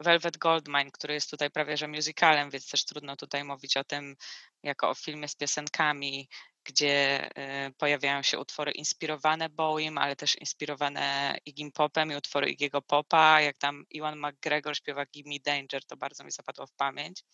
Velvet 0.00 0.38
Goldmine, 0.38 0.90
który 0.90 1.14
jest 1.14 1.30
tutaj 1.30 1.50
prawie 1.50 1.76
że 1.76 1.88
musicalem, 1.88 2.50
więc 2.50 2.70
też 2.70 2.84
trudno 2.84 3.16
tutaj 3.16 3.44
mówić 3.44 3.76
o 3.76 3.84
tym 3.84 4.16
jako 4.62 4.90
o 4.90 4.94
filmie 4.94 5.28
z 5.28 5.34
piosenkami, 5.34 6.28
gdzie 6.64 7.28
y, 7.68 7.72
pojawiają 7.78 8.22
się 8.22 8.38
utwory 8.38 8.72
inspirowane 8.72 9.48
Bowiem, 9.48 9.98
ale 9.98 10.16
też 10.16 10.36
inspirowane 10.36 11.36
Iggy 11.46 11.72
Popem 11.72 12.12
i 12.12 12.16
utwory 12.16 12.54
Iggy'ego 12.54 12.82
Popa, 12.86 13.40
jak 13.40 13.58
tam 13.58 13.84
Iwan 13.90 14.18
McGregor 14.18 14.76
śpiewa 14.76 15.06
Give 15.06 15.26
Me 15.26 15.38
Danger, 15.44 15.84
to 15.84 15.96
bardzo 15.96 16.24
mi 16.24 16.30
zapadło 16.30 16.66
w 16.66 16.72
pamięć. 16.72 17.24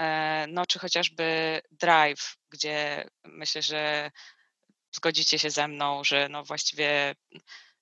E, 0.00 0.46
no 0.48 0.66
czy 0.66 0.78
chociażby 0.78 1.60
Drive, 1.70 2.36
gdzie 2.50 3.08
myślę, 3.24 3.62
że 3.62 4.10
zgodzicie 4.92 5.38
się 5.38 5.50
ze 5.50 5.68
mną, 5.68 6.04
że 6.04 6.28
no 6.28 6.44
właściwie 6.44 7.14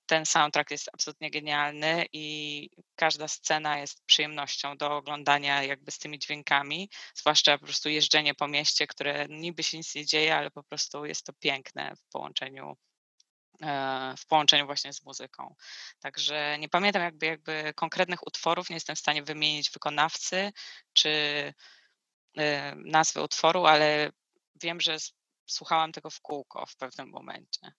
ten 0.09 0.27
soundtrack 0.27 0.71
jest 0.71 0.89
absolutnie 0.93 1.31
genialny 1.31 2.07
i 2.13 2.71
każda 2.95 3.29
scena 3.29 3.79
jest 3.79 4.05
przyjemnością 4.07 4.77
do 4.77 4.97
oglądania 4.97 5.63
jakby 5.63 5.91
z 5.91 5.99
tymi 5.99 6.19
dźwiękami, 6.19 6.91
zwłaszcza 7.15 7.59
po 7.59 7.65
prostu 7.65 7.89
jeżdżenie 7.89 8.35
po 8.35 8.49
mieście, 8.49 8.87
które 8.87 9.27
niby 9.29 9.63
się 9.63 9.77
nic 9.79 9.95
nie 9.95 10.07
dzieje, 10.07 10.37
ale 10.37 10.51
po 10.51 10.63
prostu 10.63 11.05
jest 11.05 11.27
to 11.27 11.33
piękne 11.33 11.97
w 11.97 12.13
połączeniu 12.13 12.77
e, 13.63 14.15
w 14.19 14.27
połączeniu 14.27 14.67
właśnie 14.67 14.93
z 14.93 15.05
muzyką. 15.05 15.55
Także 16.01 16.57
nie 16.59 16.69
pamiętam 16.69 17.03
jakby, 17.03 17.27
jakby 17.27 17.73
konkretnych 17.77 18.27
utworów, 18.27 18.71
nie 18.71 18.77
jestem 18.77 18.97
w 18.97 19.01
stanie 19.01 19.23
wymienić 19.23 19.71
wykonawcy 19.71 20.53
czy 20.93 21.11
e, 22.39 22.75
nazwy 22.77 23.23
utworu, 23.23 23.67
ale 23.67 24.11
wiem, 24.63 24.81
że 24.81 24.97
słuchałam 25.47 25.93
tego 25.93 26.11
w 26.11 26.21
kółko 26.21 26.67
w 26.67 26.77
pewnym 26.77 27.09
momencie. 27.09 27.73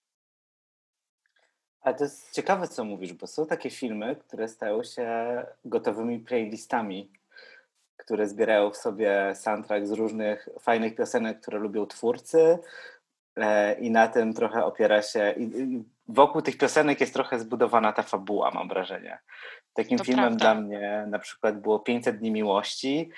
Ale 1.82 1.94
to 1.94 2.04
jest 2.04 2.32
ciekawe, 2.32 2.68
co 2.68 2.84
mówisz, 2.84 3.12
bo 3.12 3.26
są 3.26 3.46
takie 3.46 3.70
filmy, 3.70 4.16
które 4.16 4.48
stają 4.48 4.82
się 4.82 5.08
gotowymi 5.64 6.18
playlistami, 6.18 7.10
które 7.96 8.28
zbierają 8.28 8.70
w 8.70 8.76
sobie 8.76 9.32
soundtrack 9.34 9.86
z 9.86 9.92
różnych 9.92 10.48
fajnych 10.60 10.94
piosenek, 10.94 11.40
które 11.40 11.58
lubią 11.58 11.86
twórcy 11.86 12.58
e, 13.36 13.74
i 13.74 13.90
na 13.90 14.08
tym 14.08 14.34
trochę 14.34 14.64
opiera 14.64 15.02
się. 15.02 15.34
I 15.36 15.82
wokół 16.08 16.42
tych 16.42 16.58
piosenek 16.58 17.00
jest 17.00 17.14
trochę 17.14 17.38
zbudowana 17.38 17.92
ta 17.92 18.02
fabuła, 18.02 18.50
mam 18.50 18.68
wrażenie. 18.68 19.18
Takim 19.74 19.98
to 19.98 20.04
filmem 20.04 20.36
prawda. 20.36 20.44
dla 20.44 20.54
mnie 20.54 21.04
na 21.08 21.18
przykład 21.18 21.60
było 21.60 21.78
500 21.78 22.18
dni 22.18 22.30
miłości, 22.30 23.10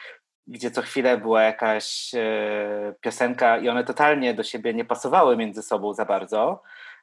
gdzie 0.47 0.71
co 0.71 0.83
chwilę 0.83 1.19
była 1.19 1.43
jakaś 1.43 2.15
e, 2.15 2.95
piosenka 3.01 3.59
i 3.59 3.69
one 3.69 3.85
totalnie 3.85 4.35
do 4.35 4.43
siebie 4.43 4.75
nie 4.75 4.85
pasowały 4.85 5.37
między 5.37 5.63
sobą 5.63 5.95
za 5.95 6.05
bardzo, 6.05 6.63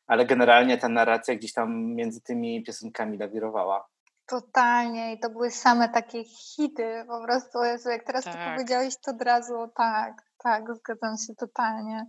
ale 0.09 0.25
generalnie 0.25 0.77
ta 0.77 0.89
narracja 0.89 1.35
gdzieś 1.35 1.53
tam 1.53 1.85
między 1.95 2.21
tymi 2.21 2.63
piosenkami 2.63 3.17
lawirowała. 3.17 3.87
Totalnie 4.25 5.13
i 5.13 5.19
to 5.19 5.29
były 5.29 5.51
same 5.51 5.89
takie 5.89 6.23
hity, 6.23 7.05
po 7.07 7.23
prostu, 7.23 7.63
jak 7.89 8.03
teraz 8.03 8.23
tak. 8.23 8.33
to 8.33 8.39
powiedziałeś, 8.51 8.93
to 9.05 9.11
od 9.11 9.21
razu 9.21 9.53
tak. 9.75 10.28
Tak, 10.43 10.75
zgadzam 10.75 11.17
się 11.27 11.35
totalnie. 11.35 12.05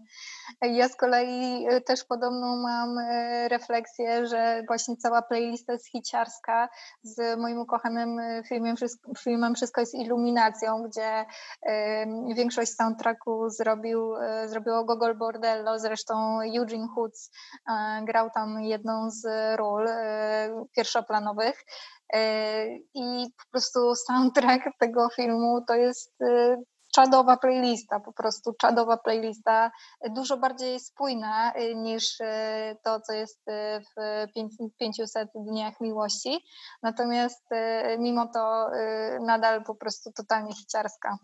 Ja 0.63 0.89
z 0.89 0.97
kolei 0.97 1.67
y, 1.69 1.81
też 1.81 2.05
podobną 2.05 2.57
mam 2.57 2.99
y, 2.99 3.49
refleksję, 3.49 4.27
że 4.27 4.63
właśnie 4.67 4.97
cała 4.97 5.23
playlista 5.23 5.73
jest 5.73 5.89
hiciarska 5.89 6.69
z 7.03 7.39
moim 7.39 7.59
ukochanym 7.59 8.19
y, 8.19 8.43
filmem, 8.49 8.77
filmem 9.19 9.55
Wszystko 9.55 9.81
jest 9.81 9.95
iluminacją, 9.95 10.83
gdzie 10.83 11.25
większość 12.37 12.75
soundtracku 12.75 13.49
zrobił, 13.49 14.15
zrobiło 14.47 14.85
Gogol 14.85 15.15
Bordello, 15.15 15.79
zresztą 15.79 16.41
Eugene 16.41 16.89
Hoods 16.95 17.31
grał 18.03 18.31
tam 18.35 18.61
jedną 18.61 19.11
z 19.11 19.27
ról 19.57 19.89
pierwszoplanowych. 20.77 21.65
I 22.95 23.27
po 23.39 23.51
prostu 23.51 23.95
soundtrack 23.95 24.65
tego 24.79 25.09
filmu 25.17 25.65
to 25.69 25.75
jest 25.75 26.13
czadowa 26.95 27.37
playlista, 27.37 28.01
po 28.01 28.13
prostu 28.13 28.53
czadowa 28.53 28.97
playlista, 28.97 29.71
dużo 30.11 30.37
bardziej 30.37 30.81
spójna 30.81 31.53
y, 31.57 31.75
niż 31.75 32.21
y, 32.21 32.25
to, 32.85 33.01
co 33.01 33.13
jest 33.13 33.49
y, 33.49 33.53
w 33.81 34.27
500 34.79 35.29
dniach 35.35 35.81
miłości. 35.81 36.45
Natomiast 36.83 37.47
mimo 37.99 38.27
to 38.27 38.71
nadal 39.21 39.65
po 39.65 39.75
prostu 39.75 40.13
totalnie 40.13 40.55
hiciarska. 40.55 41.17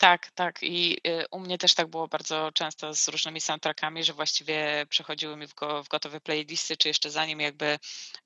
Tak, 0.00 0.30
tak. 0.30 0.62
I 0.62 0.98
y, 1.06 1.24
u 1.30 1.40
mnie 1.40 1.58
też 1.58 1.74
tak 1.74 1.86
było 1.88 2.08
bardzo 2.08 2.52
często 2.54 2.94
z 2.94 3.08
różnymi 3.08 3.40
soundtrackami, 3.40 4.04
że 4.04 4.12
właściwie 4.12 4.86
przechodziły 4.88 5.36
mi 5.36 5.46
w, 5.46 5.54
go, 5.54 5.84
w 5.84 5.88
gotowe 5.88 6.20
playlisty, 6.20 6.76
czy 6.76 6.88
jeszcze 6.88 7.10
zanim 7.10 7.40
jakby 7.40 7.78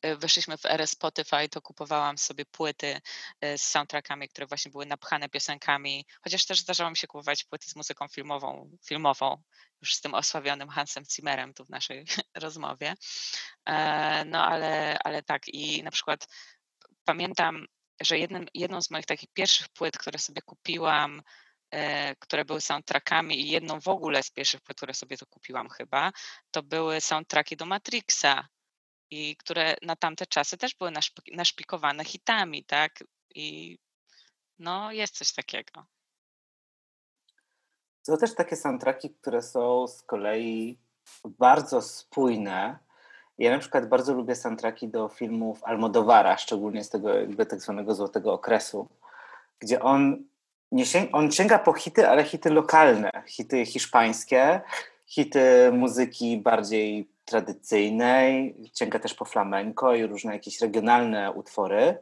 y, 0.06 0.16
w 0.16 0.66
erę 0.66 0.86
Spotify, 0.86 1.48
to 1.50 1.62
kupowałam 1.62 2.18
sobie 2.18 2.44
płyty 2.44 3.00
y, 3.44 3.58
z 3.58 3.62
soundtrackami, 3.62 4.28
które 4.28 4.46
właśnie 4.46 4.70
były 4.70 4.86
napchane 4.86 5.28
piosenkami, 5.28 6.06
chociaż 6.22 6.46
też 6.46 6.60
zdarzało 6.60 6.90
mi 6.90 6.96
się 6.96 7.06
kupować 7.06 7.44
płyty 7.44 7.70
z 7.70 7.76
muzyką 7.76 8.08
filmową, 8.08 8.70
filmową 8.84 9.42
już 9.80 9.94
z 9.94 10.00
tym 10.00 10.14
osławionym 10.14 10.68
Hansem 10.68 11.04
Zimmerem 11.04 11.54
tu 11.54 11.64
w 11.64 11.70
naszej 11.70 12.04
rozmowie. 12.34 12.94
E, 13.66 14.24
no 14.24 14.46
ale, 14.46 14.98
ale 15.04 15.22
tak 15.22 15.48
i 15.48 15.82
na 15.82 15.90
przykład 15.90 16.26
pamiętam, 17.04 17.66
że 18.00 18.18
jednym, 18.18 18.46
jedną 18.54 18.82
z 18.82 18.90
moich 18.90 19.06
takich 19.06 19.28
pierwszych 19.32 19.68
płyt, 19.68 19.98
które 19.98 20.18
sobie 20.18 20.42
kupiłam, 20.42 21.22
które 22.18 22.44
były 22.44 22.60
soundtrackami 22.60 23.40
i 23.40 23.50
jedną 23.50 23.80
w 23.80 23.88
ogóle 23.88 24.22
z 24.22 24.30
pierwszych 24.30 24.60
które 24.62 24.94
sobie 24.94 25.16
to 25.16 25.26
kupiłam 25.26 25.68
chyba, 25.68 26.12
to 26.50 26.62
były 26.62 27.00
soundtracki 27.00 27.56
do 27.56 27.66
Matrixa 27.66 28.48
i 29.10 29.36
które 29.36 29.76
na 29.82 29.96
tamte 29.96 30.26
czasy 30.26 30.58
też 30.58 30.74
były 30.74 30.92
naszpikowane 31.32 32.04
hitami, 32.04 32.64
tak? 32.64 33.04
I 33.34 33.78
no 34.58 34.92
jest 34.92 35.16
coś 35.16 35.32
takiego. 35.32 35.84
Są 38.02 38.16
też 38.16 38.34
takie 38.34 38.56
soundtracki, 38.56 39.10
które 39.10 39.42
są 39.42 39.88
z 39.88 40.02
kolei 40.02 40.78
bardzo 41.24 41.82
spójne. 41.82 42.78
Ja 43.38 43.50
na 43.50 43.58
przykład 43.58 43.88
bardzo 43.88 44.14
lubię 44.14 44.36
soundtracki 44.36 44.88
do 44.88 45.08
filmów 45.08 45.64
Almodowara, 45.64 46.36
szczególnie 46.36 46.84
z 46.84 46.90
tego 46.90 47.14
jakby 47.14 47.46
tak 47.46 47.60
zwanego 47.60 47.94
złotego 47.94 48.32
okresu, 48.32 48.88
gdzie 49.58 49.82
on 49.82 50.24
nie 50.74 50.86
sięga, 50.86 51.08
on 51.12 51.32
sięga 51.32 51.58
po 51.58 51.72
hity, 51.72 52.08
ale 52.08 52.24
hity 52.24 52.50
lokalne, 52.50 53.10
hity 53.26 53.66
hiszpańskie, 53.66 54.60
hity 55.06 55.72
muzyki 55.72 56.38
bardziej 56.38 57.08
tradycyjnej, 57.24 58.56
sięga 58.78 58.98
też 58.98 59.14
po 59.14 59.24
flamenco 59.24 59.94
i 59.94 60.06
różne 60.06 60.32
jakieś 60.32 60.60
regionalne 60.60 61.32
utwory, 61.32 61.98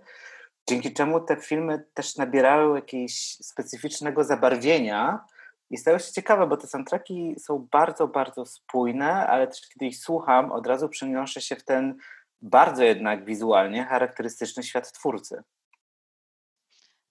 dzięki 0.69 0.93
czemu 0.93 1.21
te 1.21 1.37
filmy 1.37 1.85
też 1.95 2.17
nabierały 2.17 2.77
jakiegoś 2.79 3.15
specyficznego 3.43 4.25
zabarwienia 4.25 5.25
i 5.71 5.77
stały 5.77 6.01
się 6.01 6.13
ciekawe, 6.13 6.47
bo 6.47 6.57
te 6.57 6.67
soundtracki 6.67 7.35
są 7.39 7.69
bardzo, 7.73 8.09
bardzo 8.09 8.47
spójne, 8.47 9.27
ale 9.27 9.47
też 9.47 9.69
kiedy 9.69 9.87
ich 9.87 9.97
słucham, 9.97 10.53
od 10.53 10.67
razu 10.67 10.89
przenoszę 10.89 11.41
się 11.41 11.57
w 11.57 11.65
ten 11.65 11.97
bardzo 12.43 12.85
jednak 12.85 13.25
wizualnie 13.25 13.85
charakterystyczny 13.85 14.63
świat 14.63 14.93
twórcy. 14.93 15.43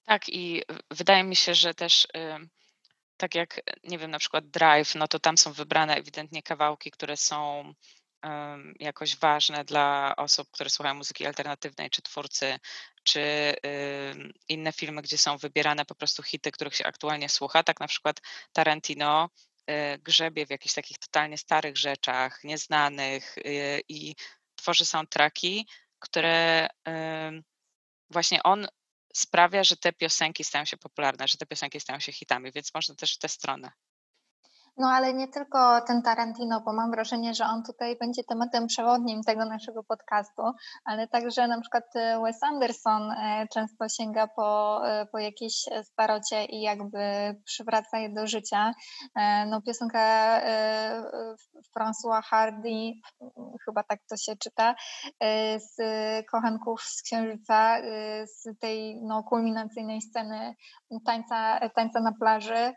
Tak, 0.05 0.29
i 0.29 0.63
wydaje 0.91 1.23
mi 1.23 1.35
się, 1.35 1.55
że 1.55 1.73
też 1.73 2.07
tak 3.17 3.35
jak, 3.35 3.61
nie 3.83 3.97
wiem, 3.97 4.11
na 4.11 4.19
przykład 4.19 4.47
Drive, 4.49 4.95
no 4.95 5.07
to 5.07 5.19
tam 5.19 5.37
są 5.37 5.53
wybrane 5.53 5.95
ewidentnie 5.95 6.43
kawałki, 6.43 6.91
które 6.91 7.17
są 7.17 7.73
jakoś 8.79 9.17
ważne 9.17 9.65
dla 9.65 10.13
osób, 10.17 10.51
które 10.51 10.69
słuchają 10.69 10.95
muzyki 10.95 11.25
alternatywnej, 11.25 11.89
czy 11.89 12.01
twórcy, 12.01 12.59
czy 13.03 13.53
inne 14.49 14.71
filmy, 14.71 15.01
gdzie 15.01 15.17
są 15.17 15.37
wybierane 15.37 15.85
po 15.85 15.95
prostu 15.95 16.23
hity, 16.23 16.51
których 16.51 16.75
się 16.75 16.85
aktualnie 16.85 17.29
słucha. 17.29 17.63
Tak 17.63 17.79
na 17.79 17.87
przykład 17.87 18.21
Tarantino 18.53 19.29
y, 19.69 19.97
grzebie 19.97 20.45
w 20.45 20.49
jakichś 20.49 20.73
takich 20.75 20.97
totalnie 20.97 21.37
starych 21.37 21.77
rzeczach, 21.77 22.43
nieznanych 22.43 23.37
y, 23.37 23.81
i 23.89 24.15
tworzy 24.55 24.85
soundtracki, 24.85 25.67
które 25.99 26.67
właśnie 28.09 28.43
on 28.43 28.67
sprawia, 29.15 29.63
że 29.63 29.77
te 29.77 29.93
piosenki 29.93 30.43
stają 30.43 30.65
się 30.65 30.77
popularne, 30.77 31.27
że 31.27 31.37
te 31.37 31.45
piosenki 31.45 31.79
stają 31.79 31.99
się 31.99 32.11
hitami, 32.11 32.51
więc 32.51 32.73
można 32.73 32.95
też 32.95 33.15
w 33.15 33.17
tę 33.19 33.29
stronę. 33.29 33.71
No 34.77 34.87
ale 34.87 35.13
nie 35.13 35.27
tylko 35.27 35.81
ten 35.81 36.01
Tarantino, 36.01 36.61
bo 36.61 36.73
mam 36.73 36.91
wrażenie, 36.91 37.33
że 37.33 37.45
on 37.45 37.63
tutaj 37.63 37.97
będzie 37.99 38.23
tematem 38.23 38.67
przewodnim 38.67 39.23
tego 39.23 39.45
naszego 39.45 39.83
podcastu, 39.83 40.41
ale 40.85 41.07
także 41.07 41.47
na 41.47 41.61
przykład 41.61 41.95
e, 41.95 42.21
Wes 42.21 42.43
Anderson 42.43 43.11
e, 43.11 43.47
często 43.53 43.89
sięga 43.89 44.27
po, 44.27 44.81
e, 44.89 45.05
po 45.05 45.19
jakieś 45.19 45.53
starocie 45.83 46.45
i 46.45 46.61
jakby 46.61 46.99
przywraca 47.45 47.97
je 47.97 48.09
do 48.09 48.27
życia. 48.27 48.73
No 49.47 49.61
piosenka 49.61 50.41
François 51.77 52.21
Hardy, 52.23 52.91
chyba 53.65 53.83
tak 53.83 53.99
to 54.09 54.17
się 54.17 54.35
czyta, 54.35 54.75
z 55.57 55.75
Kochanków 56.31 56.81
z 56.81 57.01
Księżyca, 57.01 57.77
z 58.25 58.59
tej 58.59 59.01
no, 59.03 59.23
kulminacyjnej 59.23 60.01
sceny 60.01 60.55
tańca, 61.05 61.59
tańca 61.75 61.99
na 61.99 62.11
plaży, 62.19 62.73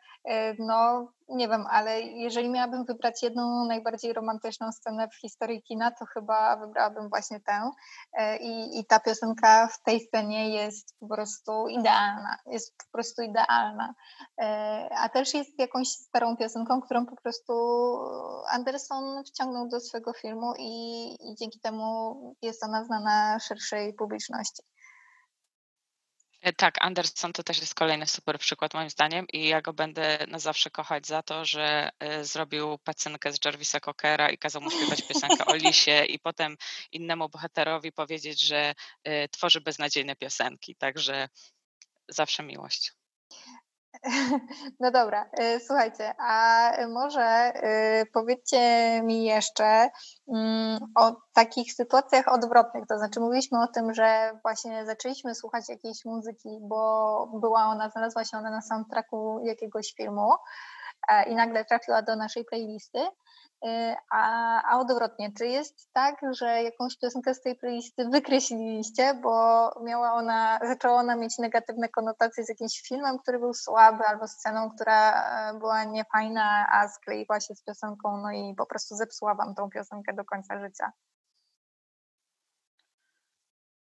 no 0.58 1.08
nie 1.28 1.48
wiem, 1.48 1.66
ale 1.70 2.00
jeżeli 2.02 2.48
miałabym 2.50 2.84
wybrać 2.84 3.22
jedną 3.22 3.64
najbardziej 3.64 4.12
romantyczną 4.12 4.72
scenę 4.72 5.08
w 5.08 5.20
historii 5.20 5.62
kina, 5.62 5.90
to 5.90 6.04
chyba 6.06 6.56
wybrałabym 6.56 7.08
właśnie 7.08 7.40
tę. 7.40 7.70
E, 8.12 8.36
I, 8.36 8.78
I 8.78 8.86
ta 8.86 9.00
piosenka 9.00 9.68
w 9.68 9.82
tej 9.82 10.00
scenie 10.00 10.48
jest 10.48 10.94
po 11.00 11.08
prostu 11.08 11.68
idealna. 11.68 12.36
Jest 12.46 12.76
po 12.76 12.92
prostu 12.92 13.22
idealna. 13.22 13.94
E, 14.40 14.88
a 14.98 15.08
też 15.08 15.34
jest 15.34 15.58
jakąś 15.58 15.88
starą 15.88 16.36
piosenką, 16.36 16.80
którą 16.80 17.06
po 17.06 17.16
prostu 17.16 17.52
Anderson 18.50 19.24
wciągnął 19.24 19.68
do 19.68 19.80
swojego 19.80 20.12
filmu 20.12 20.52
i, 20.58 21.08
i 21.20 21.34
dzięki 21.38 21.60
temu 21.60 22.14
jest 22.42 22.64
ona 22.64 22.84
znana 22.84 23.38
szerszej 23.38 23.94
publiczności. 23.94 24.62
E, 26.44 26.52
tak, 26.52 26.74
Anderson 26.80 27.32
to 27.32 27.42
też 27.42 27.60
jest 27.60 27.74
kolejny 27.74 28.06
super 28.06 28.38
przykład 28.38 28.74
moim 28.74 28.90
zdaniem 28.90 29.26
i 29.32 29.48
ja 29.48 29.62
go 29.62 29.72
będę 29.72 30.18
na 30.28 30.38
zawsze 30.38 30.70
kochać 30.70 31.06
za 31.06 31.22
to, 31.22 31.44
że 31.44 31.90
e, 31.98 32.24
zrobił 32.24 32.78
pacynkę 32.78 33.32
z 33.32 33.38
Jarvisa 33.44 33.80
Cockera 33.80 34.30
i 34.30 34.38
kazał 34.38 34.62
mu 34.62 34.70
śpiewać 34.70 35.02
piosenkę 35.02 35.44
o 35.46 35.54
lisie 35.54 36.04
i 36.04 36.18
potem 36.18 36.56
innemu 36.92 37.28
bohaterowi 37.28 37.92
powiedzieć, 37.92 38.40
że 38.40 38.74
e, 39.04 39.28
tworzy 39.28 39.60
beznadziejne 39.60 40.16
piosenki, 40.16 40.76
także 40.76 41.28
zawsze 42.08 42.42
miłość. 42.42 42.92
No 44.80 44.90
dobra, 44.90 45.30
y, 45.40 45.60
słuchajcie, 45.60 46.14
a 46.18 46.70
może 46.88 47.52
y, 48.02 48.06
powiedzcie 48.12 48.60
mi 49.02 49.24
jeszcze 49.24 49.90
mm, 50.34 50.78
o 50.98 51.16
takich 51.32 51.72
sytuacjach 51.72 52.28
odwrotnych, 52.28 52.84
to 52.88 52.98
znaczy 52.98 53.20
mówiliśmy 53.20 53.62
o 53.62 53.66
tym, 53.66 53.94
że 53.94 54.38
właśnie 54.42 54.86
zaczęliśmy 54.86 55.34
słuchać 55.34 55.68
jakiejś 55.68 56.04
muzyki, 56.04 56.58
bo 56.62 57.26
była 57.40 57.64
ona, 57.64 57.90
znalazła 57.90 58.24
się 58.24 58.36
ona 58.36 58.50
na 58.50 58.62
soundtracku 58.62 59.40
jakiegoś 59.44 59.94
filmu 59.96 60.32
e, 61.08 61.28
i 61.28 61.34
nagle 61.34 61.64
trafiła 61.64 62.02
do 62.02 62.16
naszej 62.16 62.44
playlisty, 62.44 62.98
a, 64.10 64.62
a 64.62 64.78
odwrotnie, 64.78 65.32
czy 65.38 65.46
jest 65.46 65.92
tak, 65.92 66.20
że 66.30 66.62
jakąś 66.62 66.98
piosenkę 66.98 67.34
z 67.34 67.40
tej 67.42 67.56
playlisty 67.56 68.08
wykreśliliście, 68.08 69.14
bo 69.22 69.70
miała 69.84 70.12
ona, 70.12 70.58
zaczęła 70.62 70.94
ona 70.94 71.16
mieć 71.16 71.38
negatywne 71.38 71.88
konotacje 71.88 72.44
z 72.44 72.48
jakimś 72.48 72.80
filmem, 72.88 73.18
który 73.18 73.38
był 73.38 73.54
słaby, 73.54 74.04
albo 74.04 74.28
sceną, 74.28 74.70
która 74.70 75.12
e, 75.12 75.58
była 75.58 75.84
niefajna, 75.84 76.66
a 76.70 76.88
skleiła 76.88 77.40
się 77.40 77.54
z 77.54 77.62
piosenką, 77.62 78.16
no 78.16 78.32
i 78.32 78.54
po 78.54 78.66
prostu 78.66 78.94
zepsuła 78.94 79.34
wam 79.34 79.54
tą 79.54 79.70
piosenkę 79.70 80.14
do 80.14 80.24
końca 80.24 80.60
życia? 80.60 80.92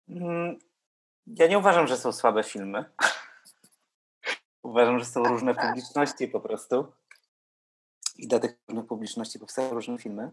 Mm, 0.10 0.60
ja 1.28 1.48
nie 1.48 1.58
uważam, 1.58 1.88
że 1.88 1.98
są 1.98 2.12
słabe 2.12 2.44
filmy. 2.44 2.86
uważam, 4.64 5.00
że 5.00 5.06
są 5.06 5.24
różne 5.24 5.56
publiczności 5.56 6.28
po 6.28 6.40
prostu 6.40 6.92
i 8.20 8.28
dla 8.28 8.40
tych 8.40 8.58
publiczności 8.88 9.40
powstają 9.40 9.70
różne 9.70 9.98
filmy. 9.98 10.32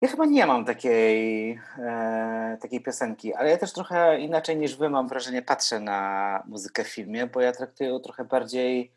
Ja 0.00 0.08
chyba 0.08 0.24
nie 0.24 0.46
mam 0.46 0.64
takiej, 0.64 1.50
e, 1.78 2.58
takiej 2.60 2.82
piosenki, 2.82 3.34
ale 3.34 3.50
ja 3.50 3.58
też 3.58 3.72
trochę 3.72 4.20
inaczej 4.20 4.56
niż 4.56 4.76
wy 4.76 4.90
mam 4.90 5.08
wrażenie 5.08 5.42
patrzę 5.42 5.80
na 5.80 6.42
muzykę 6.46 6.84
w 6.84 6.88
filmie, 6.88 7.26
bo 7.26 7.40
ja 7.40 7.52
traktuję 7.52 7.90
ją 7.90 7.98
trochę 7.98 8.24
bardziej 8.24 8.92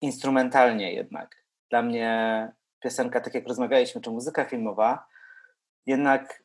instrumentalnie 0.00 0.92
jednak. 0.92 1.36
Dla 1.70 1.82
mnie 1.82 2.52
piosenka, 2.80 3.20
tak 3.20 3.34
jak 3.34 3.48
rozmawialiśmy, 3.48 4.00
czy 4.00 4.10
muzyka 4.10 4.44
filmowa, 4.44 5.06
jednak 5.86 6.42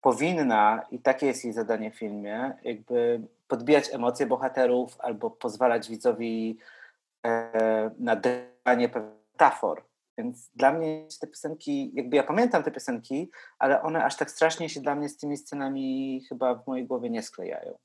powinna, 0.00 0.86
i 0.90 0.98
takie 0.98 1.26
jest 1.26 1.44
jej 1.44 1.52
zadanie 1.52 1.90
w 1.90 1.98
filmie, 1.98 2.56
jakby 2.64 3.20
podbijać 3.48 3.94
emocje 3.94 4.26
bohaterów 4.26 5.00
albo 5.00 5.30
pozwalać 5.30 5.88
widzowi 5.88 6.58
e, 7.26 7.90
na 7.98 8.16
danie 8.64 8.88
metafor. 8.88 9.87
Więc 10.18 10.50
dla 10.54 10.72
mnie 10.72 11.06
te 11.20 11.26
piosenki, 11.26 11.90
jakby 11.94 12.16
ja 12.16 12.22
pamiętam 12.22 12.62
te 12.62 12.70
piosenki, 12.70 13.30
ale 13.58 13.82
one 13.82 14.04
aż 14.04 14.16
tak 14.16 14.30
strasznie 14.30 14.68
się 14.68 14.80
dla 14.80 14.94
mnie 14.94 15.08
z 15.08 15.16
tymi 15.16 15.36
scenami 15.36 16.20
chyba 16.28 16.54
w 16.54 16.66
mojej 16.66 16.86
głowie 16.86 17.10
nie 17.10 17.22
sklejają. 17.22 17.78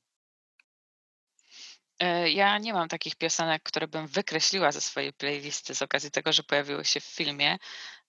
E, 1.98 2.30
ja 2.30 2.58
nie 2.58 2.72
mam 2.72 2.88
takich 2.88 3.16
piosenek, 3.16 3.62
które 3.62 3.88
bym 3.88 4.06
wykreśliła 4.06 4.72
ze 4.72 4.80
swojej 4.80 5.12
playlisty 5.12 5.74
z 5.74 5.82
okazji 5.82 6.10
tego, 6.10 6.32
że 6.32 6.42
pojawiły 6.42 6.84
się 6.84 7.00
w 7.00 7.04
filmie, 7.04 7.56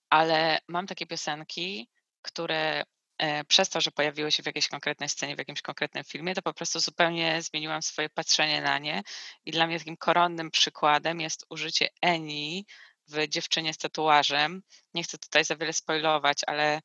ale 0.10 0.60
mam 0.68 0.88
takie 0.88 1.06
piosenki, 1.06 1.90
które 2.22 2.84
e, 3.18 3.44
przez 3.44 3.70
to, 3.70 3.82
że 3.82 3.92
pojawiły 3.92 4.32
się 4.32 4.44
w 4.44 4.46
jakiejś 4.46 4.68
konkretnej 4.68 5.10
scenie, 5.10 5.36
w 5.36 5.40
jakimś 5.40 5.62
konkretnym 5.62 6.04
filmie, 6.04 6.36
to 6.36 6.42
po 6.42 6.54
prostu 6.54 6.80
zupełnie 6.80 7.42
zmieniłam 7.42 7.82
swoje 7.82 8.10
patrzenie 8.10 8.62
na 8.62 8.80
nie. 8.80 9.04
I 9.46 9.52
dla 9.52 9.68
mnie 9.68 9.80
takim 9.80 9.98
koronnym 9.98 10.52
przykładem 10.52 11.22
jest 11.22 11.46
użycie 11.50 11.90
Eni 12.02 12.66
w 13.08 13.28
Dziewczynie 13.28 13.74
z 13.74 13.78
tatuażem. 13.78 14.62
Nie 14.94 15.04
chcę 15.04 15.18
tutaj 15.18 15.46
za 15.46 15.56
wiele 15.56 15.74
spoilować, 15.74 16.42
ale 16.48 16.82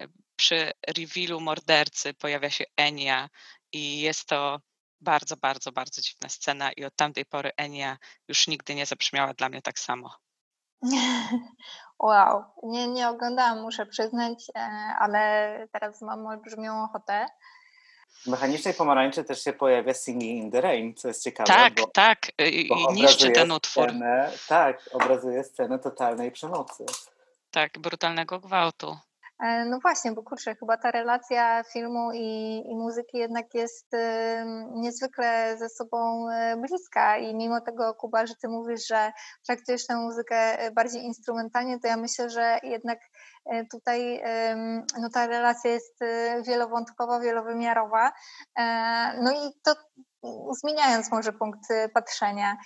e, 0.00 0.08
przy 0.36 0.72
revealu 0.88 1.40
mordercy 1.40 2.14
pojawia 2.14 2.50
się 2.50 2.64
Enia 2.76 3.28
i 3.72 4.00
jest 4.00 4.26
to 4.26 4.60
bardzo, 5.00 5.36
bardzo, 5.36 5.72
bardzo 5.72 6.02
dziwna 6.02 6.28
scena 6.28 6.72
i 6.72 6.84
od 6.84 6.96
tamtej 6.96 7.26
pory 7.26 7.50
Enia 7.56 7.98
już 8.28 8.46
nigdy 8.46 8.74
nie 8.74 8.86
zabrzmiała 8.86 9.34
dla 9.34 9.48
mnie 9.48 9.62
tak 9.62 9.78
samo. 9.78 10.10
Wow, 11.98 12.44
nie, 12.62 12.88
nie 12.88 13.08
oglądałam, 13.08 13.62
muszę 13.62 13.86
przyznać, 13.86 14.50
e, 14.56 14.60
ale 14.98 15.68
teraz 15.72 16.02
mam 16.02 16.26
olbrzymią 16.26 16.84
ochotę. 16.84 17.26
W 18.22 18.26
mechanicznej 18.26 18.74
pomarańczy 18.74 19.24
też 19.24 19.44
się 19.44 19.52
pojawia 19.52 19.94
Singing 19.94 20.44
in 20.44 20.50
the 20.50 20.60
Rain, 20.60 20.94
co 20.94 21.08
jest 21.08 21.22
ciekawe. 21.22 21.46
Tak, 21.46 21.74
bo, 21.74 21.86
tak, 21.86 22.18
i 22.38 22.70
niszczy 22.92 23.30
ten 23.30 23.52
utwór. 23.52 23.88
Scenę, 23.88 24.30
tak, 24.48 24.90
obrazuje 24.92 25.44
scenę 25.44 25.78
totalnej 25.78 26.32
przemocy. 26.32 26.84
Tak, 27.50 27.78
brutalnego 27.78 28.40
gwałtu. 28.40 28.96
E, 29.40 29.64
no 29.64 29.78
właśnie, 29.80 30.12
bo 30.12 30.22
kurczę, 30.22 30.54
chyba 30.54 30.76
ta 30.76 30.90
relacja 30.90 31.64
filmu 31.72 32.12
i, 32.14 32.62
i 32.70 32.76
muzyki 32.76 33.18
jednak 33.18 33.54
jest 33.54 33.94
y, 33.94 33.98
niezwykle 34.74 35.56
ze 35.58 35.68
sobą 35.68 36.28
y, 36.30 36.56
bliska 36.56 37.18
i 37.18 37.34
mimo 37.34 37.60
tego, 37.60 37.94
Kuba, 37.94 38.26
że 38.26 38.34
ty 38.34 38.48
mówisz, 38.48 38.86
że 38.86 39.12
traktujesz 39.46 39.86
tę 39.86 39.96
muzykę 39.96 40.70
bardziej 40.72 41.02
instrumentalnie, 41.02 41.80
to 41.80 41.88
ja 41.88 41.96
myślę, 41.96 42.30
że 42.30 42.58
jednak 42.62 42.98
y, 42.98 43.13
tutaj 43.70 44.22
no, 45.00 45.10
ta 45.14 45.26
relacja 45.26 45.70
jest 45.70 45.98
wielowątkowa, 46.46 47.20
wielowymiarowa. 47.20 48.12
No 49.22 49.32
i 49.32 49.52
to 49.62 49.74
zmieniając 50.62 51.12
może 51.12 51.32
punkt 51.32 51.60
patrzenia 51.94 52.56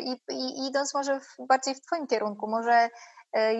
i, 0.00 0.12
i 0.30 0.68
idąc 0.68 0.94
może 0.94 1.20
w, 1.20 1.46
bardziej 1.48 1.74
w 1.74 1.80
Twoim 1.80 2.06
kierunku, 2.06 2.50
może 2.50 2.88
E, 3.32 3.54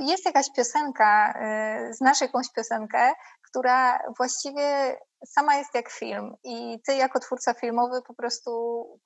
jest 0.00 0.24
jakaś 0.24 0.46
piosenka, 0.56 1.32
e, 1.32 1.92
znasz 1.92 2.20
jakąś 2.20 2.52
piosenkę, 2.52 3.12
która 3.42 3.98
właściwie 4.16 4.96
sama 5.26 5.56
jest 5.56 5.74
jak 5.74 5.90
film 5.90 6.34
i 6.44 6.80
ty 6.86 6.94
jako 6.94 7.20
twórca 7.20 7.54
filmowy 7.54 8.02
po 8.02 8.14
prostu 8.14 8.50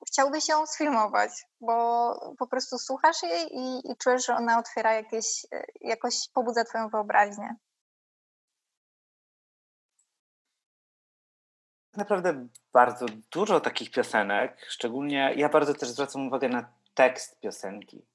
chciałbyś 0.07 0.49
ją 0.49 0.65
sfilmować, 0.65 1.31
bo 1.61 2.35
po 2.39 2.47
prostu 2.47 2.77
słuchasz 2.77 3.23
jej 3.23 3.55
i, 3.55 3.91
i 3.91 3.97
czujesz, 3.97 4.25
że 4.25 4.35
ona 4.35 4.59
otwiera 4.59 4.93
jakieś, 4.93 5.45
e, 5.51 5.65
jakoś 5.81 6.15
pobudza 6.33 6.63
twoją 6.63 6.89
wyobraźnię. 6.89 7.55
Naprawdę 11.97 12.47
bardzo 12.73 13.05
dużo 13.31 13.61
takich 13.61 13.91
piosenek, 13.91 14.65
szczególnie 14.69 15.33
ja 15.35 15.49
bardzo 15.49 15.73
też 15.73 15.89
zwracam 15.89 16.27
uwagę 16.27 16.49
na 16.49 16.73
tekst 16.93 17.39
piosenki 17.39 18.05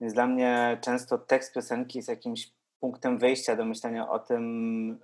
więc 0.00 0.14
dla 0.14 0.26
mnie 0.26 0.78
często 0.80 1.18
tekst 1.18 1.54
piosenki 1.54 1.98
jest 1.98 2.08
jakimś 2.08 2.52
punktem 2.80 3.18
wyjścia 3.18 3.56
do 3.56 3.64
myślenia 3.64 4.08
o 4.08 4.18
tym, 4.18 5.00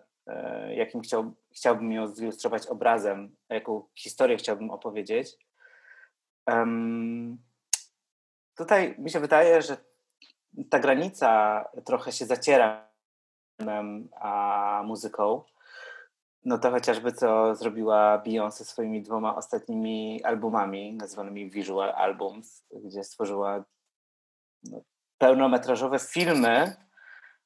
jakim 0.74 1.00
chciał, 1.00 1.32
chciałbym 1.54 1.92
ją 1.92 2.08
zilustrować 2.08 2.66
obrazem, 2.66 3.36
jaką 3.48 3.82
historię 3.94 4.36
chciałbym 4.36 4.70
opowiedzieć. 4.70 5.36
Um, 6.46 7.38
tutaj 8.56 8.94
mi 8.98 9.10
się 9.10 9.20
wydaje, 9.20 9.62
że 9.62 9.76
ta 10.70 10.78
granica 10.78 11.64
trochę 11.84 12.12
się 12.12 12.26
zaciera 12.26 12.90
a 14.20 14.82
muzyką. 14.86 15.42
No 16.44 16.58
to 16.58 16.70
chociażby 16.70 17.12
co 17.12 17.54
zrobiła 17.54 18.22
Beyoncé 18.26 18.64
swoimi 18.64 19.02
dwoma 19.02 19.36
ostatnimi 19.36 20.24
albumami, 20.24 20.92
nazwanymi 20.92 21.50
Visual 21.50 21.90
Albums, 21.90 22.64
gdzie 22.84 23.04
stworzyła 23.04 23.64
no, 24.64 24.80
pełnometrażowe 25.18 25.98
filmy, 25.98 26.76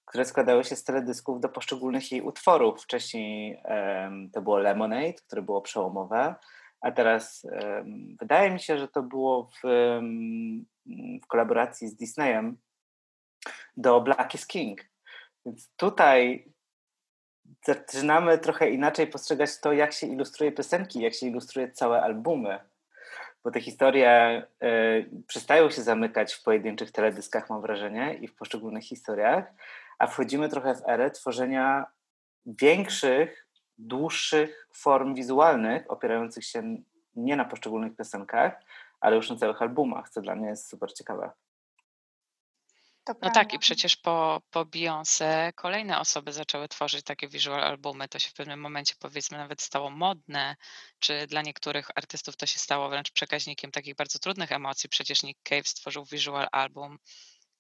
które 0.04 0.24
składały 0.24 0.64
się 0.64 0.76
z 0.76 0.84
teledysków 0.84 1.40
do 1.40 1.48
poszczególnych 1.48 2.12
jej 2.12 2.22
utworów. 2.22 2.82
Wcześniej 2.82 3.62
um, 3.64 4.30
to 4.30 4.42
było 4.42 4.58
Lemonade, 4.58 5.12
które 5.12 5.42
było 5.42 5.60
przełomowe, 5.60 6.34
a 6.80 6.92
teraz 6.92 7.46
um, 7.52 8.16
wydaje 8.20 8.50
mi 8.50 8.60
się, 8.60 8.78
że 8.78 8.88
to 8.88 9.02
było 9.02 9.50
w, 9.62 9.62
w 11.22 11.26
kolaboracji 11.26 11.88
z 11.88 11.96
Disneyem 11.96 12.56
do 13.76 14.00
Black 14.00 14.34
is 14.34 14.46
King. 14.46 14.80
Więc 15.46 15.70
tutaj 15.76 16.48
zaczynamy 17.66 18.38
trochę 18.38 18.70
inaczej 18.70 19.06
postrzegać 19.06 19.60
to, 19.60 19.72
jak 19.72 19.92
się 19.92 20.06
ilustruje 20.06 20.52
piosenki, 20.52 21.00
jak 21.00 21.14
się 21.14 21.26
ilustruje 21.26 21.70
całe 21.70 22.02
albumy. 22.02 22.58
bo 23.44 23.50
te 23.50 23.60
historie 23.60 24.42
y, 24.62 25.24
przestają 25.26 25.70
się 25.70 25.82
zamykać 25.82 26.34
w 26.34 26.42
pojedynczych 26.42 26.92
teledyskach, 26.92 27.50
mam 27.50 27.60
wrażenie, 27.60 28.14
i 28.14 28.28
w 28.28 28.34
poszczególnych 28.34 28.84
historiach, 28.84 29.44
a 29.98 30.06
wchodzimy 30.06 30.48
trochę 30.48 30.74
w 30.74 30.88
erę 30.88 31.10
tworzenia 31.10 31.86
większych, 32.46 33.48
dłuższych 33.78 34.68
form 34.72 35.14
wizualnych, 35.14 35.90
opierających 35.90 36.44
się 36.44 36.76
nie 37.16 37.36
na 37.36 37.44
poszczególnych 37.44 37.96
piosenkach, 37.96 38.60
ale 39.00 39.16
już 39.16 39.30
na 39.30 39.36
całych 39.36 39.62
albumach, 39.62 40.10
co 40.10 40.20
dla 40.20 40.34
mnie 40.34 40.48
jest 40.48 40.68
super 40.68 40.92
ciekawe. 40.92 41.30
no 43.22 43.30
tak, 43.30 43.54
i 43.54 43.58
przecież 43.58 43.96
po, 43.96 44.42
po 44.50 44.64
Beyoncé 44.64 45.52
kolejne 45.54 46.00
osoby 46.00 46.32
zaczęły 46.32 46.68
tworzyć 46.68 47.04
takie 47.04 47.28
visual 47.28 47.64
albumy. 47.64 48.08
To 48.08 48.18
się 48.18 48.30
w 48.30 48.34
pewnym 48.34 48.60
momencie 48.60 48.94
powiedzmy 48.98 49.38
nawet 49.38 49.62
stało 49.62 49.90
modne, 49.90 50.56
czy 50.98 51.26
dla 51.26 51.42
niektórych 51.42 51.88
artystów 51.94 52.36
to 52.36 52.46
się 52.46 52.58
stało 52.58 52.88
wręcz 52.88 53.12
przekaźnikiem 53.12 53.70
takich 53.70 53.94
bardzo 53.94 54.18
trudnych 54.18 54.52
emocji. 54.52 54.88
Przecież 54.88 55.22
Nick 55.22 55.40
Cave 55.42 55.68
stworzył 55.68 56.04
visual 56.04 56.48
album, 56.52 56.98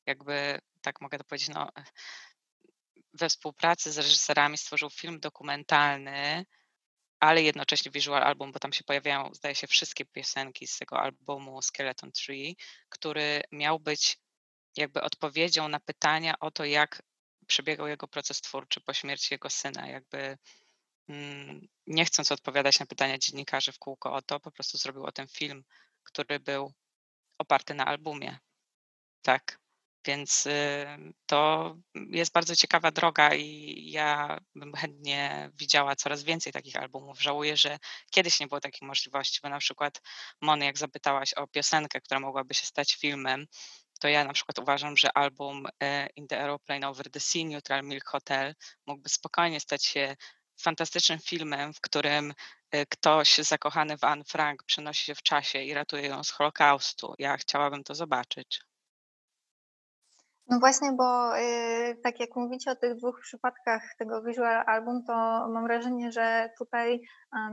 jakby 0.06 0.58
tak 0.82 1.00
mogę 1.00 1.18
to 1.18 1.24
powiedzieć, 1.24 1.48
no, 1.48 1.70
we 3.14 3.28
współpracy 3.28 3.92
z 3.92 3.98
reżyserami 3.98 4.58
stworzył 4.58 4.90
film 4.90 5.20
dokumentalny, 5.20 6.46
ale 7.20 7.42
jednocześnie 7.42 7.90
visual 7.90 8.22
album, 8.22 8.52
bo 8.52 8.58
tam 8.58 8.72
się 8.72 8.84
pojawiają, 8.84 9.34
zdaje 9.34 9.54
się, 9.54 9.66
wszystkie 9.66 10.04
piosenki 10.04 10.66
z 10.66 10.78
tego 10.78 11.00
albumu 11.00 11.62
Skeleton 11.62 12.12
Tree, 12.12 12.56
który 12.88 13.42
miał 13.52 13.80
być 13.80 14.18
jakby 14.76 15.02
odpowiedzią 15.02 15.68
na 15.68 15.80
pytania 15.80 16.38
o 16.38 16.50
to, 16.50 16.64
jak 16.64 17.02
przebiegał 17.46 17.88
jego 17.88 18.08
proces 18.08 18.40
twórczy 18.40 18.80
po 18.80 18.92
śmierci 18.92 19.34
jego 19.34 19.50
syna. 19.50 19.86
Jakby 19.86 20.38
mm, 21.08 21.68
nie 21.86 22.04
chcąc 22.04 22.32
odpowiadać 22.32 22.80
na 22.80 22.86
pytania 22.86 23.18
dziennikarzy 23.18 23.72
w 23.72 23.78
kółko 23.78 24.12
o 24.12 24.22
to, 24.22 24.40
po 24.40 24.50
prostu 24.50 24.78
zrobił 24.78 25.04
o 25.04 25.12
tym 25.12 25.28
film, 25.28 25.64
który 26.02 26.40
był 26.40 26.72
oparty 27.38 27.74
na 27.74 27.86
albumie. 27.86 28.38
Tak. 29.22 29.63
Więc 30.06 30.48
to 31.26 31.74
jest 32.10 32.32
bardzo 32.32 32.56
ciekawa 32.56 32.90
droga 32.90 33.34
i 33.34 33.90
ja 33.90 34.38
bym 34.54 34.74
chętnie 34.74 35.50
widziała 35.54 35.96
coraz 35.96 36.22
więcej 36.22 36.52
takich 36.52 36.76
albumów. 36.76 37.22
Żałuję, 37.22 37.56
że 37.56 37.78
kiedyś 38.10 38.40
nie 38.40 38.46
było 38.46 38.60
takich 38.60 38.82
możliwości, 38.82 39.40
bo 39.42 39.48
na 39.48 39.58
przykład 39.58 40.00
Mony, 40.40 40.64
jak 40.64 40.78
zapytałaś 40.78 41.34
o 41.34 41.46
piosenkę, 41.46 42.00
która 42.00 42.20
mogłaby 42.20 42.54
się 42.54 42.66
stać 42.66 42.94
filmem, 42.94 43.46
to 44.00 44.08
ja 44.08 44.24
na 44.24 44.32
przykład 44.32 44.58
uważam, 44.58 44.96
że 44.96 45.16
album 45.16 45.66
y, 45.66 46.08
In 46.16 46.26
the 46.28 46.40
Aeroplane 46.40 46.88
Over 46.88 47.10
the 47.10 47.20
Sea, 47.20 47.44
Neutral 47.44 47.84
Milk 47.84 48.04
Hotel 48.04 48.54
mógłby 48.86 49.08
spokojnie 49.08 49.60
stać 49.60 49.84
się 49.84 50.16
fantastycznym 50.60 51.18
filmem, 51.18 51.74
w 51.74 51.80
którym 51.80 52.34
y, 52.74 52.86
ktoś 52.86 53.38
zakochany 53.38 53.98
w 53.98 54.04
Anne 54.04 54.24
Frank 54.24 54.62
przenosi 54.64 55.04
się 55.04 55.14
w 55.14 55.22
czasie 55.22 55.62
i 55.62 55.74
ratuje 55.74 56.06
ją 56.06 56.24
z 56.24 56.30
Holokaustu. 56.30 57.14
Ja 57.18 57.36
chciałabym 57.36 57.84
to 57.84 57.94
zobaczyć. 57.94 58.60
No 60.48 60.58
właśnie, 60.58 60.92
bo 60.92 61.38
y, 61.38 61.96
tak 62.02 62.20
jak 62.20 62.36
mówicie 62.36 62.70
o 62.70 62.76
tych 62.76 62.94
dwóch 62.94 63.20
przypadkach 63.22 63.82
tego 63.98 64.22
visual 64.22 64.64
album, 64.66 65.04
to 65.06 65.12
mam 65.48 65.64
wrażenie, 65.64 66.12
że 66.12 66.50
tutaj 66.58 67.00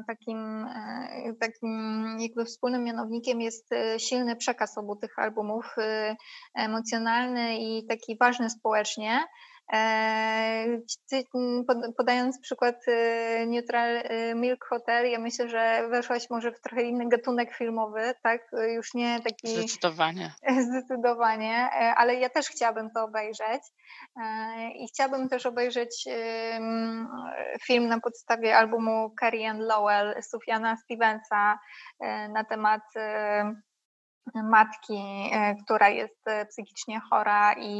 takim, 0.07 0.65
e, 0.65 1.33
takim 1.39 2.17
jakby 2.19 2.45
wspólnym 2.45 2.83
mianownikiem 2.83 3.41
jest 3.41 3.71
y, 3.71 3.99
silny 3.99 4.35
przekaz 4.35 4.77
obu 4.77 4.95
tych 4.95 5.19
albumów, 5.19 5.75
y, 5.77 6.15
emocjonalny 6.55 7.57
i 7.57 7.85
taki 7.87 8.17
ważny 8.17 8.49
społecznie. 8.49 9.19
E, 9.73 10.81
podając 11.97 12.39
przykład 12.39 12.87
y, 12.87 13.45
Neutral 13.47 13.97
y, 13.97 14.35
Milk 14.35 14.65
Hotel, 14.65 15.11
ja 15.11 15.19
myślę, 15.19 15.49
że 15.49 15.87
weszłaś 15.89 16.29
może 16.29 16.51
w 16.51 16.61
trochę 16.61 16.83
inny 16.83 17.09
gatunek 17.09 17.55
filmowy, 17.55 18.13
tak? 18.23 18.41
Już 18.75 18.93
nie 18.93 19.21
taki. 19.21 19.47
Zdecydowanie. 19.47 20.33
Zdecydowanie, 20.69 21.69
e, 21.73 21.95
ale 21.95 22.15
ja 22.15 22.29
też 22.29 22.47
chciałabym 22.47 22.89
to 22.91 23.03
obejrzeć. 23.03 23.61
E, 24.21 24.71
I 24.71 24.87
chciałabym 24.87 25.29
też 25.29 25.45
obejrzeć 25.45 26.07
film 27.65 27.87
na 27.87 27.99
podstawie 27.99 28.57
albumu 28.57 29.13
Carrie 29.19 29.49
and 29.49 29.59
Lowell 29.59 30.23
Sufiana 30.23 30.77
Stevensa 30.77 31.59
na 32.29 32.43
temat 32.43 32.81
matki, 34.35 35.29
e, 35.33 35.55
która 35.55 35.89
jest 35.89 36.27
e, 36.27 36.45
psychicznie 36.45 37.01
chora 37.09 37.53
i, 37.53 37.71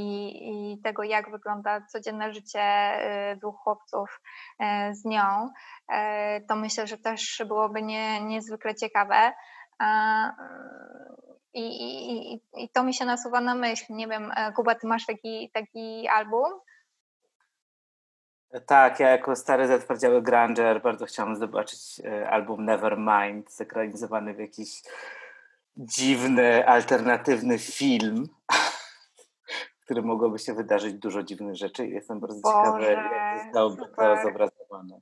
i, 0.42 0.82
tego, 0.84 1.04
jak 1.04 1.32
wygląda 1.32 1.82
codzienne 1.82 2.34
życie 2.34 2.62
e, 2.62 3.36
dwóch 3.36 3.56
chłopców 3.56 4.22
z 4.92 5.06
nią, 5.06 5.50
to 6.50 6.56
myślę, 6.56 6.88
że 6.88 6.98
też 6.98 7.44
byłoby 7.48 7.82
nie, 7.82 8.22
niezwykle 8.22 8.76
ciekawe. 8.76 9.34
I, 11.54 11.64
i, 11.64 12.42
I 12.54 12.70
to 12.70 12.84
mi 12.84 12.94
się 12.94 13.06
nasuwa 13.06 13.42
na 13.42 13.56
myśl. 13.56 13.86
Nie 13.90 14.08
wiem, 14.08 14.32
Kuba, 14.56 14.76
ty 14.76 14.88
masz 14.88 15.06
taki, 15.06 15.52
taki 15.54 16.08
album? 16.08 16.52
Tak, 18.66 19.00
ja 19.00 19.10
jako 19.10 19.36
stary 19.36 19.68
zatwardziały 19.68 20.22
Granger 20.22 20.82
bardzo 20.82 21.06
chciałam 21.06 21.36
zobaczyć 21.36 22.02
album 22.30 22.66
Nevermind, 22.66 23.54
zekranizowany 23.54 24.34
w 24.34 24.40
jakiś 24.40 24.82
dziwny, 25.78 26.68
alternatywny 26.68 27.60
film, 27.60 28.28
w 29.82 29.84
którym 29.86 30.06
mogłoby 30.06 30.40
się 30.40 30.54
wydarzyć 30.54 30.94
dużo 30.94 31.24
dziwnych 31.24 31.56
rzeczy 31.56 31.88
jestem 31.88 32.20
bardzo 32.20 32.40
Boże, 32.42 32.62
ciekawy, 32.64 32.92
jak 32.92 33.44
zostałoby 33.44 33.84
to 33.96 34.16
zobrazowane. 34.24 35.02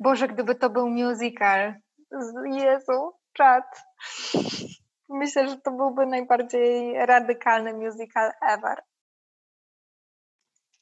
Boże, 0.00 0.28
gdyby 0.28 0.54
to 0.54 0.70
był 0.70 0.88
musical. 0.88 1.74
Jezu, 2.44 3.12
czad. 3.32 3.64
Myślę, 5.08 5.48
że 5.48 5.56
to 5.56 5.70
byłby 5.70 6.06
najbardziej 6.06 7.06
radykalny 7.06 7.74
musical 7.74 8.32
ever. 8.48 8.82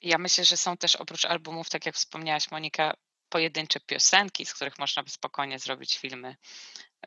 Ja 0.03 0.19
myślę, 0.19 0.45
że 0.45 0.57
są 0.57 0.77
też 0.77 0.97
oprócz 0.97 1.25
albumów, 1.25 1.71
tak 1.71 1.87
jak 1.87 1.95
wspomniałaś 1.95 2.51
Monika, 2.51 2.95
pojedyncze 3.29 3.81
piosenki, 3.81 4.47
z 4.47 4.55
których 4.55 4.79
można 4.79 5.03
by 5.03 5.11
spokojnie 5.11 5.59
zrobić 5.59 5.99
filmy. 5.99 6.37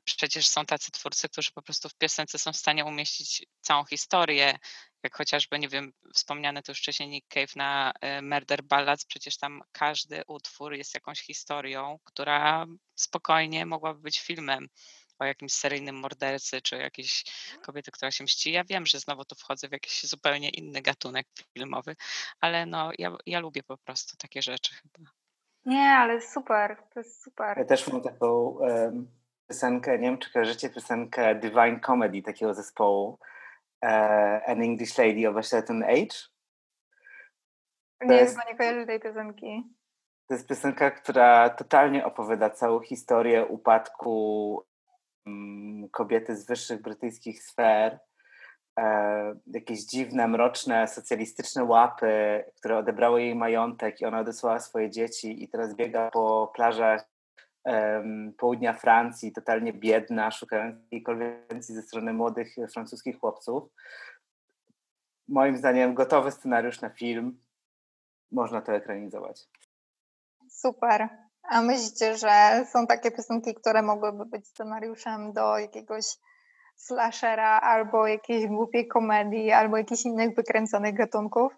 Przecież 0.03 0.47
są 0.47 0.65
tacy 0.65 0.91
twórcy, 0.91 1.29
którzy 1.29 1.51
po 1.51 1.61
prostu 1.61 1.89
w 1.89 1.95
piosence 1.95 2.39
są 2.39 2.53
w 2.53 2.57
stanie 2.57 2.85
umieścić 2.85 3.45
całą 3.61 3.85
historię, 3.85 4.59
jak 5.03 5.15
chociażby, 5.15 5.59
nie 5.59 5.69
wiem, 5.69 5.93
wspomniany 6.13 6.63
tu 6.63 6.71
już 6.71 6.79
wcześniej 6.79 7.09
Nick 7.09 7.27
Cave 7.27 7.55
na 7.55 7.91
y, 7.91 8.21
Murder 8.21 8.63
Ballads, 8.63 9.05
przecież 9.05 9.37
tam 9.37 9.61
każdy 9.71 10.23
utwór 10.27 10.73
jest 10.73 10.93
jakąś 10.93 11.19
historią, 11.19 11.99
która 12.03 12.65
spokojnie 12.95 13.65
mogłaby 13.65 14.01
być 14.01 14.19
filmem 14.19 14.69
o 15.19 15.25
jakimś 15.25 15.53
seryjnym 15.53 15.95
mordercy, 15.95 16.61
czy 16.61 16.75
jakiejś 16.77 17.23
kobiety, 17.61 17.91
która 17.91 18.11
się 18.11 18.23
mści. 18.23 18.51
Ja 18.51 18.63
wiem, 18.63 18.85
że 18.85 18.99
znowu 18.99 19.25
tu 19.25 19.35
wchodzę 19.35 19.69
w 19.69 19.71
jakiś 19.71 20.03
zupełnie 20.03 20.49
inny 20.49 20.81
gatunek 20.81 21.27
filmowy, 21.53 21.95
ale 22.39 22.65
no 22.65 22.91
ja, 22.97 23.15
ja 23.25 23.39
lubię 23.39 23.63
po 23.63 23.77
prostu 23.77 24.17
takie 24.17 24.41
rzeczy 24.41 24.75
chyba. 24.75 25.18
Nie, 25.65 25.89
ale 25.89 26.21
super, 26.21 26.77
to 26.93 26.99
jest 26.99 27.23
super. 27.23 27.57
Ja 27.57 27.65
też 27.65 27.87
mam 27.87 28.01
taką 28.01 28.41
um, 28.41 29.07
piosenkę, 29.47 29.91
nie 29.91 30.09
wiem 30.09 30.17
czy 30.17 30.33
kojarzycie 30.33 30.69
piosenkę 30.69 31.35
Divine 31.35 31.79
Comedy 31.79 32.21
takiego 32.21 32.53
zespołu 32.53 33.19
uh, 33.81 34.49
An 34.49 34.61
English 34.61 34.97
Lady 34.97 35.29
of 35.29 35.37
a 35.37 35.41
Certain 35.41 35.83
Age. 35.83 36.17
nie, 38.01 38.15
jest, 38.15 38.37
chyba 38.37 38.51
nie 38.51 38.57
kojarzę 38.57 38.85
tej 38.85 38.99
piosenki. 38.99 39.63
To 40.27 40.33
jest 40.33 40.47
piosenka, 40.47 40.91
która 40.91 41.49
totalnie 41.49 42.05
opowiada 42.05 42.49
całą 42.49 42.79
historię 42.79 43.45
upadku 43.45 44.65
um, 45.25 45.89
kobiety 45.91 46.35
z 46.35 46.45
wyższych 46.45 46.81
brytyjskich 46.81 47.43
sfer 47.43 47.99
jakieś 49.47 49.85
dziwne, 49.85 50.27
mroczne, 50.27 50.87
socjalistyczne 50.87 51.63
łapy, 51.63 52.43
które 52.55 52.77
odebrały 52.77 53.21
jej 53.21 53.35
majątek 53.35 54.01
i 54.01 54.05
ona 54.05 54.19
odesłała 54.19 54.59
swoje 54.59 54.89
dzieci 54.89 55.43
i 55.43 55.49
teraz 55.49 55.75
biega 55.75 56.11
po 56.11 56.51
plażach 56.55 57.05
um, 57.63 58.33
południa 58.37 58.73
Francji, 58.73 59.31
totalnie 59.31 59.73
biedna, 59.73 60.31
szukając 60.31 60.83
jakiejkolwiek 60.83 61.63
ze 61.63 61.81
strony 61.81 62.13
młodych 62.13 62.55
francuskich 62.73 63.19
chłopców. 63.19 63.63
Moim 65.27 65.57
zdaniem 65.57 65.93
gotowy 65.93 66.31
scenariusz 66.31 66.81
na 66.81 66.89
film. 66.89 67.39
Można 68.31 68.61
to 68.61 68.73
ekranizować. 68.73 69.47
Super. 70.49 71.09
A 71.43 71.61
myślicie, 71.61 72.17
że 72.17 72.65
są 72.71 72.87
takie 72.87 73.11
piosenki, 73.11 73.55
które 73.55 73.81
mogłyby 73.81 74.25
być 74.25 74.47
scenariuszem 74.47 75.33
do 75.33 75.57
jakiegoś 75.57 76.05
slashera, 76.79 77.61
albo 77.61 78.07
jakiejś 78.07 78.47
głupiej 78.47 78.87
komedii, 78.87 79.51
albo 79.51 79.77
jakichś 79.77 80.05
innych 80.05 80.35
wykręconych 80.35 80.95
gatunków. 80.95 81.53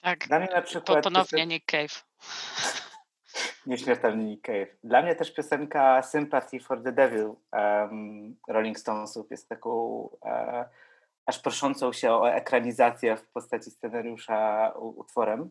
Tak, 0.00 0.18
Dla 0.18 0.38
mnie 0.38 0.48
na 0.54 0.62
przykład 0.62 1.04
ponownie 1.04 1.46
Nick 1.46 1.66
Cave. 1.66 2.04
Nieśmiertelny 3.66 4.24
Nick 4.24 4.46
Cave. 4.46 4.76
Dla 4.84 5.02
mnie 5.02 5.16
też 5.16 5.34
piosenka 5.34 6.02
Sympathy 6.02 6.60
for 6.60 6.82
the 6.82 6.92
Devil 6.92 7.34
um, 7.52 8.36
Rolling 8.48 8.78
Stonesów 8.78 9.30
jest 9.30 9.48
taką 9.48 9.70
uh, 10.20 10.64
aż 11.26 11.38
proszącą 11.38 11.92
się 11.92 12.12
o 12.12 12.32
ekranizację 12.32 13.16
w 13.16 13.28
postaci 13.28 13.70
scenariusza 13.70 14.68
utworem. 14.76 15.50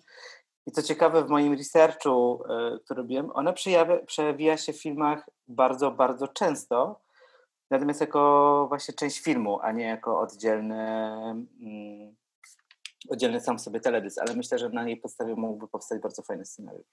I 0.68 0.72
co 0.72 0.84
ciekawe, 0.84 1.24
w 1.24 1.30
moim 1.30 1.54
researchu, 1.54 2.44
który 2.86 3.02
robiłem, 3.02 3.32
ona 3.34 3.54
przejawia, 3.54 3.98
przewija 3.98 4.58
się 4.58 4.74
w 4.74 4.82
filmach 4.82 5.30
bardzo, 5.48 5.92
bardzo 5.92 6.28
często, 6.28 7.02
natomiast 7.70 8.02
jako 8.02 8.66
właśnie 8.68 8.94
część 8.94 9.20
filmu, 9.20 9.60
a 9.62 9.72
nie 9.72 9.84
jako 9.84 10.20
oddzielny, 10.20 10.84
mm, 11.62 12.16
oddzielny 13.10 13.42
sam 13.42 13.60
sobie 13.60 13.80
teledysk, 13.80 14.22
ale 14.22 14.36
myślę, 14.36 14.60
że 14.60 14.70
na 14.70 14.88
jej 14.88 14.98
podstawie 14.98 15.36
mógłby 15.36 15.68
powstać 15.68 16.02
bardzo 16.02 16.22
fajny 16.22 16.46
scenariusz. 16.46 16.88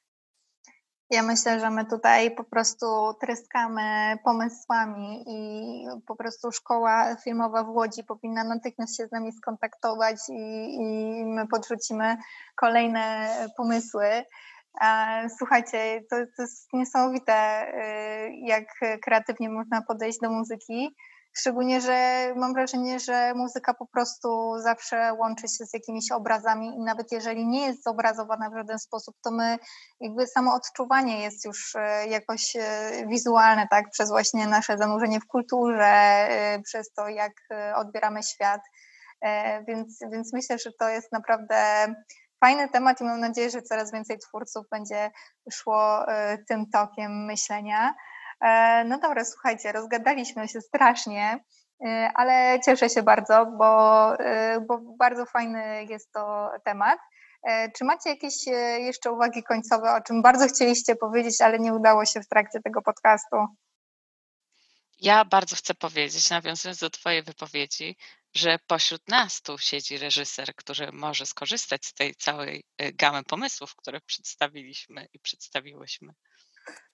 Ja 1.10 1.22
myślę, 1.22 1.60
że 1.60 1.70
my 1.70 1.84
tutaj 1.84 2.30
po 2.30 2.44
prostu 2.44 2.86
tryskamy 3.20 4.18
pomysłami 4.24 5.24
i 5.26 5.86
po 6.06 6.16
prostu 6.16 6.52
szkoła 6.52 7.16
filmowa 7.24 7.64
w 7.64 7.68
Łodzi 7.68 8.04
powinna 8.04 8.44
natychmiast 8.44 8.96
się 8.96 9.06
z 9.06 9.12
nami 9.12 9.32
skontaktować 9.32 10.16
i, 10.28 10.74
i 10.74 11.24
my 11.24 11.46
podrzucimy 11.46 12.16
kolejne 12.56 13.28
pomysły. 13.56 14.24
Słuchajcie, 15.38 16.00
to, 16.10 16.16
to 16.36 16.42
jest 16.42 16.72
niesamowite, 16.72 17.66
y, 17.68 18.32
jak 18.32 18.64
kreatywnie 19.02 19.50
można 19.50 19.82
podejść 19.82 20.18
do 20.22 20.30
muzyki. 20.30 20.96
Szczególnie, 21.40 21.80
że 21.80 22.28
mam 22.36 22.54
wrażenie, 22.54 23.00
że 23.00 23.34
muzyka 23.34 23.74
po 23.74 23.86
prostu 23.86 24.52
zawsze 24.62 25.12
łączy 25.12 25.48
się 25.48 25.66
z 25.66 25.74
jakimiś 25.74 26.12
obrazami 26.12 26.68
i 26.76 26.80
nawet 26.80 27.12
jeżeli 27.12 27.46
nie 27.46 27.66
jest 27.66 27.84
zobrazowana 27.84 28.50
w 28.50 28.56
żaden 28.56 28.78
sposób, 28.78 29.16
to 29.24 29.30
my 29.30 29.58
jakby 30.00 30.26
samo 30.26 30.54
odczuwanie 30.54 31.22
jest 31.22 31.44
już 31.44 31.74
e, 31.74 32.06
jakoś 32.06 32.56
e, 32.56 32.90
wizualne, 33.06 33.68
tak, 33.70 33.90
przez 33.90 34.10
właśnie 34.10 34.46
nasze 34.46 34.78
zanurzenie 34.78 35.20
w 35.20 35.26
kulturze, 35.26 35.84
e, 35.84 36.60
przez 36.62 36.92
to, 36.92 37.08
jak 37.08 37.32
odbieramy 37.74 38.22
świat. 38.22 38.60
Więc, 39.68 39.98
więc 40.12 40.32
myślę, 40.32 40.58
że 40.58 40.70
to 40.80 40.88
jest 40.88 41.12
naprawdę 41.12 41.86
fajny 42.44 42.68
temat 42.68 43.00
i 43.00 43.04
mam 43.04 43.20
nadzieję, 43.20 43.50
że 43.50 43.62
coraz 43.62 43.92
więcej 43.92 44.18
twórców 44.18 44.66
będzie 44.70 45.10
szło 45.52 46.06
tym 46.48 46.70
tokiem 46.70 47.24
myślenia. 47.24 47.94
E, 48.40 48.84
no 48.84 48.98
dobra, 48.98 49.24
słuchajcie, 49.24 49.72
rozgadaliśmy 49.72 50.48
się 50.48 50.60
strasznie, 50.60 51.44
e, 51.86 52.10
ale 52.14 52.60
cieszę 52.64 52.90
się 52.90 53.02
bardzo, 53.02 53.46
bo, 53.46 54.14
e, 54.18 54.60
bo 54.60 54.78
bardzo 54.98 55.26
fajny 55.26 55.84
jest 55.84 56.12
to 56.12 56.50
temat. 56.64 56.98
Czy 57.76 57.84
macie 57.84 58.10
jakieś 58.10 58.46
jeszcze 58.78 59.12
uwagi 59.12 59.42
końcowe, 59.42 59.94
o 59.94 60.00
czym 60.00 60.22
bardzo 60.22 60.48
chcieliście 60.48 60.96
powiedzieć, 60.96 61.40
ale 61.40 61.58
nie 61.58 61.74
udało 61.74 62.04
się 62.04 62.20
w 62.20 62.28
trakcie 62.28 62.60
tego 62.64 62.82
podcastu? 62.82 63.36
Ja 65.00 65.24
bardzo 65.24 65.56
chcę 65.56 65.74
powiedzieć, 65.74 66.30
nawiązując 66.30 66.78
do 66.78 66.90
Twojej 66.90 67.22
wypowiedzi, 67.22 67.96
że 68.34 68.58
pośród 68.66 69.08
nas 69.08 69.42
tu 69.42 69.58
siedzi 69.58 69.98
reżyser, 69.98 70.54
który 70.54 70.92
może 70.92 71.26
skorzystać 71.26 71.86
z 71.86 71.94
tej 71.94 72.14
całej 72.14 72.64
gamy 72.94 73.24
pomysłów, 73.24 73.76
które 73.76 74.00
przedstawiliśmy 74.00 75.08
i 75.12 75.18
przedstawiłyśmy. 75.18 76.14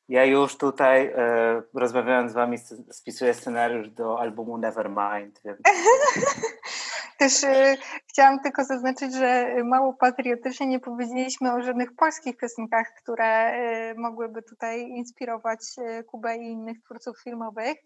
Ja 0.09 0.25
już 0.25 0.57
tutaj 0.57 1.07
e, 1.07 1.63
rozmawiając 1.75 2.33
z 2.33 2.35
wami 2.35 2.59
spisuję 2.91 3.35
scenariusz 3.35 3.91
do 3.91 4.21
albumu 4.21 4.59
Nevermind. 4.59 5.41
Więc... 5.45 5.59
Też 7.19 7.45
e, 7.45 7.77
chciałam 8.11 8.41
tylko 8.41 8.65
zaznaczyć, 8.65 9.15
że 9.15 9.55
mało 9.65 9.93
patriotycznie 9.93 10.67
nie 10.67 10.81
powiedzieliśmy 10.81 11.55
o 11.55 11.63
żadnych 11.63 11.97
polskich 11.97 12.37
piosenkach, 12.37 12.87
które 13.03 13.27
e, 13.27 13.95
mogłyby 13.95 14.43
tutaj 14.43 14.81
inspirować 14.81 15.61
e, 15.79 16.03
Kubę 16.03 16.37
i 16.37 16.51
innych 16.51 16.83
twórców 16.85 17.23
filmowych. 17.23 17.77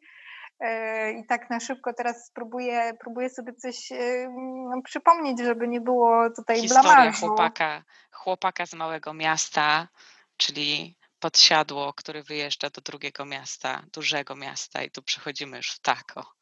E, 0.61 1.13
I 1.13 1.27
tak 1.27 1.51
na 1.51 1.61
szybko 1.61 1.93
teraz 1.93 2.27
spróbuję, 2.27 2.93
próbuję 3.01 3.31
sobie 3.31 3.55
coś 3.55 3.93
e, 3.93 4.29
no, 4.71 4.83
przypomnieć, 4.83 5.39
żeby 5.41 5.69
nie 5.69 5.81
było 5.81 6.31
tutaj 6.31 6.61
Historia 6.61 6.83
blamarzu. 6.83 7.27
chłopaka, 7.27 7.83
chłopaka 8.13 8.67
z 8.67 8.75
małego 8.75 9.15
miasta, 9.15 9.89
czyli 10.37 10.98
podsiadło, 11.21 11.93
który 11.93 12.23
wyjeżdża 12.23 12.71
do 12.71 12.81
drugiego 12.81 13.25
miasta, 13.25 13.83
dużego 13.93 14.37
miasta 14.37 14.83
i 14.83 14.91
tu 14.91 15.03
przechodzimy 15.03 15.57
już 15.57 15.71
w 15.71 15.81
tako. 15.81 16.39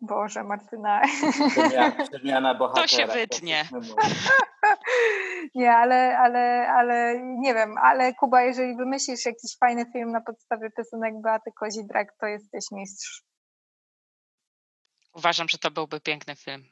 Boże, 0.00 0.44
Martyna. 0.44 1.02
Przemiana 2.08 2.54
bohatera. 2.58 2.82
To 2.82 2.96
się 2.96 3.06
wytnie. 3.06 3.68
Nie, 5.54 5.72
ale, 5.72 6.18
ale, 6.18 6.68
ale 6.68 7.20
nie 7.22 7.54
wiem, 7.54 7.74
ale 7.78 8.14
Kuba, 8.14 8.42
jeżeli 8.42 8.76
wymyślisz 8.76 9.26
jakiś 9.26 9.58
fajny 9.60 9.86
film 9.92 10.12
na 10.12 10.20
podstawie 10.20 10.70
piosenek 10.70 11.14
Beaty 11.22 11.50
Kozidrak, 11.60 12.08
to 12.20 12.26
jesteś 12.26 12.64
mistrz. 12.72 13.22
Uważam, 15.14 15.48
że 15.48 15.58
to 15.58 15.70
byłby 15.70 16.00
piękny 16.00 16.36
film. 16.36 16.64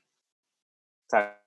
Tak. 1.11 1.44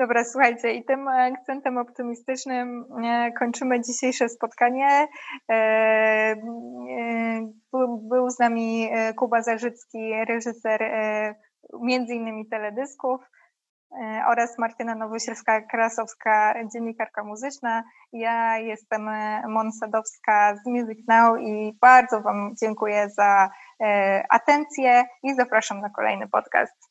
Dobra, 0.00 0.24
słuchajcie, 0.24 0.72
i 0.72 0.84
tym 0.84 1.08
akcentem 1.08 1.78
optymistycznym 1.78 2.84
e, 3.04 3.32
kończymy 3.32 3.80
dzisiejsze 3.80 4.28
spotkanie. 4.28 5.08
E, 5.50 5.54
e, 5.54 6.36
był 8.08 8.30
z 8.30 8.38
nami 8.38 8.90
Kuba 9.16 9.42
Zarzycki, 9.42 10.12
reżyser 10.28 10.80
między 11.80 12.14
innymi 12.14 12.48
teledysków 12.48 13.20
oraz 14.26 14.58
Martyna 14.58 14.94
Nowosielska-Krasowska, 14.94 16.54
dziennikarka 16.72 17.24
muzyczna. 17.24 17.82
Ja 18.12 18.58
jestem 18.58 19.10
Mon 19.48 19.72
Sadowska 19.72 20.56
z 20.56 20.66
Music 20.66 21.08
Now 21.08 21.40
i 21.40 21.78
bardzo 21.80 22.20
Wam 22.20 22.54
dziękuję 22.60 23.08
za 23.10 23.50
atencję 24.28 25.04
i 25.22 25.34
zapraszam 25.34 25.80
na 25.80 25.90
kolejny 25.90 26.28
podcast. 26.28 26.89